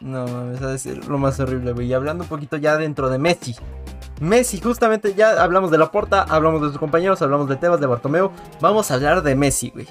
No, 0.00 0.26
mames, 0.26 0.62
a 0.62 0.68
decir 0.68 1.06
lo 1.06 1.18
más 1.18 1.38
horrible, 1.40 1.72
güey. 1.72 1.88
Y 1.88 1.92
hablando 1.92 2.24
un 2.24 2.28
poquito 2.28 2.56
ya 2.56 2.76
dentro 2.76 3.10
de 3.10 3.18
Messi. 3.18 3.54
Messi, 4.20 4.60
justamente 4.60 5.14
ya 5.14 5.42
hablamos 5.42 5.70
de 5.70 5.78
la 5.78 5.90
porta, 5.90 6.22
hablamos 6.22 6.62
de 6.62 6.68
sus 6.68 6.78
compañeros, 6.78 7.20
hablamos 7.22 7.48
de 7.48 7.56
Tebas, 7.56 7.80
de 7.80 7.86
Bartomeu. 7.86 8.30
Vamos 8.60 8.90
a 8.90 8.94
hablar 8.94 9.22
de 9.22 9.34
Messi, 9.34 9.70
güey. 9.70 9.86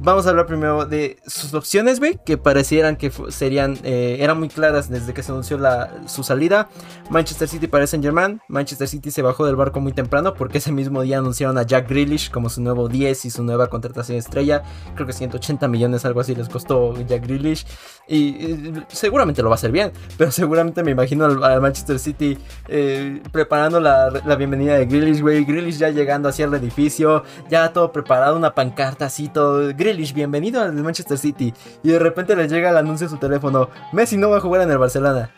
Vamos 0.00 0.26
a 0.26 0.30
hablar 0.30 0.46
primero 0.46 0.86
de 0.86 1.18
sus 1.26 1.54
opciones, 1.54 1.98
güey, 1.98 2.18
que 2.24 2.38
parecieran 2.38 2.96
que 2.96 3.10
serían, 3.28 3.78
eh, 3.82 4.18
eran 4.20 4.38
muy 4.38 4.48
claras 4.48 4.88
desde 4.88 5.12
que 5.12 5.22
se 5.22 5.32
anunció 5.32 5.58
la, 5.58 5.90
su 6.06 6.22
salida. 6.22 6.68
Manchester 7.10 7.48
City 7.48 7.66
para 7.66 7.86
Saint 7.86 8.04
Germain. 8.04 8.40
Manchester 8.48 8.88
City 8.88 9.10
se 9.10 9.22
bajó 9.22 9.46
del 9.46 9.56
barco 9.56 9.80
muy 9.80 9.92
temprano 9.92 10.34
porque 10.34 10.58
ese 10.58 10.72
mismo 10.72 11.02
día 11.02 11.18
anunciaron 11.18 11.58
a 11.58 11.62
Jack 11.62 11.88
Grealish 11.88 12.30
como 12.30 12.48
su 12.48 12.60
nuevo 12.60 12.88
10 12.88 13.24
y 13.24 13.30
su 13.30 13.42
nueva 13.42 13.68
contratación 13.68 14.18
estrella. 14.18 14.62
Creo 14.94 15.06
que 15.06 15.12
180 15.12 15.66
millones, 15.68 16.04
algo 16.04 16.20
así 16.20 16.34
les 16.34 16.48
costó 16.48 16.94
Jack 17.06 17.26
Grealish. 17.26 17.66
Y, 18.08 18.74
seguramente 18.88 19.42
lo 19.42 19.48
va 19.48 19.54
a 19.54 19.58
hacer 19.58 19.72
bien, 19.72 19.92
pero 20.16 20.30
seguramente 20.30 20.82
me 20.82 20.92
imagino 20.92 21.24
al, 21.24 21.60
Manchester 21.60 21.98
City 21.98 22.38
eh, 22.68 23.20
preparando 23.32 23.80
la, 23.80 24.10
la, 24.10 24.36
bienvenida 24.36 24.74
de 24.74 24.86
Grealish, 24.86 25.20
güey. 25.20 25.44
Grealish 25.44 25.78
ya 25.78 25.90
llegando 25.90 26.28
hacia 26.28 26.46
el 26.46 26.54
edificio, 26.54 27.24
ya 27.50 27.72
todo 27.72 27.92
preparado, 27.92 28.36
una 28.36 28.54
pancarta 28.54 29.06
así, 29.06 29.28
todo 29.28 29.70
bienvenido 30.12 30.60
al 30.60 30.72
Manchester 30.72 31.16
City. 31.16 31.54
Y 31.82 31.88
de 31.88 31.98
repente 31.98 32.34
le 32.34 32.48
llega 32.48 32.70
el 32.70 32.76
anuncio 32.76 33.06
a 33.06 33.10
su 33.10 33.16
teléfono, 33.16 33.70
Messi 33.92 34.16
no 34.16 34.30
va 34.30 34.38
a 34.38 34.40
jugar 34.40 34.62
en 34.62 34.70
el 34.70 34.78
Barcelona. 34.78 35.30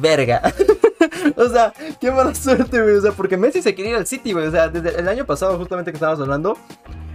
Verga. 0.00 0.42
o 1.36 1.48
sea, 1.48 1.72
qué 2.00 2.10
mala 2.10 2.34
suerte, 2.34 2.80
güey. 2.80 2.96
O 2.96 3.00
sea, 3.00 3.12
porque 3.12 3.36
Messi 3.36 3.62
se 3.62 3.74
quería 3.74 3.92
ir 3.92 3.96
al 3.96 4.06
City, 4.06 4.32
güey. 4.32 4.46
O 4.46 4.50
sea, 4.50 4.68
desde 4.68 4.98
el 4.98 5.08
año 5.08 5.24
pasado, 5.24 5.58
justamente 5.58 5.90
que 5.90 5.96
estábamos 5.96 6.20
hablando, 6.20 6.56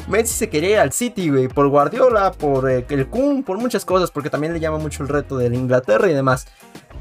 Messi 0.08 0.34
se 0.34 0.50
quería 0.50 0.70
ir 0.72 0.80
al 0.80 0.92
City, 0.92 1.30
güey. 1.30 1.48
Por 1.48 1.68
Guardiola, 1.70 2.32
por 2.32 2.70
eh, 2.70 2.86
el 2.90 3.08
Kun, 3.08 3.44
por 3.44 3.58
muchas 3.58 3.86
cosas. 3.86 4.12
Porque 4.12 4.30
también 4.30 4.54
le 4.54 4.60
llama 4.60 4.80
mucho 4.80 5.04
el 5.04 5.10
reto 5.10 5.38
de 5.38 5.48
Inglaterra 5.56 6.10
y 6.10 6.14
demás. 6.14 6.48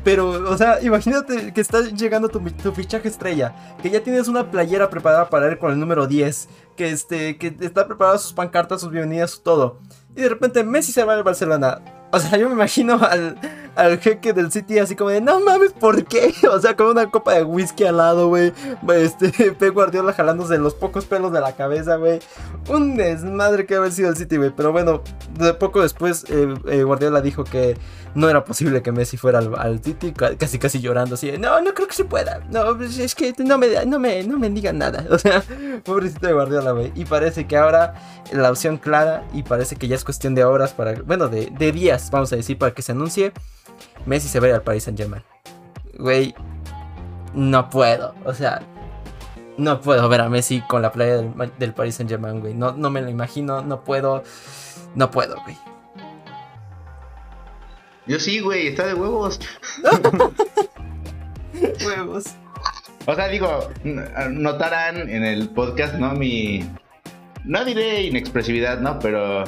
Pero, 0.05 0.51
o 0.51 0.57
sea, 0.57 0.83
imagínate 0.83 1.53
que 1.53 1.61
está 1.61 1.83
llegando 1.83 2.29
tu, 2.29 2.41
tu, 2.41 2.73
fichaje 2.73 3.09
estrella, 3.09 3.77
que 3.81 3.91
ya 3.91 4.03
tienes 4.03 4.27
una 4.27 4.51
playera 4.51 4.91
preparada 4.91 5.29
para 5.29 5.51
ir 5.51 5.59
con 5.59 5.71
el 5.71 5.79
número 5.79 6.07
10, 6.09 6.49
que, 6.77 6.91
este, 6.91 7.39
que 7.39 7.57
está 7.61 7.87
preparada 7.87 8.19
sus 8.19 8.33
pancartas, 8.33 8.81
sus 8.81 8.91
bienvenidas, 8.91 9.41
todo. 9.45 9.79
Y 10.17 10.23
de 10.23 10.29
repente 10.29 10.65
Messi 10.65 10.91
se 10.91 11.05
va 11.05 11.15
al 11.15 11.23
Barcelona. 11.23 12.02
O 12.15 12.19
sea, 12.19 12.39
yo 12.39 12.47
me 12.49 12.55
imagino 12.55 13.01
al, 13.03 13.39
al 13.75 13.99
jeque 13.99 14.35
del 14.35 14.53
City 14.53 14.79
así 14.79 14.95
como 14.95 15.11
de, 15.11 15.21
no 15.21 15.41
mames, 15.41 15.73
¿por 15.73 16.05
qué? 16.05 16.35
O 16.53 16.61
sea, 16.61 16.77
con 16.77 16.89
una 16.89 17.11
copa 17.11 17.35
de 17.35 17.45
whisky 17.45 17.85
al 17.85 17.97
lado, 17.97 18.29
güey. 18.29 18.53
Este, 18.95 19.53
Pep 19.59 19.73
Guardiola 19.73 20.13
jalándose 20.13 20.59
los 20.59 20.75
pocos 20.75 21.07
pelos 21.07 21.33
de 21.33 21.41
la 21.41 21.53
cabeza, 21.57 21.97
güey. 21.97 22.21
Un 22.69 22.97
desmadre 22.97 23.65
que 23.65 23.77
haber 23.77 23.93
sido 23.93 24.11
el 24.11 24.17
City, 24.17 24.37
güey. 24.37 24.51
Pero 24.55 24.73
bueno, 24.73 25.03
de 25.39 25.55
poco 25.55 25.81
después 25.81 26.27
eh, 26.29 26.55
eh, 26.69 26.83
Guardiola 26.83 27.23
dijo 27.23 27.45
que 27.45 27.77
no 28.15 28.29
era 28.29 28.45
posible 28.45 28.83
que 28.83 28.93
Messi 28.93 29.17
fuera 29.17 29.39
al, 29.39 29.83
City, 29.83 30.13
casi 30.13 30.59
casi 30.59 30.81
llorando 30.81 31.15
así. 31.15 31.33
No, 31.39 31.61
no 31.61 31.73
creo 31.73 31.89
que 31.89 31.95
se 31.95 32.05
pueda. 32.05 32.41
No, 32.51 32.77
pues, 32.77 32.99
es 32.99 33.15
que 33.15 33.35
no 33.39 33.57
me, 33.57 33.87
no 33.87 33.99
me, 33.99 34.23
no 34.23 34.39
me 34.39 34.51
digan 34.51 34.79
nada. 34.79 35.07
O 35.13 35.19
sea, 35.19 35.43
pobrecito 35.85 36.27
de 36.27 36.33
Guardiola, 36.33 36.73
güey. 36.73 36.91
Y 36.95 37.05
parece 37.05 37.47
que 37.47 37.57
ahora 37.57 37.95
la 38.33 38.51
opción 38.51 38.79
clara 38.79 39.25
y 39.33 39.43
parece 39.43 39.77
que 39.77 39.87
ya 39.87 39.95
es 39.95 40.05
cuestión 40.05 40.35
de 40.35 40.43
horas 40.45 40.73
para, 40.73 40.95
bueno, 41.03 41.29
de, 41.29 41.53
de 41.57 41.71
días, 41.71 42.02
vamos 42.11 42.33
a 42.33 42.37
decir, 42.37 42.59
para 42.59 42.73
que 42.73 42.83
se 42.83 42.93
anuncie 42.93 43.33
Messi 44.07 44.29
se 44.29 44.41
va 44.41 44.49
al 44.49 44.63
Paris 44.63 44.85
Saint 44.85 44.99
Germain. 44.99 45.23
Güey, 45.99 46.35
no 47.35 47.71
puedo. 47.71 48.15
O 48.25 48.35
sea, 48.35 48.63
no 49.57 49.81
puedo 49.81 50.09
ver 50.09 50.21
a 50.21 50.29
Messi 50.29 50.61
con 50.63 50.83
la 50.83 50.93
playa 50.93 51.23
del, 51.59 51.73
Paris 51.73 51.97
Saint 51.97 52.11
Germain, 52.11 52.41
güey. 52.41 52.55
No, 52.55 52.73
no 52.73 52.91
me 52.91 53.03
lo 53.03 53.09
imagino, 53.09 53.63
no 53.63 53.85
puedo. 53.85 54.23
No 54.95 55.11
puedo, 55.11 55.37
güey. 55.43 55.57
Yo 58.07 58.19
sí, 58.19 58.41
güey, 58.41 58.69
está 58.69 58.87
de 58.87 58.95
huevos. 58.95 59.39
huevos. 61.87 62.25
O 63.07 63.15
sea, 63.15 63.29
digo, 63.29 63.69
notarán 64.31 65.09
en 65.09 65.25
el 65.25 65.49
podcast, 65.51 65.95
¿no? 65.95 66.13
Mi. 66.13 66.69
No 67.45 67.65
diré 67.65 68.03
inexpresividad, 68.03 68.81
¿no? 68.81 68.99
Pero 68.99 69.45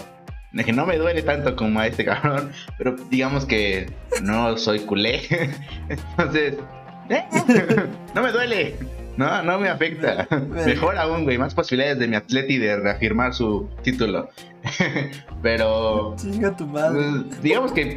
que 0.62 0.72
no 0.72 0.86
me 0.86 0.96
duele 0.98 1.22
tanto 1.22 1.56
como 1.56 1.80
a 1.80 1.86
este 1.88 2.04
cabrón, 2.04 2.52
pero 2.78 2.94
digamos 3.10 3.44
que 3.44 3.90
no 4.22 4.56
soy 4.56 4.80
culé. 4.80 5.22
Entonces, 5.88 6.54
¿eh? 7.08 7.24
no 8.14 8.22
me 8.22 8.30
duele. 8.30 8.76
No, 9.16 9.42
no 9.42 9.58
me 9.58 9.68
afecta. 9.68 10.26
Mejor 10.66 10.96
aún, 10.96 11.24
güey. 11.24 11.38
Más 11.38 11.54
posibilidades 11.54 11.98
de 11.98 12.08
mi 12.08 12.16
atleti 12.16 12.58
de 12.58 12.76
reafirmar 12.76 13.32
su 13.32 13.68
título. 13.82 14.28
Pero. 15.42 16.16
Chinga 16.16 16.56
tu 16.56 16.66
madre. 16.66 17.00
Pues, 17.28 17.42
digamos 17.42 17.72
que. 17.72 17.96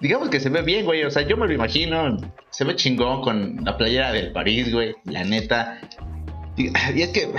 Digamos 0.00 0.28
que 0.28 0.40
se 0.40 0.48
ve 0.48 0.62
bien, 0.62 0.84
güey. 0.84 1.04
O 1.04 1.10
sea, 1.10 1.22
yo 1.22 1.36
me 1.36 1.46
lo 1.46 1.52
imagino. 1.52 2.16
Se 2.50 2.64
ve 2.64 2.74
chingón 2.76 3.22
con 3.22 3.64
la 3.64 3.76
playera 3.76 4.12
del 4.12 4.32
París, 4.32 4.72
güey. 4.72 4.94
La 5.04 5.24
neta. 5.24 5.78
Y 6.56 6.68
es 7.02 7.08
que 7.10 7.30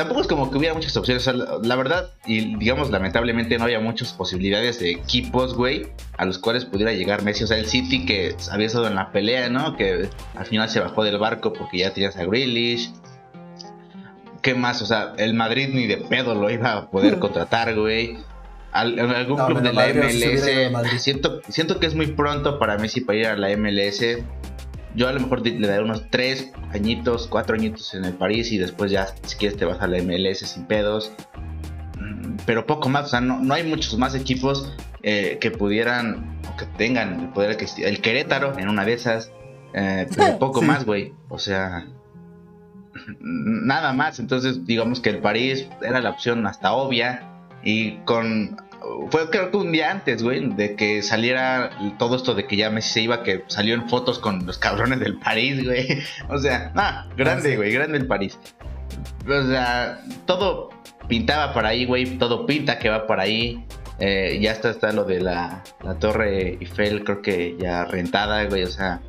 tampoco 0.00 0.22
es 0.22 0.26
como 0.28 0.50
que 0.50 0.56
hubiera 0.56 0.74
muchas 0.74 0.96
opciones. 0.96 1.26
la, 1.26 1.76
verdad, 1.76 2.10
y 2.24 2.56
digamos, 2.56 2.90
lamentablemente 2.90 3.58
no 3.58 3.64
había 3.64 3.80
muchas 3.80 4.14
posibilidades 4.14 4.80
de 4.80 4.92
equipos, 4.92 5.54
güey, 5.54 5.88
a 6.16 6.24
los 6.24 6.38
cuales 6.38 6.64
pudiera 6.64 6.92
llegar 6.92 7.22
Messi. 7.22 7.44
O 7.44 7.46
sea, 7.46 7.58
el 7.58 7.66
City 7.66 8.06
que 8.06 8.34
había 8.50 8.66
estado 8.66 8.86
en 8.86 8.94
la 8.94 9.12
pelea, 9.12 9.50
¿no? 9.50 9.76
Que 9.76 10.08
al 10.34 10.46
final 10.46 10.70
se 10.70 10.80
bajó 10.80 11.04
del 11.04 11.18
barco 11.18 11.52
porque 11.52 11.78
ya 11.78 11.92
tenías 11.92 12.16
a 12.16 12.24
Grealish. 12.24 12.92
¿Qué 14.40 14.54
más? 14.54 14.80
O 14.80 14.86
sea, 14.86 15.12
el 15.18 15.34
Madrid 15.34 15.68
ni 15.70 15.86
de 15.86 15.98
pedo 15.98 16.34
lo 16.34 16.48
iba 16.48 16.72
a 16.72 16.90
poder 16.90 17.18
contratar, 17.20 17.74
güey. 17.74 18.16
algún 18.72 19.36
club 19.36 19.60
de 19.60 19.72
la 19.74 19.88
MLS. 19.88 21.02
Siento, 21.02 21.42
siento 21.50 21.78
que 21.78 21.86
es 21.86 21.94
muy 21.94 22.06
pronto 22.06 22.58
para 22.58 22.78
Messi 22.78 23.02
para 23.02 23.18
ir 23.18 23.26
a 23.26 23.36
la 23.36 23.54
MLS 23.54 24.02
yo 24.94 25.08
a 25.08 25.12
lo 25.12 25.20
mejor 25.20 25.46
le 25.46 25.66
daré 25.66 25.82
unos 25.82 26.10
3 26.10 26.52
añitos, 26.72 27.26
4 27.28 27.54
añitos 27.54 27.94
en 27.94 28.04
el 28.04 28.14
París 28.14 28.50
y 28.52 28.58
después 28.58 28.90
ya 28.90 29.08
si 29.24 29.36
quieres 29.36 29.58
te 29.58 29.64
vas 29.64 29.80
a 29.80 29.86
la 29.86 30.02
MLS 30.02 30.38
sin 30.38 30.66
pedos. 30.66 31.12
Mm, 31.98 32.36
pero 32.46 32.66
poco 32.66 32.88
más, 32.88 33.06
o 33.06 33.08
sea, 33.08 33.20
no, 33.20 33.54
hay 33.54 33.64
muchos 33.64 33.96
más 33.98 34.14
equipos 34.14 34.72
eh, 35.02 35.38
que 35.40 35.50
pudieran 35.50 36.38
o 36.52 36.56
que 36.56 36.66
tengan 36.76 37.20
el 37.20 37.28
poder 37.28 37.56
que 37.56 37.66
el 37.84 38.00
Querétaro 38.00 38.58
en 38.58 38.68
una 38.68 38.84
de 38.84 38.94
esas, 38.94 39.32
eh, 39.74 40.06
pero 40.14 40.38
poco 40.38 40.62
más, 40.62 40.84
güey. 40.84 41.12
O 41.28 41.38
sea, 41.38 41.86
nada 43.20 43.92
más. 43.92 44.18
Entonces, 44.18 44.64
digamos 44.66 45.00
que 45.00 45.10
el 45.10 45.18
París 45.18 45.68
era 45.82 46.00
la 46.00 46.10
opción 46.10 46.46
hasta 46.46 46.72
obvia 46.72 47.28
y 47.62 47.98
con 47.98 48.56
fue 49.10 49.30
creo 49.30 49.50
que 49.50 49.56
un 49.56 49.72
día 49.72 49.90
antes, 49.90 50.22
güey, 50.22 50.48
de 50.54 50.74
que 50.76 51.02
saliera 51.02 51.70
todo 51.98 52.16
esto 52.16 52.34
de 52.34 52.46
que 52.46 52.56
ya 52.56 52.70
Messi 52.70 52.90
se 52.90 53.00
iba, 53.02 53.22
que 53.22 53.44
salió 53.48 53.74
en 53.74 53.88
fotos 53.88 54.18
con 54.18 54.46
los 54.46 54.58
cabrones 54.58 55.00
del 55.00 55.18
París, 55.18 55.64
güey. 55.64 56.02
O 56.28 56.38
sea, 56.38 56.72
ah, 56.76 57.06
grande, 57.16 57.56
güey, 57.56 57.72
grande 57.72 57.98
el 57.98 58.06
París. 58.06 58.38
O 59.26 59.46
sea, 59.48 60.02
todo 60.26 60.70
pintaba 61.08 61.52
por 61.52 61.66
ahí, 61.66 61.84
güey, 61.84 62.18
todo 62.18 62.46
pinta 62.46 62.78
que 62.78 62.88
va 62.88 63.06
por 63.06 63.20
ahí. 63.20 63.64
Eh, 63.98 64.38
ya 64.40 64.52
está, 64.52 64.70
está 64.70 64.92
lo 64.92 65.04
de 65.04 65.20
la, 65.20 65.62
la 65.82 65.98
Torre 65.98 66.56
Eiffel, 66.60 67.04
creo 67.04 67.20
que 67.20 67.56
ya 67.58 67.84
rentada, 67.84 68.44
güey, 68.44 68.62
o 68.62 68.70
sea, 68.70 69.02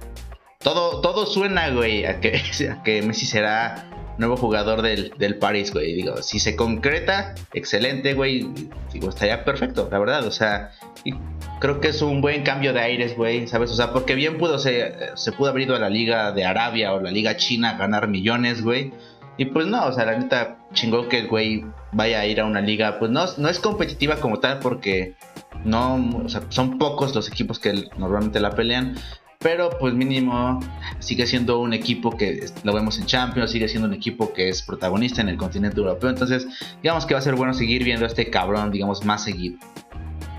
todo, 0.60 1.00
todo 1.00 1.26
suena, 1.26 1.70
güey, 1.70 2.06
a 2.06 2.20
que, 2.20 2.42
a 2.72 2.84
que 2.84 3.02
Messi 3.02 3.26
será 3.26 3.90
nuevo 4.18 4.38
jugador 4.38 4.82
del, 4.82 5.14
del 5.18 5.36
París, 5.36 5.74
güey. 5.74 5.94
Digo, 5.94 6.22
si 6.22 6.40
se 6.40 6.56
concreta, 6.56 7.36
excelente, 7.54 8.14
güey. 8.14 8.50
Digo, 8.94 9.10
estaría 9.10 9.44
perfecto, 9.44 9.88
la 9.92 10.00
verdad. 10.00 10.26
O 10.26 10.32
sea, 10.32 10.72
y 11.04 11.14
creo 11.60 11.80
que 11.80 11.90
es 11.90 12.02
un 12.02 12.22
buen 12.22 12.44
cambio 12.44 12.74
de 12.74 12.82
aires, 12.82 13.16
güey, 13.16 13.48
¿sabes? 13.48 13.72
O 13.72 13.76
sea, 13.76 13.94
porque 13.94 14.16
bien 14.16 14.38
pudo, 14.38 14.60
se, 14.60 14.94
se 15.16 15.32
pudo 15.32 15.50
haber 15.50 15.64
ido 15.64 15.76
a 15.76 15.80
la 15.80 15.90
Liga 15.90 16.32
de 16.32 16.46
Arabia 16.46 16.94
o 16.94 17.02
la 17.02 17.12
Liga 17.12 17.38
China 17.38 17.72
a 17.72 17.78
ganar 17.78 18.08
millones, 18.08 18.64
güey. 18.64 18.92
Y 19.38 19.46
pues 19.46 19.66
no, 19.66 19.86
o 19.88 19.92
sea, 19.92 20.06
la 20.06 20.18
neta 20.18 20.58
chingó 20.74 21.08
que 21.08 21.20
el 21.20 21.28
güey 21.28 21.66
vaya 21.94 22.20
a 22.20 22.26
ir 22.26 22.40
a 22.42 22.46
una 22.46 22.62
liga, 22.62 23.00
pues 23.00 23.10
no, 23.12 23.26
no 23.38 23.50
es 23.50 23.60
competitiva 23.60 24.18
como 24.18 24.40
tal 24.40 24.60
porque 24.60 25.16
no, 25.64 25.96
o 26.24 26.30
sea, 26.30 26.42
son 26.50 26.78
pocos 26.78 27.16
los 27.16 27.28
equipos 27.28 27.60
que 27.60 27.86
normalmente 27.98 28.40
la 28.40 28.52
pelean, 28.52 28.96
pero 29.42 29.70
pues 29.80 29.94
mínimo 29.94 30.60
sigue 31.00 31.26
siendo 31.26 31.60
un 31.60 31.74
equipo 31.74 32.16
que 32.16 32.46
lo 32.64 32.74
vemos 32.74 33.00
en 33.00 33.06
Champions, 33.06 33.52
sigue 33.52 33.68
siendo 33.68 33.88
un 33.88 33.94
equipo 33.94 34.34
que 34.34 34.50
es 34.50 34.62
protagonista 34.62 35.22
en 35.22 35.30
el 35.30 35.38
continente 35.38 35.80
europeo. 35.80 36.10
Entonces, 36.10 36.48
digamos 36.82 37.06
que 37.06 37.14
va 37.14 37.20
a 37.20 37.24
ser 37.24 37.36
bueno 37.36 37.54
seguir 37.54 37.84
viendo 37.84 38.06
a 38.06 38.08
este 38.08 38.30
cabrón, 38.30 38.72
digamos, 38.72 39.04
más 39.06 39.24
seguido. 39.24 39.58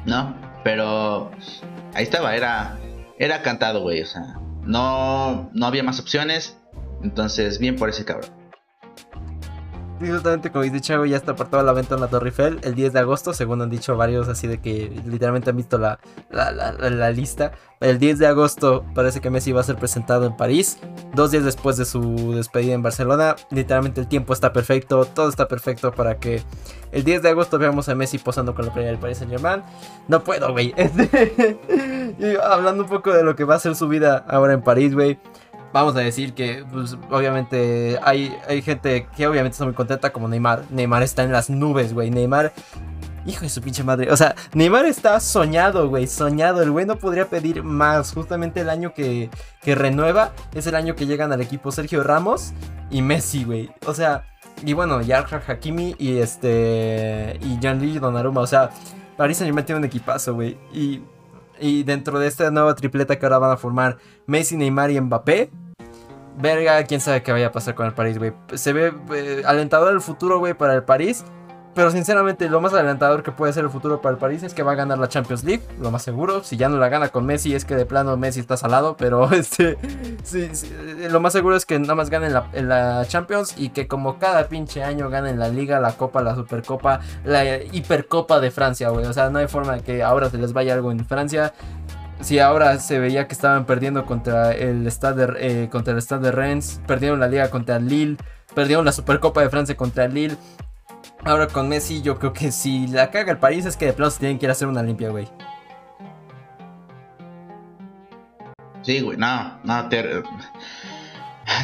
¿No? 0.07 0.35
Pero 0.65 1.31
ahí 1.95 2.05
estaba, 2.05 2.37
era, 2.37 2.79
era 3.19 3.43
cantado, 3.43 3.83
güey. 3.83 4.03
O 4.03 4.07
sea, 4.07 4.38
no, 4.62 5.51
no 5.53 5.67
había 5.67 5.83
más 5.83 5.99
opciones. 5.99 6.57
Entonces, 7.03 7.59
bien 7.59 7.77
por 7.77 7.88
ese 7.88 8.05
cabrón. 8.05 8.41
Justamente 10.11 10.51
como 10.51 10.65
dice 10.65 10.81
Chago, 10.81 11.05
ya 11.05 11.17
está 11.17 11.33
apartado 11.33 11.62
la 11.62 11.73
venta 11.73 11.95
en 11.95 12.01
la 12.01 12.09
Torre 12.09 12.29
Eiffel 12.29 12.59
el 12.62 12.75
10 12.75 12.93
de 12.93 12.99
agosto, 12.99 13.33
según 13.33 13.62
han 13.62 13.71
dicho 13.71 13.97
varios, 13.97 14.29
así 14.29 14.47
de 14.47 14.61
que 14.61 14.91
literalmente 15.07 15.51
han 15.51 15.57
visto 15.57 15.79
la, 15.79 15.99
la, 16.31 17.11
lista. 17.11 17.53
El 17.81 17.99
10 17.99 18.19
de 18.19 18.27
agosto 18.27 18.85
parece 18.95 19.21
que 19.21 19.31
Messi 19.31 19.53
va 19.53 19.61
a 19.61 19.65
ser 19.65 19.77
presentado 19.77 20.27
en 20.27 20.37
París, 20.37 20.79
dos 21.15 21.31
días 21.31 21.45
después 21.45 21.77
de 21.77 21.85
su 21.85 22.33
despedida 22.35 22.75
en 22.75 22.83
Barcelona. 22.83 23.37
Literalmente 23.51 24.01
el 24.01 24.09
tiempo 24.09 24.33
está 24.33 24.53
perfecto, 24.53 25.05
todo 25.05 25.29
está 25.29 25.49
perfecto 25.49 25.93
para 25.93 26.19
que 26.19 26.42
el 26.90 27.05
10 27.05 27.23
de 27.23 27.31
agosto 27.31 27.59
veamos 27.59 27.88
a 27.88 27.94
Messi 27.94 28.19
posando 28.19 28.55
con 28.55 28.67
la 28.67 28.73
playa 28.73 28.88
del 28.88 28.98
Paris 28.98 29.19
Saint 29.19 29.33
Germain. 29.33 29.63
No 30.09 30.23
puedo, 30.25 30.53
güey. 30.53 30.75
hablando 32.42 32.85
un 32.85 32.88
poco 32.88 33.13
de 33.13 33.23
lo 33.23 33.37
que 33.37 33.44
va 33.44 33.57
a 33.57 33.59
ser 33.59 33.75
su 33.75 33.88
vida 33.88 34.25
ahora 34.29 34.53
en 34.53 34.63
París, 34.63 34.94
güey 34.94 35.19
vamos 35.73 35.96
a 35.96 36.00
decir 36.00 36.35
que 36.35 36.64
pues, 36.70 36.96
obviamente 37.10 37.98
hay, 38.02 38.37
hay 38.48 38.62
gente 38.62 39.08
que 39.16 39.27
obviamente 39.27 39.54
está 39.54 39.64
muy 39.64 39.75
contenta 39.75 40.12
como 40.12 40.29
Neymar. 40.29 40.64
Neymar 40.70 41.02
está 41.02 41.23
en 41.23 41.33
las 41.33 41.50
nubes, 41.50 41.94
güey. 41.94 42.10
Neymar 42.10 42.52
Hijo 43.25 43.42
de 43.42 43.48
su 43.48 43.60
pinche 43.62 43.85
madre. 43.85 44.10
O 44.10 44.16
sea, 44.16 44.35
Neymar 44.52 44.85
está 44.87 45.20
soñado, 45.20 45.88
güey. 45.88 46.06
Soñado. 46.06 46.62
El 46.62 46.70
güey 46.73 46.87
no 46.87 46.96
podría 46.96 47.27
pedir 47.29 47.62
más. 47.62 48.12
Justamente 48.12 48.60
el 48.60 48.70
año 48.70 48.94
que, 48.94 49.31
que 49.62 49.75
renueva 49.75 50.33
es 50.54 50.66
el 50.66 50.75
año 50.75 50.96
que 50.96 51.06
llegan 51.06 51.33
al 51.33 51.40
equipo 51.40 51.70
Sergio 51.70 52.02
Ramos 52.02 52.52
y 52.90 53.00
Messi, 53.00 53.44
güey. 53.44 53.70
O 53.87 53.94
sea, 53.94 54.27
y 54.64 54.73
bueno, 54.73 55.00
Yarja 55.02 55.40
Hakimi 55.46 55.94
y 55.98 56.18
este. 56.18 57.38
Y 57.42 57.58
Gianluigi 57.60 58.00
Donnarumma. 58.00 58.40
O 58.40 58.46
sea, 58.46 58.70
Paris 59.16 59.37
Saint 59.37 59.48
Germain 59.48 59.66
tiene 59.66 59.79
un 59.79 59.85
equipazo, 59.85 60.35
güey. 60.35 60.58
Y, 60.73 61.02
y 61.60 61.85
dentro 61.85 62.18
de 62.18 62.27
esta 62.27 62.50
nueva 62.50 62.75
tripleta 62.75 63.18
que 63.20 63.27
ahora 63.27 63.38
van 63.38 63.52
a 63.52 63.56
formar 63.56 63.98
Messi, 64.27 64.56
Neymar 64.56 64.90
y 64.90 65.00
Mbappé. 65.00 65.50
Verga, 66.38 66.83
quién 66.85 67.00
sabe 67.00 67.22
qué 67.22 67.33
vaya 67.33 67.48
a 67.48 67.52
pasar 67.52 67.74
con 67.74 67.87
el 67.87 67.92
París, 67.92 68.18
güey. 68.18 68.33
Se 68.54 68.72
ve 68.72 68.92
eh, 69.14 69.42
alentador 69.44 69.92
el 69.92 70.00
futuro, 70.00 70.38
güey, 70.38 70.54
para 70.54 70.74
el 70.74 70.83
París. 70.83 71.24
Pero 71.74 71.90
sinceramente, 71.90 72.50
lo 72.50 72.60
más 72.60 72.74
adelantador 72.74 73.22
que 73.22 73.33
puede 73.33 73.52
ser 73.54 73.64
el 73.64 73.70
futuro 73.70 74.02
para 74.02 74.12
el 74.12 74.18
París 74.18 74.42
es 74.42 74.52
que 74.52 74.62
va 74.62 74.72
a 74.72 74.74
ganar 74.74 74.98
la 74.98 75.08
Champions 75.08 75.42
League, 75.42 75.62
lo 75.80 75.90
más 75.90 76.02
seguro. 76.02 76.44
Si 76.44 76.58
ya 76.58 76.68
no 76.68 76.76
la 76.76 76.90
gana 76.90 77.08
con 77.08 77.24
Messi, 77.24 77.54
es 77.54 77.64
que 77.64 77.74
de 77.74 77.87
plano 77.87 78.14
Messi 78.18 78.40
está 78.40 78.58
salado. 78.58 78.94
Pero 78.98 79.33
este, 79.33 79.78
sí, 80.22 80.50
lo 81.10 81.18
más 81.20 81.33
seguro 81.33 81.56
es 81.56 81.64
que 81.64 81.78
nada 81.78 81.94
más 81.94 82.10
ganen 82.10 82.35
la, 82.35 82.48
la 82.52 83.06
Champions 83.06 83.54
y 83.56 83.70
que, 83.70 83.88
como 83.88 84.18
cada 84.18 84.48
pinche 84.48 84.85
año, 84.85 85.08
ganen 85.08 85.38
la 85.38 85.48
Liga, 85.48 85.80
la 85.80 85.92
Copa, 85.92 86.20
la 86.20 86.35
Supercopa, 86.35 87.00
la 87.24 87.56
Hipercopa 87.56 88.38
de 88.38 88.50
Francia, 88.50 88.90
güey. 88.90 89.06
O 89.06 89.12
sea, 89.14 89.30
no 89.30 89.38
hay 89.38 89.48
forma 89.48 89.76
de 89.76 89.80
que 89.80 90.02
ahora 90.02 90.28
se 90.28 90.37
les 90.37 90.52
vaya 90.52 90.74
algo 90.74 90.92
en 90.92 91.06
Francia. 91.06 91.54
Si 92.23 92.38
ahora 92.38 92.79
se 92.79 93.00
veía 93.00 93.27
que 93.27 93.35
estaban 93.35 93.66
perdiendo 93.66 94.06
contra 94.06 94.52
el 94.52 94.87
Stade 94.87 95.27
de, 95.27 95.64
eh, 95.64 95.68
contra 95.68 95.92
el 95.92 96.00
Stade 96.00 96.27
de 96.27 96.33
Rennes, 96.33 96.81
perdieron 96.87 97.18
la 97.18 97.27
Liga 97.27 97.50
contra 97.50 97.77
el 97.77 97.88
Lille, 97.88 98.16
perdieron 98.54 98.85
la 98.85 98.92
Supercopa 98.92 99.42
de 99.42 99.50
Francia 99.50 99.77
contra 99.77 100.04
el 100.04 100.14
Lille. 100.14 100.37
Ahora 101.25 101.48
con 101.48 101.68
Messi, 101.68 102.00
yo 102.00 102.20
creo 102.20 102.33
que 102.33 102.52
si 102.52 102.87
la 102.87 103.10
caga 103.10 103.33
el 103.33 103.38
París 103.38 103.66
es 103.66 103.77
que 103.77 103.87
de 103.87 103.92
plano 103.92 104.10
se 104.10 104.20
tienen 104.20 104.38
que 104.38 104.46
ir 104.46 104.50
a 104.50 104.52
hacer 104.52 104.68
una 104.68 104.85
limpia, 104.85 105.10
güey. 105.10 105.29
Sí, 108.83 109.00
güey, 109.00 109.18
no, 109.18 109.58
no, 109.64 109.88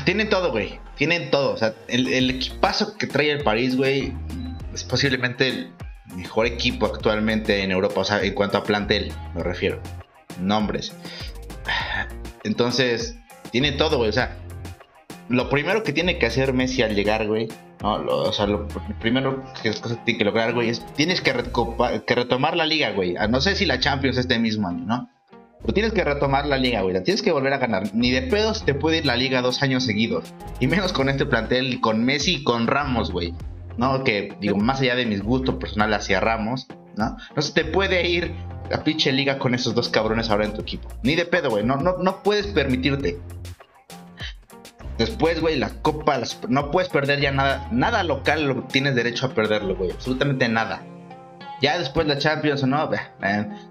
tienen 0.04 0.28
todo, 0.28 0.50
güey. 0.50 0.80
Tienen 0.96 1.30
todo. 1.30 1.54
O 1.54 1.56
sea, 1.56 1.72
el, 1.86 2.30
equipazo 2.30 2.96
que 2.96 3.06
trae 3.06 3.30
el 3.30 3.44
París, 3.44 3.76
güey, 3.76 4.12
es 4.74 4.82
posiblemente 4.82 5.48
el 5.48 5.72
mejor 6.16 6.46
equipo 6.46 6.86
actualmente 6.86 7.62
en 7.62 7.70
Europa. 7.70 8.00
O 8.00 8.04
sea, 8.04 8.22
en 8.22 8.34
cuanto 8.34 8.58
a 8.58 8.64
plantel, 8.64 9.12
me 9.34 9.42
refiero. 9.44 9.80
Nombres. 10.40 10.94
Entonces, 12.44 13.16
tiene 13.50 13.72
todo, 13.72 13.98
güey. 13.98 14.10
O 14.10 14.12
sea, 14.12 14.36
lo 15.28 15.48
primero 15.50 15.82
que 15.82 15.92
tiene 15.92 16.18
que 16.18 16.26
hacer 16.26 16.52
Messi 16.52 16.82
al 16.82 16.94
llegar, 16.94 17.26
güey, 17.26 17.48
no, 17.82 17.94
o 17.94 18.32
sea, 18.32 18.46
lo 18.46 18.66
primero 19.00 19.44
que 19.62 19.70
cosas 19.70 20.04
tienen 20.04 20.18
que 20.18 20.24
lograr, 20.24 20.52
güey, 20.52 20.68
es 20.70 20.84
tienes 20.96 21.20
que, 21.20 21.32
que 22.06 22.14
retomar 22.14 22.56
la 22.56 22.66
liga, 22.66 22.90
güey. 22.90 23.16
Ah, 23.16 23.28
no 23.28 23.40
sé 23.40 23.54
si 23.54 23.66
la 23.66 23.78
Champions 23.78 24.16
este 24.16 24.38
mismo 24.38 24.68
año, 24.68 24.84
¿no? 24.84 25.08
Pero 25.60 25.74
tienes 25.74 25.92
que 25.92 26.04
retomar 26.04 26.46
la 26.46 26.56
liga, 26.56 26.82
güey. 26.82 27.02
tienes 27.02 27.22
que 27.22 27.32
volver 27.32 27.52
a 27.52 27.58
ganar. 27.58 27.94
Ni 27.94 28.10
de 28.10 28.22
pedos 28.22 28.64
te 28.64 28.74
puede 28.74 28.98
ir 28.98 29.06
la 29.06 29.16
liga 29.16 29.42
dos 29.42 29.62
años 29.62 29.84
seguidos. 29.84 30.32
Y 30.60 30.66
menos 30.66 30.92
con 30.92 31.08
este 31.08 31.26
plantel, 31.26 31.80
con 31.80 32.04
Messi 32.04 32.36
y 32.36 32.44
con 32.44 32.66
Ramos, 32.66 33.12
güey. 33.12 33.34
¿No? 33.76 34.02
Que, 34.02 34.34
digo, 34.40 34.56
más 34.56 34.80
allá 34.80 34.96
de 34.96 35.06
mis 35.06 35.22
gustos 35.22 35.56
personales 35.56 35.98
hacia 35.98 36.20
Ramos, 36.20 36.66
¿no? 36.96 37.16
No 37.34 37.42
se 37.42 37.52
te 37.52 37.64
puede 37.64 38.08
ir 38.08 38.34
la 38.70 38.84
pinche 38.84 39.12
liga 39.12 39.38
con 39.38 39.54
esos 39.54 39.74
dos 39.74 39.88
cabrones 39.88 40.30
ahora 40.30 40.44
en 40.44 40.54
tu 40.54 40.62
equipo. 40.62 40.88
Ni 41.02 41.14
de 41.14 41.24
pedo, 41.24 41.50
güey. 41.50 41.64
No, 41.64 41.76
no, 41.76 41.96
no 41.98 42.22
puedes 42.22 42.46
permitirte. 42.48 43.18
Después, 44.98 45.40
güey, 45.40 45.56
la 45.56 45.70
copa, 45.70 46.20
no 46.48 46.70
puedes 46.70 46.90
perder 46.90 47.20
ya 47.20 47.30
nada. 47.30 47.68
Nada 47.70 48.02
local 48.02 48.46
lo 48.46 48.64
tienes 48.64 48.94
derecho 48.94 49.26
a 49.26 49.34
perderlo, 49.34 49.76
güey. 49.76 49.92
Absolutamente 49.92 50.48
nada. 50.48 50.82
Ya 51.60 51.78
después 51.78 52.06
la 52.06 52.18
Champions 52.18 52.62
o 52.62 52.66
no, 52.66 52.88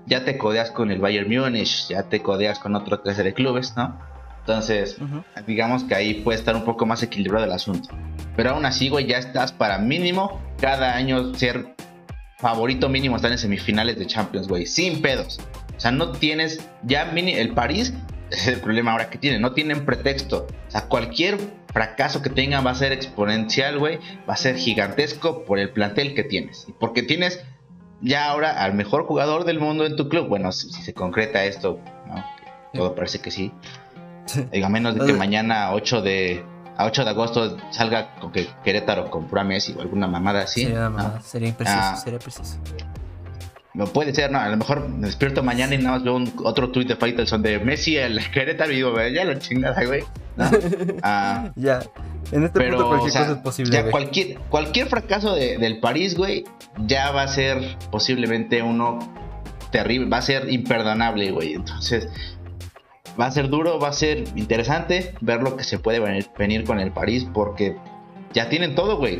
ya 0.05 0.25
te 0.25 0.37
codeas 0.37 0.71
con 0.71 0.91
el 0.91 0.99
Bayern 0.99 1.29
Múnich, 1.29 1.87
ya 1.87 2.03
te 2.03 2.21
codeas 2.21 2.59
con 2.59 2.75
otro 2.75 3.01
clase 3.01 3.23
de 3.23 3.33
clubes, 3.33 3.75
¿no? 3.77 3.97
Entonces, 4.39 4.97
digamos 5.45 5.85
que 5.85 5.95
ahí 5.95 6.15
puede 6.15 6.37
estar 6.37 6.55
un 6.55 6.65
poco 6.65 6.85
más 6.85 7.01
equilibrado 7.03 7.45
el 7.45 7.51
asunto. 7.51 7.89
Pero 8.35 8.51
aún 8.51 8.65
así, 8.65 8.89
güey, 8.89 9.05
ya 9.05 9.17
estás 9.17 9.53
para 9.53 9.77
mínimo 9.77 10.41
cada 10.59 10.95
año 10.95 11.33
ser 11.35 11.75
favorito 12.37 12.87
mínimo 12.87 13.15
estar 13.15 13.31
en 13.31 13.37
semifinales 13.37 13.97
de 13.97 14.05
Champions, 14.05 14.47
güey, 14.47 14.65
sin 14.65 15.01
pedos. 15.01 15.39
O 15.75 15.79
sea, 15.79 15.91
no 15.91 16.11
tienes 16.11 16.67
ya 16.83 17.05
mini 17.05 17.33
el 17.33 17.53
París 17.53 17.93
es 18.31 18.47
el 18.47 18.59
problema 18.59 18.91
ahora 18.91 19.09
que 19.09 19.17
tienen. 19.17 19.41
No 19.41 19.53
tienen 19.53 19.85
pretexto. 19.85 20.47
O 20.67 20.71
sea, 20.71 20.87
cualquier 20.87 21.37
fracaso 21.73 22.21
que 22.21 22.29
tengan 22.29 22.65
va 22.65 22.71
a 22.71 22.75
ser 22.75 22.91
exponencial, 22.91 23.79
güey. 23.79 23.99
Va 24.29 24.33
a 24.33 24.37
ser 24.37 24.57
gigantesco 24.57 25.43
por 25.45 25.59
el 25.59 25.69
plantel 25.69 26.13
que 26.13 26.23
tienes. 26.23 26.65
Y 26.67 26.73
porque 26.73 27.03
tienes 27.03 27.43
ya 28.01 28.29
ahora 28.29 28.63
al 28.63 28.73
mejor 28.73 29.05
jugador 29.05 29.43
del 29.43 29.59
mundo 29.59 29.85
en 29.85 29.95
tu 29.95 30.09
club. 30.09 30.27
Bueno, 30.27 30.51
si, 30.51 30.71
se 30.71 30.93
concreta 30.93 31.45
esto, 31.45 31.79
¿no? 32.07 32.23
Todo 32.73 32.95
parece 32.95 33.19
que 33.19 33.31
sí. 33.31 33.51
Diga, 34.51 34.69
menos 34.69 34.95
de 34.95 35.05
que 35.05 35.13
mañana 35.13 35.71
8 35.71 36.01
de, 36.01 36.45
a 36.77 36.85
8 36.85 37.03
de 37.03 37.09
agosto 37.09 37.57
salga 37.71 38.15
con 38.19 38.31
que 38.31 38.47
Querétaro 38.63 39.09
compró 39.09 39.41
a 39.41 39.43
Messi 39.43 39.73
o 39.77 39.81
alguna 39.81 40.07
mamada 40.07 40.43
así. 40.43 40.63
Sería, 40.63 41.21
sería 41.21 41.49
impreciso, 41.49 41.79
ah. 41.81 41.95
sería 41.95 42.19
preciso. 42.19 42.57
No 43.73 43.85
puede 43.85 44.13
ser, 44.13 44.31
no, 44.31 44.39
a 44.39 44.49
lo 44.49 44.57
mejor 44.57 44.89
me 44.89 45.05
despierto 45.05 45.43
mañana 45.43 45.75
y 45.75 45.77
nada 45.77 45.91
más 45.97 46.03
veo 46.03 46.15
un, 46.15 46.33
otro 46.43 46.71
tweet 46.71 46.85
de 46.85 46.95
Faitelson 46.95 47.43
de 47.43 47.59
Messi, 47.59 47.97
el 47.97 48.19
Querétaro, 48.31 48.71
y 48.71 48.77
digo, 48.77 48.93
ya 49.13 49.25
lo 49.25 49.35
chingada, 49.35 49.83
güey. 49.83 50.03
Ah, 51.01 51.51
ya, 51.55 51.81
en 52.31 52.43
este 52.43 52.59
pero, 52.59 52.77
punto 52.77 52.89
cualquier 52.89 53.11
cosa 53.11 53.31
es 53.31 53.37
posible. 53.39 53.71
Ya 53.71 53.89
cualquier, 53.89 54.37
cualquier 54.49 54.87
fracaso 54.87 55.33
de, 55.33 55.57
del 55.57 55.79
París, 55.79 56.15
güey, 56.15 56.43
ya 56.85 57.11
va 57.11 57.23
a 57.23 57.27
ser 57.27 57.77
posiblemente 57.89 58.61
uno 58.61 58.99
terrible, 59.71 60.09
va 60.09 60.17
a 60.17 60.21
ser 60.21 60.51
imperdonable, 60.51 61.31
güey. 61.31 61.53
Entonces, 61.53 62.07
va 63.19 63.25
a 63.25 63.31
ser 63.31 63.49
duro, 63.49 63.79
va 63.79 63.89
a 63.89 63.93
ser 63.93 64.25
interesante 64.35 65.13
ver 65.21 65.41
lo 65.41 65.57
que 65.57 65.63
se 65.63 65.79
puede 65.79 65.99
venir, 65.99 66.29
venir 66.37 66.63
con 66.63 66.79
el 66.79 66.91
París, 66.91 67.27
porque 67.33 67.75
ya 68.33 68.49
tienen 68.49 68.75
todo, 68.75 68.97
güey. 68.97 69.19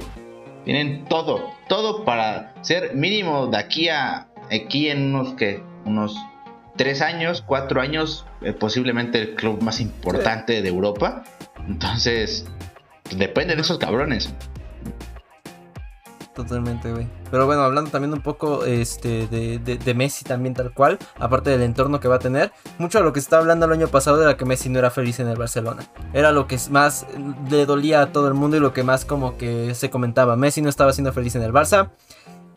Tienen 0.65 1.05
todo, 1.05 1.49
todo 1.69 2.03
para 2.03 2.53
ser 2.61 2.93
mínimo 2.93 3.47
de 3.47 3.57
aquí 3.57 3.87
a 3.89 4.27
aquí 4.51 4.89
en 4.89 5.15
unos 5.15 5.33
que 5.33 5.63
unos 5.85 6.15
tres 6.75 7.01
años, 7.01 7.43
cuatro 7.45 7.81
años, 7.81 8.25
eh, 8.41 8.53
posiblemente 8.53 9.19
el 9.19 9.35
club 9.35 9.61
más 9.61 9.79
importante 9.79 10.61
de 10.61 10.69
Europa. 10.69 11.23
Entonces, 11.67 12.45
depende 13.15 13.55
de 13.55 13.61
esos 13.61 13.77
cabrones. 13.77 14.33
Totalmente, 16.37 16.91
güey. 16.91 17.07
Pero 17.31 17.47
bueno, 17.47 17.63
hablando 17.63 17.89
también 17.89 18.13
un 18.13 18.21
poco 18.21 18.63
este, 18.63 19.25
de, 19.25 19.57
de, 19.57 19.93
Messi 19.95 20.23
también 20.23 20.53
tal 20.53 20.71
cual, 20.71 20.99
aparte 21.17 21.49
del 21.49 21.63
entorno 21.63 21.99
que 21.99 22.07
va 22.07 22.17
a 22.17 22.19
tener, 22.19 22.51
mucho 22.77 22.99
de 22.99 23.05
lo 23.05 23.11
que 23.11 23.21
se 23.21 23.23
estaba 23.23 23.41
hablando 23.41 23.65
el 23.65 23.71
año 23.71 23.87
pasado 23.87 24.21
era 24.21 24.37
que 24.37 24.45
Messi 24.45 24.69
no 24.69 24.77
era 24.77 24.91
feliz 24.91 25.19
en 25.19 25.29
el 25.29 25.35
Barcelona. 25.35 25.89
Era 26.13 26.31
lo 26.31 26.45
que 26.45 26.59
más 26.69 27.07
le 27.49 27.65
dolía 27.65 28.03
a 28.03 28.11
todo 28.11 28.27
el 28.27 28.35
mundo 28.35 28.55
y 28.55 28.59
lo 28.59 28.71
que 28.71 28.83
más 28.83 29.03
como 29.03 29.35
que 29.35 29.73
se 29.73 29.89
comentaba. 29.89 30.35
Messi 30.35 30.61
no 30.61 30.69
estaba 30.69 30.93
siendo 30.93 31.11
feliz 31.11 31.35
en 31.35 31.41
el 31.41 31.51
Barça. 31.51 31.89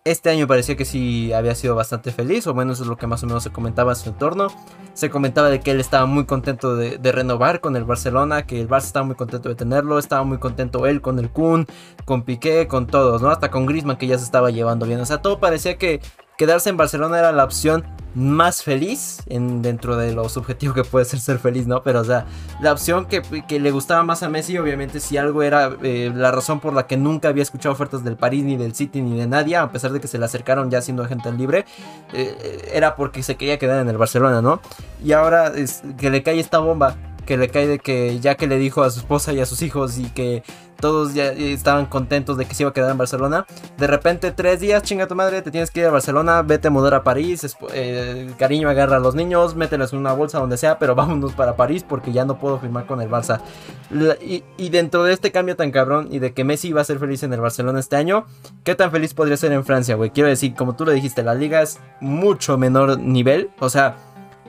Este 0.06 0.30
año 0.30 0.46
parecía 0.46 0.76
que 0.78 0.86
sí 0.86 1.30
había 1.34 1.54
sido 1.54 1.74
bastante 1.74 2.10
feliz, 2.10 2.46
o 2.46 2.54
menos 2.54 2.80
es 2.80 2.86
lo 2.86 2.96
que 2.96 3.06
más 3.06 3.22
o 3.22 3.26
menos 3.26 3.42
se 3.42 3.50
comentaba 3.50 3.92
en 3.92 3.96
su 3.96 4.08
entorno. 4.08 4.46
Se 4.94 5.10
comentaba 5.10 5.50
de 5.50 5.60
que 5.60 5.72
él 5.72 5.78
estaba 5.78 6.06
muy 6.06 6.24
contento 6.24 6.74
de, 6.74 7.12
renovar 7.12 7.60
con 7.60 7.76
el 7.76 7.84
Barcelona, 7.84 8.46
que 8.46 8.62
el 8.62 8.66
Barça 8.66 8.86
estaba 8.86 9.04
muy 9.04 9.14
contento 9.14 9.50
de 9.50 9.56
tenerlo, 9.56 9.98
estaba 9.98 10.24
muy 10.24 10.38
contento 10.38 10.86
él 10.86 11.02
con 11.02 11.18
el 11.18 11.28
Kun, 11.28 11.66
con 12.06 12.22
Piqué, 12.22 12.66
con 12.66 12.86
todos, 12.86 13.20
¿no? 13.20 13.28
Hasta 13.28 13.50
con 13.50 13.66
Griezmann 13.66 13.98
que 13.98 14.06
ya 14.06 14.16
se 14.16 14.24
estaba 14.24 14.50
llevando 14.50 14.86
bien. 14.86 15.00
O 15.00 15.04
sea, 15.04 15.20
todo 15.20 15.38
parecía 15.38 15.76
que 15.76 16.00
quedarse 16.40 16.70
en 16.70 16.78
Barcelona 16.78 17.18
era 17.18 17.32
la 17.32 17.44
opción 17.44 17.84
más 18.14 18.62
feliz 18.62 19.18
en, 19.26 19.60
dentro 19.60 19.98
de 19.98 20.14
lo 20.14 20.26
subjetivo 20.30 20.72
que 20.72 20.84
puede 20.84 21.04
ser 21.04 21.20
ser 21.20 21.38
feliz, 21.38 21.66
¿no? 21.66 21.82
Pero, 21.82 22.00
o 22.00 22.04
sea, 22.04 22.24
la 22.62 22.72
opción 22.72 23.04
que, 23.04 23.60
le 23.60 23.70
gustaba 23.70 24.02
más 24.04 24.22
a 24.22 24.30
Messi, 24.30 24.56
obviamente, 24.56 25.00
si 25.00 25.18
algo 25.18 25.42
era 25.42 25.76
eh, 25.82 26.10
la 26.14 26.30
razón 26.30 26.58
por 26.58 26.72
la 26.72 26.86
que 26.86 26.96
nunca 26.96 27.28
había 27.28 27.42
escuchado 27.42 27.74
ofertas 27.74 28.04
del 28.04 28.16
París, 28.16 28.42
ni 28.42 28.56
del 28.56 28.74
City, 28.74 29.02
ni 29.02 29.18
de 29.18 29.26
nadie, 29.26 29.54
a 29.56 29.70
pesar 29.70 29.92
de 29.92 30.00
que 30.00 30.08
se 30.08 30.18
le 30.18 30.24
acercaron 30.24 30.70
ya 30.70 30.80
siendo 30.80 31.02
agente 31.02 31.30
libre, 31.30 31.66
eh, 32.14 32.70
era 32.72 32.96
porque 32.96 33.22
se 33.22 33.36
quería 33.36 33.58
quedar 33.58 33.82
en 33.82 33.90
el 33.90 33.98
Barcelona, 33.98 34.40
¿no? 34.40 34.62
Y 35.04 35.12
ahora 35.12 35.48
es, 35.48 35.82
que 35.98 36.08
le 36.08 36.22
cae 36.22 36.40
esta 36.40 36.58
bomba 36.58 36.96
que 37.26 37.36
le 37.36 37.48
cae 37.48 37.68
de 37.68 37.78
que 37.78 38.18
ya 38.18 38.34
que 38.34 38.46
le 38.46 38.56
dijo 38.56 38.82
a 38.82 38.90
su 38.90 39.00
esposa 39.00 39.32
y 39.32 39.40
a 39.40 39.46
sus 39.46 39.62
hijos 39.62 39.98
y 39.98 40.10
que 40.10 40.42
todos 40.80 41.14
ya 41.14 41.26
estaban 41.26 41.86
contentos 41.86 42.36
de 42.36 42.44
que 42.44 42.54
se 42.54 42.62
iba 42.62 42.70
a 42.70 42.72
quedar 42.72 42.90
en 42.90 42.98
Barcelona, 42.98 43.46
de 43.78 43.86
repente 43.86 44.32
tres 44.32 44.60
días, 44.60 44.82
chinga 44.82 45.06
tu 45.06 45.14
madre, 45.14 45.42
te 45.42 45.50
tienes 45.50 45.70
que 45.70 45.80
ir 45.80 45.86
a 45.86 45.90
Barcelona, 45.90 46.42
vete 46.42 46.68
a 46.68 46.70
mudar 46.70 46.94
a 46.94 47.04
París, 47.04 47.56
eh, 47.72 48.30
cariño 48.38 48.68
agarra 48.68 48.96
a 48.96 49.00
los 49.00 49.14
niños, 49.14 49.54
mételes 49.54 49.92
en 49.92 49.98
una 49.98 50.12
bolsa 50.12 50.38
donde 50.38 50.56
sea, 50.56 50.78
pero 50.78 50.94
vámonos 50.96 51.32
para 51.32 51.56
París 51.56 51.84
porque 51.86 52.12
ya 52.12 52.24
no 52.24 52.38
puedo 52.38 52.58
firmar 52.58 52.86
con 52.86 53.00
el 53.00 53.10
Barça. 53.10 53.40
y, 54.20 54.68
dentro 54.70 55.04
de 55.04 55.12
este 55.12 55.32
cambio 55.32 55.56
tan 55.56 55.70
cabrón 55.70 56.08
y 56.10 56.20
de 56.20 56.32
que 56.32 56.44
Messi 56.44 56.68
iba 56.68 56.80
a 56.80 56.84
ser 56.84 56.98
feliz 56.98 57.22
en 57.22 57.32
el 57.32 57.40
Barcelona 57.40 57.80
este 57.80 57.96
año, 57.96 58.26
¿qué 58.64 58.74
tan 58.74 58.90
feliz 58.90 59.14
podría 59.14 59.36
ser 59.36 59.52
en 59.52 59.64
Francia, 59.64 59.96
güey? 59.96 60.10
Quiero 60.10 60.28
decir, 60.28 60.54
como 60.54 60.76
tú 60.76 60.84
lo 60.84 60.92
dijiste, 60.92 61.22
la 61.22 61.34
liga 61.34 61.62
es 61.62 61.80
mucho 62.00 62.58
menor 62.58 62.98
nivel, 62.98 63.50
o 63.60 63.68
sea... 63.68 63.96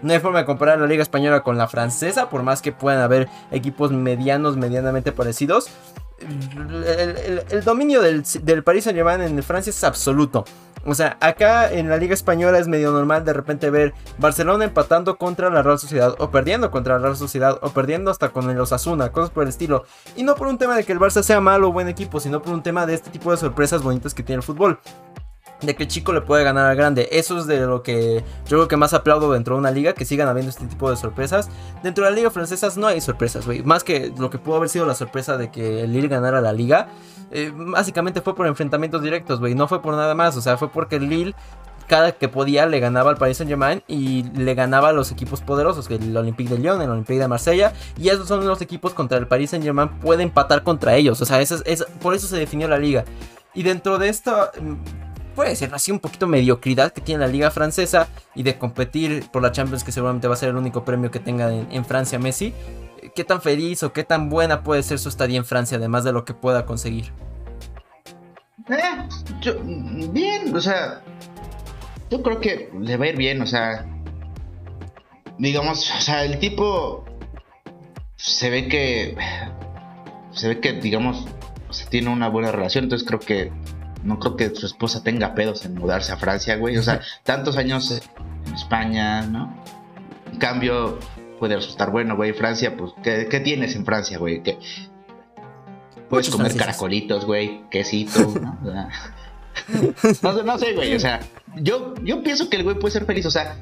No 0.01 0.13
hay 0.13 0.19
forma 0.19 0.39
de 0.39 0.45
comparar 0.45 0.79
la 0.79 0.87
liga 0.87 1.03
española 1.03 1.43
con 1.43 1.59
la 1.59 1.67
francesa, 1.67 2.27
por 2.27 2.41
más 2.41 2.63
que 2.63 2.71
puedan 2.71 3.01
haber 3.01 3.29
equipos 3.51 3.91
medianos, 3.91 4.57
medianamente 4.57 5.11
parecidos. 5.11 5.69
El, 6.21 7.63
dominio 7.63 8.01
del, 8.01 8.23
del 8.43 8.63
Paris 8.63 8.85
Saint 8.85 8.97
Germain 8.97 9.21
en 9.21 9.43
Francia 9.43 9.69
es 9.69 9.83
absoluto. 9.83 10.45
O 10.83 10.95
sea, 10.95 11.17
acá 11.19 11.71
en 11.71 11.89
la 11.89 11.97
Liga 11.97 12.13
Española 12.13 12.57
es 12.57 12.67
medio 12.67 12.91
normal 12.91 13.23
de 13.23 13.33
repente 13.33 13.69
ver 13.69 13.93
Barcelona 14.17 14.65
empatando 14.65 15.17
contra 15.17 15.49
la 15.51 15.61
Real 15.61 15.77
Sociedad, 15.77 16.15
o 16.17 16.31
perdiendo 16.31 16.71
contra 16.71 16.95
la 16.95 17.03
Real 17.03 17.17
Sociedad, 17.17 17.59
o 17.61 17.69
perdiendo 17.69 18.09
hasta 18.09 18.29
con 18.29 18.49
el 18.49 18.59
Osasuna, 18.59 19.11
cosas 19.11 19.29
por 19.29 19.43
el 19.43 19.49
estilo. 19.49 19.85
Y 20.15 20.23
no 20.23 20.35
por 20.35 20.47
un 20.47 20.57
tema 20.57 20.75
de 20.75 20.83
que 20.83 20.91
el 20.91 20.99
Barça 20.99 21.21
sea 21.21 21.39
malo 21.39 21.69
o 21.69 21.71
buen 21.71 21.87
equipo, 21.87 22.19
sino 22.19 22.41
por 22.41 22.53
un 22.53 22.63
tema 22.63 22.85
de 22.87 22.95
este 22.95 23.11
tipo 23.11 23.29
de 23.29 23.37
sorpresas 23.37 23.83
bonitas 23.83 24.15
que 24.15 24.23
tiene 24.23 24.37
el 24.37 24.43
fútbol 24.43 24.79
de 25.61 25.75
que 25.75 25.83
el 25.83 25.89
chico 25.89 26.13
le 26.13 26.21
puede 26.21 26.43
ganar 26.43 26.67
al 26.67 26.75
grande. 26.75 27.09
Eso 27.11 27.37
es 27.37 27.47
de 27.47 27.59
lo 27.61 27.83
que 27.83 28.23
yo 28.45 28.57
creo 28.57 28.67
que 28.67 28.77
más 28.77 28.93
aplaudo 28.93 29.31
dentro 29.31 29.55
de 29.55 29.59
una 29.59 29.71
liga, 29.71 29.93
que 29.93 30.05
sigan 30.05 30.27
habiendo 30.27 30.49
este 30.49 30.65
tipo 30.65 30.89
de 30.89 30.95
sorpresas. 30.95 31.49
Dentro 31.83 32.03
de 32.03 32.11
la 32.11 32.15
liga 32.15 32.31
francesa 32.31 32.69
no 32.77 32.87
hay 32.87 33.01
sorpresas, 33.01 33.45
güey. 33.45 33.63
Más 33.63 33.83
que 33.83 34.11
lo 34.17 34.29
que 34.29 34.37
pudo 34.37 34.55
haber 34.57 34.69
sido 34.69 34.85
la 34.85 34.95
sorpresa 34.95 35.37
de 35.37 35.51
que 35.51 35.81
el 35.81 35.93
Lille 35.93 36.07
ganara 36.07 36.41
la 36.41 36.53
liga. 36.53 36.89
Eh, 37.31 37.51
básicamente 37.55 38.21
fue 38.21 38.35
por 38.35 38.47
enfrentamientos 38.47 39.01
directos, 39.01 39.39
güey. 39.39 39.55
No 39.55 39.67
fue 39.67 39.81
por 39.81 39.95
nada 39.95 40.15
más. 40.15 40.35
O 40.37 40.41
sea, 40.41 40.57
fue 40.57 40.69
porque 40.69 40.97
el 40.97 41.09
Lille 41.09 41.35
cada 41.91 42.13
que 42.13 42.29
podía 42.29 42.65
le 42.67 42.79
ganaba 42.79 43.09
al 43.09 43.17
Paris 43.17 43.35
Saint 43.35 43.49
Germain 43.49 43.83
y 43.85 44.23
le 44.23 44.53
ganaba 44.53 44.87
a 44.87 44.93
los 44.93 45.11
equipos 45.11 45.41
poderosos, 45.41 45.89
que 45.89 45.95
el 45.95 46.15
Olympique 46.15 46.49
de 46.49 46.57
Lyon, 46.57 46.81
el 46.81 46.89
Olympique 46.89 47.19
de 47.19 47.27
Marsella, 47.27 47.73
y 47.97 48.07
esos 48.07 48.29
son 48.29 48.47
los 48.47 48.61
equipos 48.61 48.93
contra 48.93 49.17
el 49.17 49.27
Paris 49.27 49.49
Saint 49.49 49.65
Germain, 49.65 49.89
puede 49.99 50.23
empatar 50.23 50.63
contra 50.63 50.95
ellos, 50.95 51.21
o 51.21 51.25
sea, 51.25 51.41
es, 51.41 51.85
por 52.01 52.15
eso 52.15 52.27
se 52.27 52.37
definió 52.37 52.69
la 52.69 52.77
liga. 52.77 53.03
Y 53.53 53.63
dentro 53.63 53.97
de 53.97 54.07
esto, 54.07 54.49
puede 55.35 55.55
ser 55.55 55.73
así 55.73 55.91
un 55.91 55.99
poquito 55.99 56.27
mediocridad 56.27 56.91
que 56.91 57.01
tiene 57.01 57.25
la 57.25 57.31
liga 57.31 57.51
francesa 57.51 58.07
y 58.35 58.43
de 58.43 58.57
competir 58.57 59.29
por 59.31 59.41
la 59.41 59.51
Champions 59.51 59.83
que 59.83 59.91
seguramente 59.91 60.27
va 60.27 60.33
a 60.33 60.37
ser 60.37 60.49
el 60.49 60.57
único 60.57 60.85
premio 60.85 61.11
que 61.11 61.19
tenga 61.19 61.51
en, 61.51 61.85
Francia 61.85 62.19
Messi. 62.19 62.53
¿Qué 63.15 63.23
tan 63.23 63.41
feliz 63.41 63.83
o 63.83 63.93
qué 63.93 64.03
tan 64.03 64.29
buena 64.29 64.63
puede 64.63 64.83
ser 64.83 64.99
su 64.99 65.09
estadía 65.09 65.37
en 65.37 65.45
Francia 65.45 65.77
además 65.77 66.03
de 66.03 66.13
lo 66.13 66.23
que 66.25 66.33
pueda 66.33 66.65
conseguir? 66.65 67.11
Eh, 68.69 69.57
bien, 70.11 70.55
o 70.55 70.61
sea, 70.61 71.01
yo 72.09 72.21
creo 72.21 72.39
que 72.39 72.69
le 72.79 72.97
va 72.97 73.05
a 73.05 73.07
ir 73.09 73.17
bien, 73.17 73.41
o 73.41 73.47
sea, 73.47 73.85
digamos, 75.37 75.91
o 75.97 76.01
sea, 76.01 76.23
el 76.23 76.39
tipo 76.39 77.03
se 78.15 78.49
ve 78.49 78.67
que, 78.67 79.17
se 80.31 80.49
ve 80.49 80.59
que, 80.59 80.73
digamos, 80.73 81.25
o 81.69 81.89
tiene 81.89 82.09
una 82.09 82.29
buena 82.29 82.51
relación, 82.51 82.83
entonces 82.85 83.07
creo 83.07 83.19
que 83.19 83.51
no 84.03 84.19
creo 84.19 84.35
que 84.35 84.55
su 84.55 84.65
esposa 84.65 85.03
tenga 85.03 85.35
pedos 85.35 85.65
en 85.65 85.75
mudarse 85.75 86.11
a 86.11 86.17
Francia, 86.17 86.55
güey. 86.57 86.77
O 86.77 86.83
sea, 86.83 87.01
tantos 87.23 87.57
años 87.57 87.91
en 87.91 88.53
España, 88.53 89.21
¿no? 89.23 89.55
En 90.31 90.37
cambio, 90.39 90.99
puede 91.39 91.55
resultar 91.55 91.91
bueno, 91.91 92.15
güey. 92.15 92.33
Francia, 92.33 92.75
pues, 92.75 92.91
¿qué, 93.03 93.41
tienes 93.43 93.75
en 93.75 93.85
Francia, 93.85 94.17
güey? 94.17 94.41
Puedes 96.09 96.29
comer 96.29 96.55
caracolitos, 96.55 97.25
güey, 97.25 97.61
quesito, 97.69 98.19
¿no? 98.39 98.57
no, 100.21 100.43
no 100.43 100.57
sé, 100.57 100.73
güey. 100.73 100.95
O 100.95 100.99
sea, 100.99 101.19
yo, 101.55 101.93
yo 102.03 102.23
pienso 102.23 102.49
que 102.49 102.57
el 102.57 102.63
güey 102.63 102.77
puede 102.79 102.93
ser 102.93 103.05
feliz. 103.05 103.25
O 103.25 103.31
sea, 103.31 103.55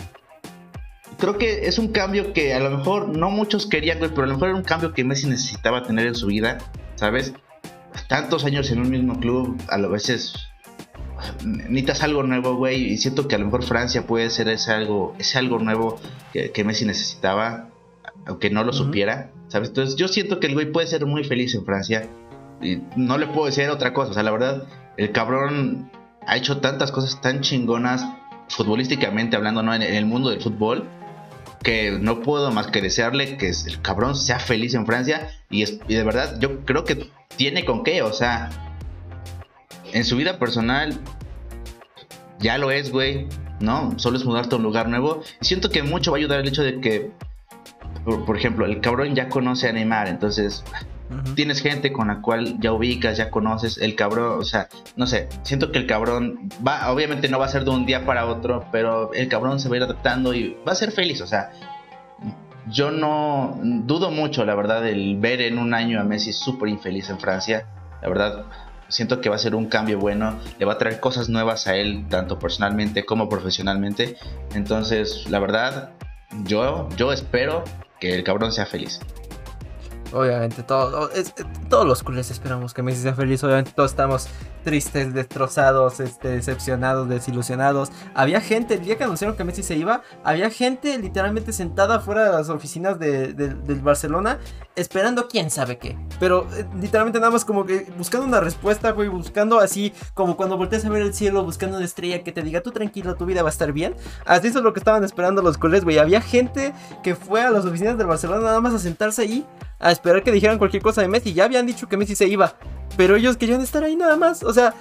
creo 1.18 1.38
que 1.38 1.68
es 1.68 1.78
un 1.78 1.90
cambio 1.90 2.34
que 2.34 2.54
a 2.54 2.60
lo 2.60 2.78
mejor 2.78 3.10
no 3.10 3.30
muchos 3.30 3.68
querían, 3.68 4.00
güey, 4.00 4.12
pero 4.12 4.24
a 4.24 4.28
lo 4.28 4.34
mejor 4.34 4.50
era 4.50 4.58
un 4.58 4.64
cambio 4.64 4.94
que 4.94 5.04
Messi 5.04 5.28
necesitaba 5.28 5.84
tener 5.84 6.08
en 6.08 6.16
su 6.16 6.28
vida, 6.28 6.58
¿sabes? 6.96 7.34
Tantos 8.10 8.43
años 8.43 8.72
en 8.72 8.80
un 8.80 8.89
mismo 8.89 9.20
club, 9.20 9.55
a 9.70 9.78
lo 9.78 9.91
veces 9.91 10.34
necesitas 11.45 12.01
algo 12.01 12.24
nuevo, 12.24 12.55
güey, 12.55 12.93
y 12.93 12.97
siento 12.97 13.28
que 13.28 13.36
a 13.36 13.38
lo 13.38 13.45
mejor 13.45 13.64
Francia 13.64 14.07
puede 14.07 14.32
ser 14.32 14.49
ese 14.49 14.72
algo, 14.72 15.16
ese 15.20 15.38
algo 15.38 15.60
nuevo 15.60 15.99
que, 16.34 16.64
Messi 16.64 16.86
necesitaba, 16.86 17.70
aunque 18.26 18.49
no 18.49 18.64
lo 18.64 18.74
supiera, 18.74 19.30
¿sabes? 19.47 19.70
Entonces 19.70 19.95
yo 19.95 20.07
siento 20.07 20.39
que 20.39 20.47
el 20.47 20.55
güey 20.55 20.72
puede 20.72 20.88
ser 20.88 21.05
muy 21.05 21.24
feliz 21.24 21.53
en 21.53 21.66
Francia, 21.66 22.10
y 22.62 22.80
no 22.95 23.20
le 23.20 23.28
puedo 23.28 23.45
decir 23.45 23.70
otra 23.70 23.93
cosa, 23.93 24.10
o 24.10 24.14
sea, 24.16 24.24
la 24.24 24.32
verdad, 24.32 24.68
el 24.97 25.12
cabrón 25.12 25.91
ha 26.26 26.36
hecho 26.36 26.57
tantas 26.57 26.91
cosas 26.91 27.22
tan 27.22 27.41
chingonas, 27.41 28.03
futbolísticamente 28.49 29.36
hablando, 29.36 29.62
¿no? 29.62 29.76
En, 29.76 29.84
el 29.84 30.05
mundo 30.07 30.32
del 30.32 30.41
fútbol, 30.41 30.89
que 31.64 31.92
no 31.92 32.22
puedo 32.22 32.52
más 32.52 32.68
que 32.68 32.82
desearle 32.82 33.38
que 33.38 33.50
el 33.50 33.82
cabrón 33.82 34.16
sea 34.16 34.40
feliz 34.40 34.74
en 34.74 34.86
Francia, 34.86 35.30
y, 35.50 35.64
y 35.64 35.96
de 35.96 36.04
verdad, 36.04 36.40
yo 36.40 36.66
creo 36.66 36.86
que 36.86 37.10
tiene 37.36 37.66
con 37.66 37.84
qué, 37.84 38.02
o 38.02 38.14
sea, 38.14 38.50
en 39.94 40.06
su 40.06 40.18
vida 40.18 40.40
personal 40.40 41.00
ya 42.40 42.58
lo 42.58 42.72
es, 42.72 42.92
güey, 42.92 43.28
¿no? 43.60 43.94
Solo 43.98 44.18
es 44.18 44.26
mudarte 44.26 44.56
a 44.56 44.58
un 44.58 44.64
lugar 44.64 44.88
nuevo. 44.90 45.22
Y 45.42 45.46
siento 45.46 45.70
que 45.70 45.84
mucho 45.84 46.12
va 46.12 46.18
a 46.18 46.20
ayudar 46.20 46.40
el 46.40 46.48
hecho 46.48 46.64
de 46.64 46.80
que, 46.80 47.12
por, 48.04 48.38
ejemplo, 48.38 48.66
el 48.66 48.82
cabrón 48.82 49.16
ya 49.16 49.30
conoce 49.30 49.68
a 49.68 49.74
Neymar, 49.74 50.08
entonces 50.08 50.64
tienes 51.36 51.62
gente 51.62 51.91
con 51.91 52.07
la 52.07 52.22
cual 52.22 52.60
ya 52.60 52.72
ubicas, 52.72 53.18
ya 53.18 53.30
conoces, 53.30 53.78
el 53.78 53.95
cabrón, 53.95 54.39
o 54.39 54.43
sea, 54.43 54.68
no 54.95 55.07
sé, 55.07 55.28
siento 55.43 55.72
que 55.72 55.80
el 55.80 55.88
cabrón 55.88 56.49
obviamente 56.88 57.30
no 57.30 57.39
va 57.39 57.45
a 57.45 57.49
ser 57.49 57.64
de 57.64 57.72
un 57.72 57.86
día 57.86 58.05
para 58.05 58.26
otro, 58.26 58.66
pero 58.72 59.14
el 59.14 59.28
cabrón 59.28 59.60
se 59.60 59.70
va 59.70 59.76
a 59.76 59.78
ir 59.78 59.84
adaptando 59.84 60.34
y 60.34 60.57
va 60.68 60.74
a 60.74 60.76
ser 60.76 60.91
feliz, 60.91 61.22
o 61.22 61.28
sea, 61.28 61.51
yo 62.70 62.91
no 62.91 63.57
dudo 63.62 64.12
mucho, 64.12 64.45
la 64.45 64.55
verdad, 64.55 64.88
el 64.88 65.18
ver 65.18 65.41
en 65.41 65.57
un 65.57 65.74
año 65.74 65.99
a 65.99 66.03
Messi 66.03 66.34
súper 66.34 66.70
infeliz 66.70 67.10
en 67.10 67.20
Francia. 67.20 67.66
La 68.01 68.10
verdad, 68.10 68.45
siento 68.89 69.22
que 69.22 69.30
va 69.30 69.36
a 69.36 69.39
ser 69.39 69.55
un 69.55 69.68
cambio 69.68 69.97
bueno, 69.99 70.38
le 70.60 70.66
va 70.66 70.74
a 70.74 70.78
traer 70.78 70.99
cosas 70.99 71.30
nuevas 71.30 71.68
a 71.68 71.76
él, 71.76 72.05
tanto 72.10 72.38
personalmente 72.38 73.05
como 73.05 73.28
profesionalmente. 73.30 74.18
Entonces, 74.53 75.26
la 75.30 75.39
verdad, 75.39 75.91
yo, 76.43 76.89
yo 76.95 77.12
espero 77.12 77.64
que 77.99 78.14
el 78.14 78.24
cabrón 78.24 78.51
sea 78.51 78.66
feliz. 78.66 78.99
Obviamente, 80.12 80.64
todo, 80.64 81.10
todos 81.70 81.86
los 81.86 82.03
culés 82.03 82.32
esperamos 82.32 82.74
que 82.74 82.82
Messi 82.82 83.01
sea 83.01 83.14
feliz. 83.14 83.43
Obviamente, 83.43 83.72
todos 83.76 83.91
estamos 83.91 84.28
tristes, 84.64 85.14
destrozados, 85.14 85.99
este, 85.99 86.30
decepcionados, 86.30 87.07
desilusionados. 87.07 87.91
Había 88.14 88.41
gente, 88.41 88.76
el 88.76 88.82
día 88.82 88.97
que 88.97 89.03
anunciaron 89.03 89.38
que 89.38 89.43
Messi 89.43 89.64
se 89.64 89.76
iba, 89.76 90.01
había 90.24 90.49
gente 90.49 90.97
literalmente 90.97 91.53
sentada 91.53 91.99
fuera 91.99 92.26
de 92.26 92.32
las 92.32 92.49
oficinas 92.49 92.99
de, 92.99 93.34
del 93.34 93.82
Barcelona 93.82 94.39
esperando 94.76 95.28
quién 95.28 95.49
sabe 95.49 95.78
qué. 95.78 95.97
Pero 96.20 96.47
eh, 96.55 96.66
literalmente 96.80 97.20
nada 97.20 97.32
más 97.32 97.45
como 97.45 97.66
que 97.66 97.91
buscando 97.97 98.26
una 98.26 98.39
respuesta, 98.39 98.91
güey, 98.91 99.10
buscando 99.10 99.60
así 99.60 99.93
como 100.14 100.38
cuando 100.38 100.57
volteas 100.57 100.86
a 100.86 100.89
ver 100.89 101.01
el 101.01 101.14
cielo, 101.14 101.43
buscando 101.43 101.78
una 101.78 101.86
estrella 101.86 102.24
que 102.24 102.32
te 102.32 102.41
diga, 102.41 102.62
tú 102.62 102.72
tranquilo, 102.72 103.16
tu 103.16 103.26
vida 103.26 103.43
va 103.43 103.49
a 103.49 103.51
estar 103.51 103.72
bien. 103.74 103.95
Así 104.26 104.47
es 104.47 104.55
lo 104.55 104.74
que 104.74 104.80
estaban 104.80 105.03
esperando 105.03 105.41
los 105.41 105.57
culés, 105.57 105.84
güey. 105.84 105.97
Había 105.97 106.22
gente 106.22 106.74
que 107.03 107.16
fue 107.16 107.41
a 107.41 107.49
las 107.51 107.66
oficinas 107.66 107.97
del 107.97 108.07
Barcelona 108.07 108.41
nada 108.41 108.62
más 108.62 108.74
a 108.74 108.80
sentarse 108.80 109.22
ahí 109.22 109.45
a 109.80 109.92
esperar 109.92 110.24
que 110.24 110.32
dijeran 110.32 110.58
cualquier 110.58 110.84
cosa 110.84 111.02
de 111.02 111.08
Messi. 111.08 111.34
Ya 111.34 111.46
habían 111.46 111.66
dicho 111.66 111.88
que 111.88 111.98
Messi 111.98 112.16
se 112.16 112.28
iba, 112.28 112.56
pero 112.98 113.16
ellos 113.16 113.38
querían 113.38 113.62
estar 113.62 113.84
ahí 113.84 113.96
nada 113.96 114.16
más. 114.18 114.44
O 114.44 114.54
sea, 114.54 114.74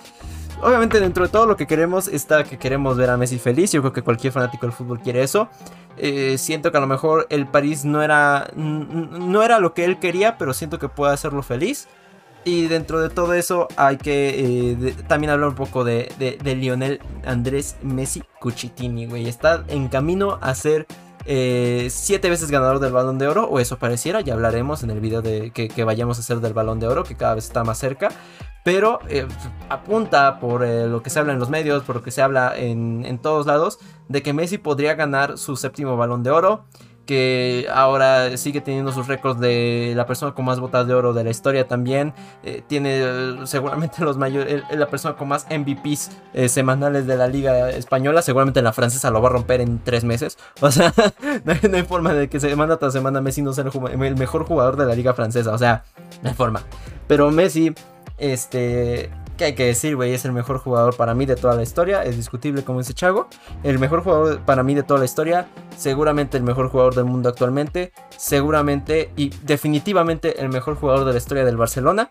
obviamente 0.63 1.01
dentro 1.01 1.25
de 1.25 1.31
todo 1.31 1.47
lo 1.47 1.57
que 1.57 1.67
queremos 1.67 2.09
está 2.09 2.45
que 2.45 2.59
queremos 2.59 2.97
ver 2.97 3.11
a 3.11 3.17
Messi 3.17 3.39
feliz. 3.39 3.73
Yo 3.73 3.81
creo 3.81 3.93
que 3.93 4.03
cualquier 4.03 4.33
fanático 4.33 4.67
del 4.67 4.73
fútbol 4.73 5.01
quiere 5.01 5.23
eso. 5.23 5.49
Eh, 5.97 6.37
siento 6.39 6.71
que 6.71 6.79
a 6.79 6.81
lo 6.81 6.87
mejor 6.87 7.27
el 7.31 7.47
París 7.47 7.85
no 7.85 8.03
era, 8.03 8.51
no 8.55 9.43
era 9.43 9.59
lo 9.59 9.75
que 9.75 9.85
él 9.85 9.99
quería, 9.99 10.39
pero 10.39 10.53
siento 10.53 10.79
que 10.79 10.89
puede 10.89 11.13
hacerlo 11.13 11.43
feliz. 11.43 11.89
Y 12.45 12.67
dentro 12.69 13.01
de 13.01 13.11
todo 13.11 13.35
eso 13.35 13.69
hay 13.77 13.99
que 13.99 14.73
eh, 14.81 14.95
también 15.07 15.31
hablar 15.31 15.51
un 15.51 15.55
poco 15.55 15.85
de, 15.85 16.11
de, 16.19 16.55
Lionel 16.55 17.01
Andrés 17.27 17.77
Messi 17.83 18.23
Cuchitini, 18.41 19.07
güey. 19.07 19.29
Está 19.29 19.65
en 19.69 19.89
camino 19.89 20.39
a 20.41 20.55
ser 20.55 20.87
eh, 21.31 21.89
siete 21.91 22.31
veces 22.31 22.51
ganador 22.51 22.81
del 22.81 22.91
balón 22.91 23.19
de 23.19 23.29
oro, 23.29 23.45
o 23.45 23.61
eso 23.61 23.79
pareciera, 23.79 24.23
ya 24.23 24.33
hablaremos 24.33 24.83
en 24.83 24.89
el 24.89 24.99
video 24.99 25.21
de 25.21 25.51
que, 25.51 25.85
vayamos 25.85 26.17
a 26.17 26.21
hacer 26.21 26.41
del 26.41 26.55
balón 26.55 26.81
de 26.81 26.89
oro, 26.89 27.05
que 27.05 27.17
cada 27.17 27.35
vez 27.35 27.45
está 27.45 27.65
más 27.65 27.77
cerca. 27.79 28.09
Pero 28.65 29.01
eh, 29.09 29.27
apunta 29.69 30.41
por 30.41 30.65
eh, 30.65 30.87
lo 30.87 31.03
que 31.03 31.11
se 31.11 31.19
habla 31.19 31.35
en 31.35 31.39
los 31.39 31.51
medios, 31.51 31.85
por 31.85 31.97
lo 31.97 32.03
que 32.03 32.11
se 32.11 32.23
habla 32.23 32.55
en, 32.57 33.05
en 33.05 33.19
todos 33.19 33.47
lados, 33.47 33.79
de 34.09 34.23
que 34.23 34.33
Messi 34.33 34.57
podría 34.57 34.95
ganar 34.95 35.37
su 35.37 35.57
séptimo 35.57 35.99
balón 35.99 36.23
de 36.23 36.31
oro 36.31 36.65
que 37.09 37.67
ahora 37.73 38.37
sigue 38.37 38.61
teniendo 38.61 38.93
sus 38.93 39.07
récords 39.07 39.41
de 39.41 39.95
la 39.97 40.05
persona 40.05 40.35
con 40.35 40.45
más 40.45 40.61
botas 40.61 40.87
de 40.87 40.93
oro 40.93 41.15
de 41.15 41.25
la 41.25 41.31
historia 41.31 41.67
también. 41.67 42.13
Eh, 42.45 42.63
tiene 42.67 43.01
eh, 43.01 43.37
seguramente 43.45 44.05
los 44.05 44.19
mayores, 44.19 44.63
la 44.71 44.89
persona 44.89 45.17
con 45.17 45.29
más 45.29 45.47
MVPs 45.49 46.11
eh, 46.35 46.51
semanales 46.51 47.07
de 47.07 47.17
la 47.17 47.27
liga 47.27 47.71
española. 47.71 48.21
Seguramente 48.21 48.61
la 48.61 48.75
francesa 48.75 49.11
lo 49.11 49.23
va 49.23 49.31
a 49.31 49.33
romper 49.33 49.63
en 49.63 49.79
tres 49.83 50.05
meses. 50.05 50.37
O 50.61 50.71
sea, 50.71 50.93
no 51.45 51.77
hay, 51.77 51.83
forma 51.85 52.13
de 52.13 52.29
que 52.29 52.41
semana 52.41 52.77
tras 52.77 52.93
semana 52.93 53.23
Messi 53.23 53.41
no 53.41 53.55
sea 53.55 53.65
el 53.65 54.17
mejor 54.17 54.45
jugador 54.45 54.77
de 54.77 54.85
la 54.85 54.95
liga 54.95 55.15
francesa. 55.15 55.53
O 55.55 55.59
sea, 55.59 55.85
no 56.23 56.29
hay 56.29 56.35
forma. 56.35 56.61
Pero 57.07 57.31
Messi, 57.31 57.75
este, 58.19 59.09
que 59.39 59.45
hay 59.47 59.55
que 59.55 59.65
decir, 59.65 59.97
güey, 59.97 60.13
es 60.13 60.27
el 60.27 60.33
mejor 60.33 60.59
jugador 60.59 60.95
para 60.97 61.15
mí 61.15 61.25
de 61.25 61.37
toda 61.37 61.55
la 61.55 61.63
historia. 61.63 62.03
Es 62.03 62.17
discutible 62.17 62.63
como 62.63 62.81
ese 62.81 62.93
Chago. 62.93 63.29
El 63.63 63.79
mejor 63.79 64.03
jugador 64.03 64.41
para 64.41 64.63
mí 64.63 64.75
de 64.75 64.83
toda 64.83 64.99
la 64.99 65.07
historia. 65.07 65.49
Seguramente 65.77 66.37
el 66.37 66.43
mejor 66.43 66.69
jugador 66.69 66.95
del 66.95 67.07
mundo 67.07 67.31
actualmente. 67.31 67.93
Seguramente 68.15 69.11
y 69.17 69.31
definitivamente 69.45 70.43
el 70.43 70.51
mejor 70.51 70.75
jugador 70.75 71.07
de 71.07 71.13
la 71.13 71.19
historia 71.19 71.47
del 71.47 71.57
Barcelona. 71.57 72.11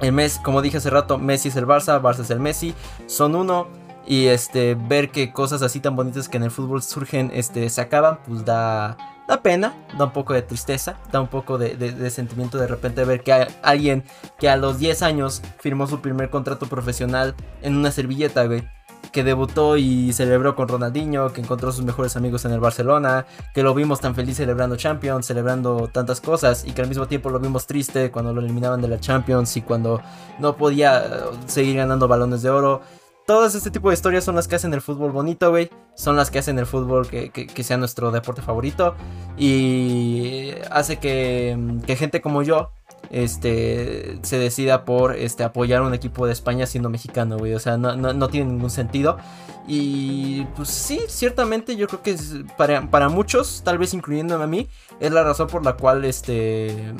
El 0.00 0.12
Messi, 0.12 0.40
como 0.42 0.62
dije 0.62 0.78
hace 0.78 0.88
rato, 0.88 1.18
Messi 1.18 1.48
es 1.48 1.56
el 1.56 1.66
Barça, 1.66 2.00
Barça 2.00 2.20
es 2.20 2.30
el 2.30 2.40
Messi. 2.40 2.74
Son 3.06 3.34
uno. 3.34 3.68
Y 4.06 4.26
este, 4.26 4.74
ver 4.74 5.10
que 5.10 5.32
cosas 5.32 5.60
así 5.60 5.78
tan 5.78 5.94
bonitas 5.94 6.28
que 6.28 6.38
en 6.38 6.44
el 6.44 6.50
fútbol 6.50 6.82
surgen, 6.82 7.30
este, 7.34 7.68
se 7.68 7.80
acaban, 7.80 8.18
pues 8.26 8.44
da, 8.44 8.96
da 9.30 9.42
pena, 9.42 9.72
da 9.96 10.06
un 10.06 10.10
poco 10.10 10.34
de 10.34 10.42
tristeza, 10.42 10.96
da 11.12 11.20
un 11.20 11.28
poco 11.28 11.56
de, 11.56 12.10
sentimiento 12.10 12.58
de 12.58 12.66
repente 12.66 13.04
ver 13.04 13.22
que 13.22 13.32
hay 13.32 13.46
alguien 13.62 14.02
que 14.40 14.48
a 14.48 14.56
los 14.56 14.80
10 14.80 15.02
años 15.02 15.40
firmó 15.60 15.86
su 15.86 16.00
primer 16.00 16.30
contrato 16.30 16.66
profesional 16.66 17.36
en 17.62 17.76
una 17.76 17.92
servilleta, 17.92 18.44
güey. 18.46 18.68
que 19.12 19.22
debutó 19.22 19.76
y 19.76 20.12
celebró 20.12 20.56
con 20.56 20.66
Ronaldinho, 20.66 21.32
que 21.32 21.40
encontró 21.40 21.70
sus 21.70 21.84
mejores 21.84 22.16
amigos 22.16 22.44
en 22.44 22.50
el 22.50 22.58
Barcelona, 22.58 23.24
que 23.54 23.62
lo 23.62 23.72
vimos 23.72 24.00
tan 24.00 24.16
feliz 24.16 24.36
celebrando 24.36 24.74
Champions, 24.74 25.26
celebrando 25.26 25.88
tantas 25.88 26.20
cosas 26.20 26.64
y 26.64 26.72
que 26.72 26.82
al 26.82 26.88
mismo 26.88 27.06
tiempo 27.06 27.30
lo 27.30 27.38
vimos 27.38 27.66
triste 27.66 28.10
cuando 28.10 28.32
lo 28.32 28.40
eliminaban 28.40 28.80
de 28.80 28.88
la 28.88 28.98
Champions 28.98 29.56
y 29.56 29.62
cuando 29.62 30.00
no 30.40 30.56
podía 30.56 31.06
eh, 31.06 31.08
seguir 31.46 31.76
ganando 31.76 32.08
balones 32.08 32.42
de 32.42 32.50
oro. 32.50 32.82
Todas 33.30 33.54
este 33.54 33.70
tipo 33.70 33.90
de 33.90 33.94
historias 33.94 34.24
son 34.24 34.34
las 34.34 34.48
que 34.48 34.56
hacen 34.56 34.74
el 34.74 34.80
fútbol 34.80 35.12
bonito, 35.12 35.50
güey. 35.50 35.70
Son 35.94 36.16
las 36.16 36.32
que 36.32 36.40
hacen 36.40 36.58
el 36.58 36.66
fútbol 36.66 37.06
que, 37.06 37.62
sea 37.62 37.76
nuestro 37.76 38.10
deporte 38.10 38.42
favorito. 38.42 38.96
Y 39.38 40.50
hace 40.68 40.96
que, 40.96 41.56
que 41.86 41.94
gente 41.94 42.20
como 42.20 42.42
yo, 42.42 42.72
este, 43.10 44.18
se 44.22 44.36
decida 44.36 44.84
por 44.84 45.14
este, 45.14 45.44
apoyar 45.44 45.82
un 45.82 45.94
equipo 45.94 46.26
de 46.26 46.32
España 46.32 46.66
siendo 46.66 46.90
mexicano, 46.90 47.38
güey. 47.38 47.54
O 47.54 47.60
sea, 47.60 47.76
no, 47.76 48.28
tiene 48.30 48.50
ningún 48.50 48.70
sentido. 48.70 49.16
Y 49.72 50.46
pues 50.56 50.68
sí, 50.68 51.00
ciertamente 51.06 51.76
yo 51.76 51.86
creo 51.86 52.02
que 52.02 52.16
para, 52.56 52.90
para, 52.90 53.08
muchos, 53.08 53.62
tal 53.64 53.78
vez 53.78 53.94
incluyéndome 53.94 54.42
a 54.42 54.46
mí, 54.48 54.68
es 54.98 55.12
la 55.12 55.22
razón 55.22 55.46
por 55.46 55.64
la 55.64 55.74
cual 55.74 56.04
este, 56.04 56.92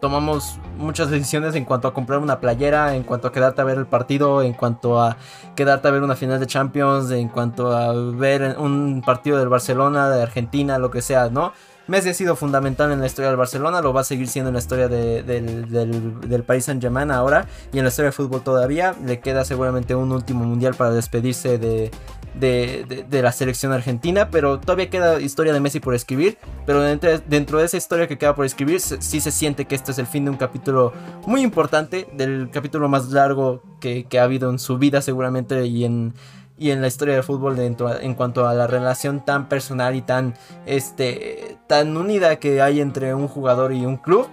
tomamos 0.00 0.60
muchas 0.78 1.10
decisiones 1.10 1.56
en 1.56 1.64
cuanto 1.64 1.88
a 1.88 1.92
comprar 1.92 2.20
una 2.20 2.38
playera, 2.38 2.94
en 2.94 3.02
cuanto 3.02 3.26
a 3.26 3.32
quedarte 3.32 3.62
a 3.62 3.64
ver 3.64 3.78
el 3.78 3.86
partido, 3.86 4.42
en 4.42 4.52
cuanto 4.52 5.02
a 5.02 5.16
quedarte 5.56 5.88
a 5.88 5.90
ver 5.90 6.04
una 6.04 6.14
final 6.14 6.38
de 6.38 6.46
Champions, 6.46 7.10
en 7.10 7.26
cuanto 7.26 7.76
a 7.76 7.92
ver 7.92 8.58
un 8.60 9.02
partido 9.04 9.36
del 9.36 9.48
Barcelona, 9.48 10.08
de 10.08 10.22
Argentina, 10.22 10.78
lo 10.78 10.92
que 10.92 11.02
sea, 11.02 11.30
¿no? 11.30 11.52
Messi 11.86 12.08
ha 12.08 12.14
sido 12.14 12.34
fundamental 12.34 12.90
en 12.92 13.00
la 13.00 13.06
historia 13.06 13.28
del 13.28 13.36
Barcelona, 13.36 13.82
lo 13.82 13.92
va 13.92 14.00
a 14.00 14.04
seguir 14.04 14.28
siendo 14.28 14.48
en 14.48 14.54
la 14.54 14.60
historia 14.60 14.88
del, 14.88 15.24
del, 15.68 16.42
Paris 16.42 16.64
Saint 16.64 16.80
Germain 16.80 17.10
ahora 17.10 17.46
y 17.72 17.78
en 17.78 17.84
la 17.84 17.90
historia 17.90 18.06
del 18.06 18.14
fútbol 18.14 18.42
todavía. 18.42 18.94
Le 19.04 19.20
queda 19.20 19.44
seguramente 19.44 19.94
un 19.94 20.10
último 20.12 20.44
mundial 20.44 20.74
para 20.74 20.92
despedirse 20.92 21.58
de, 21.58 21.90
de, 22.34 23.22
la 23.22 23.32
selección 23.32 23.72
argentina, 23.72 24.30
pero 24.30 24.58
todavía 24.60 24.88
queda 24.88 25.20
historia 25.20 25.52
de 25.52 25.60
Messi 25.60 25.80
por 25.80 25.94
escribir. 25.94 26.38
Pero 26.64 26.80
dentro, 26.82 27.58
de 27.58 27.64
esa 27.64 27.76
historia 27.76 28.08
que 28.08 28.16
queda 28.16 28.34
por 28.34 28.46
escribir, 28.46 28.80
sí 28.80 29.20
se 29.20 29.30
siente 29.30 29.66
que 29.66 29.74
este 29.74 29.92
es 29.92 29.98
el 29.98 30.06
fin 30.06 30.24
de 30.24 30.30
un 30.30 30.36
capítulo 30.38 30.92
muy 31.26 31.42
importante, 31.42 32.08
del 32.14 32.48
capítulo 32.50 32.88
más 32.88 33.10
largo 33.10 33.62
que, 33.80 34.04
que 34.04 34.18
ha 34.18 34.24
habido 34.24 34.48
en 34.48 34.58
su 34.58 34.78
vida 34.78 35.02
seguramente 35.02 35.66
y 35.66 35.84
en 35.84 36.14
y 36.56 36.70
en 36.70 36.80
la 36.80 36.86
historia 36.86 37.14
del 37.14 37.24
fútbol 37.24 37.56
dentro, 37.56 37.98
en 38.00 38.14
cuanto 38.14 38.46
a 38.46 38.54
la 38.54 38.66
relación 38.66 39.24
tan 39.24 39.48
personal 39.48 39.96
y 39.96 40.02
tan, 40.02 40.34
este, 40.66 41.56
tan 41.66 41.96
unida 41.96 42.36
que 42.36 42.62
hay 42.62 42.80
entre 42.80 43.14
un 43.14 43.28
jugador 43.28 43.72
y 43.72 43.84
un 43.84 43.96
club 43.96 44.28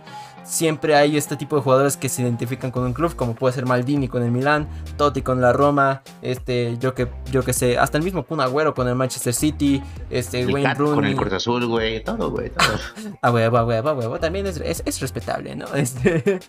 siempre 0.52 0.95
hay 0.95 1.16
este 1.16 1.38
tipo 1.38 1.56
de 1.56 1.62
jugadores 1.62 1.95
que 1.95 2.10
se 2.10 2.22
identifican 2.22 2.72
con 2.72 2.84
un 2.84 2.91
club, 2.93 3.16
como 3.16 3.36
puede 3.36 3.54
ser 3.54 3.66
Maldini 3.66 4.10
con 4.10 4.22
el 4.22 4.32
Milan, 4.32 4.68
Totti 4.97 5.22
con 5.22 5.39
la 5.39 5.54
Roma, 5.54 6.04
este, 6.22 6.78
yo 6.78 6.93
que, 6.93 7.08
yo 7.32 7.43
que 7.43 7.54
sé, 7.54 7.78
hasta 7.78 7.97
el 7.97 8.04
mismo 8.04 8.24
Kun 8.24 8.41
Agüero 8.41 8.74
con 8.74 8.88
el 8.89 8.95
Manchester 8.95 9.34
City, 9.34 9.82
este, 10.10 10.45
Wayne 10.45 10.74
Rooney. 10.74 10.95
Con 10.95 11.06
el 11.06 11.16
Cruz 11.16 11.34
Azul, 11.34 11.66
güey, 11.68 12.04
todo, 12.04 12.32
güey, 12.32 12.49
todo. 12.49 13.16
ah, 13.22 13.32
huevo, 13.32 13.58
a 13.58 13.66
huevo, 13.66 13.89
a 13.89 13.93
huevo, 13.93 14.20
también 14.20 14.45
es, 14.45 14.60
es, 14.60 14.99
respetable, 14.99 15.56
¿no? 15.56 15.66
Este, 15.82 16.39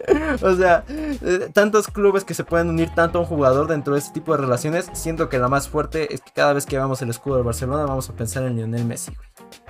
o 0.43 0.55
sea, 0.57 0.85
eh, 0.89 1.49
tantos 1.53 1.87
clubes 1.87 2.25
que 2.25 2.35
se 2.35 2.45
pueden 2.45 2.69
unir 2.69 2.91
tanto 2.95 3.19
a 3.19 3.21
un 3.23 3.27
jugador 3.27 3.69
dentro 3.69 3.95
de 3.95 4.01
este 4.01 4.13
tipo 4.13 4.33
de 4.33 4.39
relaciones, 4.39 4.91
siento 4.95 5.29
que 5.29 5.39
la 5.39 5.49
más 5.49 5.69
fuerte 5.69 6.13
es 6.13 6.21
que 6.21 6.33
cada 6.33 6.53
vez 6.53 6.67
que 6.67 6.77
vamos 6.77 7.01
el 7.03 7.11
escudo 7.11 7.37
del 7.37 7.45
Barcelona 7.45 7.85
vamos 7.87 8.11
a 8.11 8.13
pensar 8.15 8.43
en 8.43 8.57
Lionel 8.57 8.85
Messi, 8.85 9.13
güey. 9.15 9.62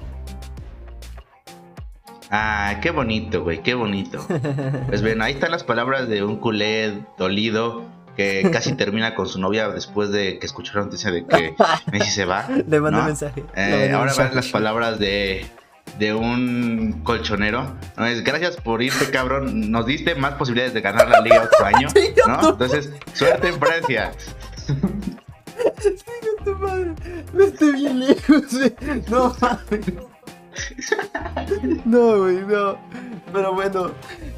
Ah, 2.34 2.78
qué 2.80 2.90
bonito, 2.90 3.42
güey, 3.42 3.62
qué 3.62 3.74
bonito. 3.74 4.26
Pues 4.88 5.02
bien, 5.02 5.20
ahí 5.20 5.34
están 5.34 5.50
las 5.50 5.64
palabras 5.64 6.08
de 6.08 6.24
un 6.24 6.36
culé 6.36 7.02
dolido 7.18 7.84
que 8.16 8.48
casi 8.50 8.72
termina 8.76 9.14
con 9.14 9.28
su 9.28 9.38
novia 9.38 9.68
después 9.68 10.10
de 10.10 10.38
que 10.38 10.46
escuchó 10.46 10.78
la 10.78 10.86
noticia 10.86 11.10
de 11.10 11.26
que 11.26 11.54
Messi 11.92 12.10
se 12.10 12.24
va. 12.24 12.48
Le 12.68 12.80
mandó 12.80 13.02
mensaje. 13.02 13.44
Eh, 13.54 13.92
ahora 13.94 14.14
van 14.16 14.34
las 14.34 14.48
palabras 14.48 14.98
de, 14.98 15.46
de 15.98 16.14
un 16.14 17.02
colchonero. 17.04 17.76
¿no? 17.98 18.06
Es, 18.06 18.24
gracias 18.24 18.56
por 18.56 18.82
irte, 18.82 19.10
cabrón. 19.10 19.70
Nos 19.70 19.84
diste 19.84 20.14
más 20.14 20.32
posibilidades 20.34 20.72
de 20.72 20.80
ganar 20.80 21.10
la 21.10 21.20
liga 21.20 21.42
otro 21.42 21.66
año. 21.66 21.88
¿no? 22.26 22.48
Entonces, 22.50 22.90
suerte 23.12 23.48
en 23.48 23.60
Francia. 23.60 24.12
Sí, 24.66 25.94
tu 26.44 26.54
madre. 26.56 26.92
Vete 27.34 27.72
bien 27.72 28.00
lejos, 28.00 28.44
No 29.10 29.36
mames. 29.38 30.11
no, 31.84 32.18
güey, 32.18 32.40
no. 32.40 32.76
Pero 33.32 33.54
bueno, 33.54 33.90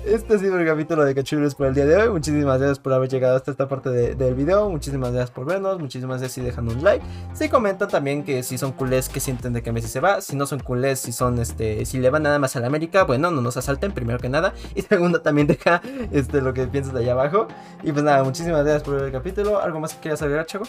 este 0.05 0.35
ha 0.35 0.39
sido 0.39 0.59
el 0.59 0.67
capítulo 0.67 1.05
de 1.05 1.15
Cachulos 1.15 1.55
por 1.55 1.67
el 1.67 1.75
día 1.75 1.85
de 1.85 1.97
hoy. 1.97 2.11
Muchísimas 2.11 2.59
gracias 2.59 2.79
por 2.79 2.93
haber 2.93 3.09
llegado 3.09 3.37
hasta 3.37 3.51
esta 3.51 3.69
parte 3.69 3.91
del 3.91 4.35
video. 4.35 4.71
Muchísimas 4.71 5.11
gracias 5.11 5.33
por 5.33 5.47
vernos. 5.47 5.81
Muchísimas 5.81 6.21
gracias 6.21 6.33
si 6.33 6.41
dejan 6.43 6.69
un 6.69 6.85
like. 6.85 7.05
Si 7.33 7.49
comentan 7.49 7.89
también 7.89 8.23
que 8.23 8.43
si 8.45 8.57
son 8.57 8.73
culés 8.73 9.09
que 9.09 9.19
sienten 9.19 9.53
de 9.53 9.63
que 9.63 9.73
Messi 9.73 9.89
se 9.89 10.01
va. 10.01 10.21
Si 10.21 10.37
no 10.37 10.47
son 10.47 10.61
culés, 10.61 11.01
si 11.01 11.13
son 11.13 11.39
este, 11.41 11.85
si 11.87 11.99
le 11.99 12.11
van 12.11 12.23
nada 12.23 12.39
más 12.39 12.55
a 12.55 12.61
la 12.61 12.69
América, 12.69 13.03
bueno, 13.05 13.31
no 13.31 13.41
nos 13.41 13.57
asalten, 13.57 13.93
primero 13.93 14.19
que 14.21 14.29
nada. 14.29 14.55
Y 14.77 14.83
segundo, 14.83 15.23
también 15.23 15.49
deja 15.49 15.83
este, 16.13 16.41
lo 16.41 16.55
que 16.55 16.67
piensas 16.67 16.95
de 16.95 17.01
allá 17.01 17.13
abajo. 17.13 17.49
Y 17.83 17.91
pues 17.91 18.05
nada, 18.05 18.23
muchísimas 18.23 18.63
gracias 18.63 18.85
por 18.85 18.95
ver 18.95 19.05
el 19.05 19.13
capítulo. 19.13 19.61
¿Algo 19.61 19.81
más 19.81 19.95
que 19.95 20.01
quieras 20.01 20.23
agregar, 20.23 20.47
Chaco? 20.47 20.67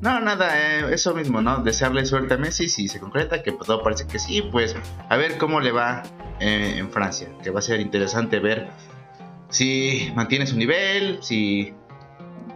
No, 0.00 0.20
nada, 0.20 0.58
eh, 0.58 0.94
eso 0.94 1.14
mismo, 1.14 1.40
¿no? 1.40 1.62
Desearle 1.62 2.04
suerte 2.04 2.34
a 2.34 2.36
Messi 2.36 2.68
si 2.68 2.88
se 2.88 3.00
concreta, 3.00 3.42
que 3.42 3.52
todo 3.52 3.82
parece 3.82 4.06
que 4.06 4.18
sí, 4.18 4.42
pues 4.42 4.76
a 5.08 5.16
ver 5.16 5.38
cómo 5.38 5.60
le 5.60 5.72
va 5.72 6.02
eh, 6.40 6.74
en 6.76 6.90
Francia, 6.90 7.28
que 7.42 7.50
va 7.50 7.60
a 7.60 7.62
ser 7.62 7.80
interesante 7.80 8.38
ver 8.38 8.68
si 9.48 10.12
mantiene 10.14 10.46
su 10.46 10.56
nivel, 10.56 11.18
si 11.22 11.72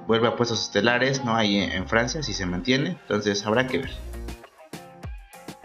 vuelve 0.06 0.28
a 0.28 0.36
puestos 0.36 0.62
estelares, 0.62 1.24
¿no? 1.24 1.36
Ahí 1.36 1.58
en 1.58 1.86
Francia, 1.88 2.22
si 2.22 2.32
se 2.32 2.44
mantiene, 2.44 2.98
entonces 3.02 3.46
habrá 3.46 3.66
que 3.66 3.78
ver. 3.78 4.07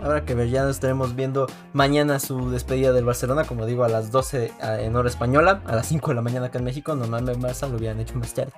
Habrá 0.03 0.25
que 0.25 0.35
ver, 0.35 0.49
ya 0.49 0.63
nos 0.63 0.71
estaremos 0.71 1.15
viendo 1.15 1.47
mañana 1.71 2.19
su 2.19 2.51
despedida 2.51 2.91
del 2.91 3.05
Barcelona, 3.05 3.45
como 3.45 3.65
digo, 3.65 3.85
a 3.85 3.87
las 3.87 4.11
12 4.11 4.51
en 4.61 4.95
hora 4.97 5.07
española, 5.07 5.61
a 5.65 5.75
las 5.77 5.87
5 5.87 6.09
de 6.09 6.15
la 6.15 6.21
mañana 6.21 6.47
acá 6.47 6.59
en 6.59 6.65
México. 6.65 6.93
Normalmente 6.93 7.39
Barça 7.39 7.69
lo 7.69 7.77
hubieran 7.77 8.01
hecho 8.01 8.15
más 8.15 8.33
tarde. 8.33 8.51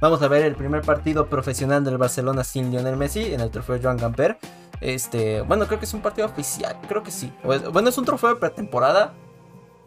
Vamos 0.00 0.20
a 0.22 0.28
ver 0.28 0.44
el 0.44 0.56
primer 0.56 0.82
partido 0.82 1.28
profesional 1.28 1.84
del 1.84 1.98
Barcelona 1.98 2.42
sin 2.42 2.72
Lionel 2.72 2.96
Messi 2.96 3.32
en 3.32 3.40
el 3.40 3.50
trofeo 3.50 3.78
Joan 3.80 3.96
Gamper. 3.96 4.38
Este, 4.80 5.42
bueno, 5.42 5.68
creo 5.68 5.78
que 5.78 5.84
es 5.84 5.94
un 5.94 6.02
partido 6.02 6.26
oficial, 6.26 6.76
creo 6.88 7.04
que 7.04 7.12
sí. 7.12 7.32
Bueno, 7.44 7.88
es 7.88 7.96
un 7.96 8.04
trofeo 8.04 8.30
de 8.30 8.36
pretemporada. 8.40 9.14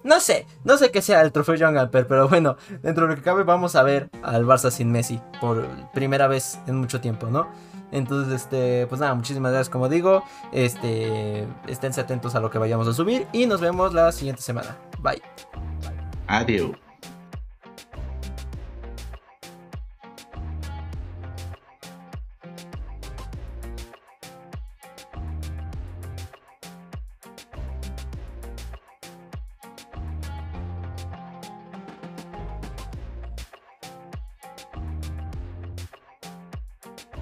No 0.06 0.22
sé, 0.22 0.48
no 0.64 0.78
sé 0.78 0.92
qué 0.92 1.02
sea 1.02 1.22
el 1.22 1.34
trofeo 1.34 1.56
Joan 1.60 1.74
Gamper, 1.74 2.08
pero 2.08 2.30
bueno, 2.30 2.56
dentro 2.82 3.06
de 3.06 3.10
lo 3.12 3.16
que 3.18 3.22
cabe 3.22 3.44
vamos 3.44 3.76
a 3.76 3.84
ver 3.84 4.10
al 4.24 4.46
Barça 4.46 4.72
sin 4.72 4.90
Messi 4.94 5.20
por 5.42 5.68
primera 5.94 6.28
vez 6.28 6.58
en 6.68 6.78
mucho 6.78 7.02
tiempo, 7.02 7.28
¿no? 7.28 7.50
Entonces, 7.92 8.42
este, 8.42 8.88
pues 8.88 9.02
nada, 9.02 9.14
muchísimas 9.14 9.52
gracias 9.52 9.70
como 9.70 9.90
digo. 9.90 10.24
Este, 10.52 11.48
esténse 11.68 12.02
atentos 12.02 12.36
a 12.36 12.40
lo 12.40 12.50
que 12.50 12.58
vayamos 12.58 12.88
a 12.88 12.94
subir 12.94 13.28
y 13.32 13.46
nos 13.46 13.62
vemos 13.62 13.94
la 13.94 14.12
siguiente 14.12 14.42
semana. 14.42 14.78
Bye. 15.02 15.22
Adiós. 16.28 16.91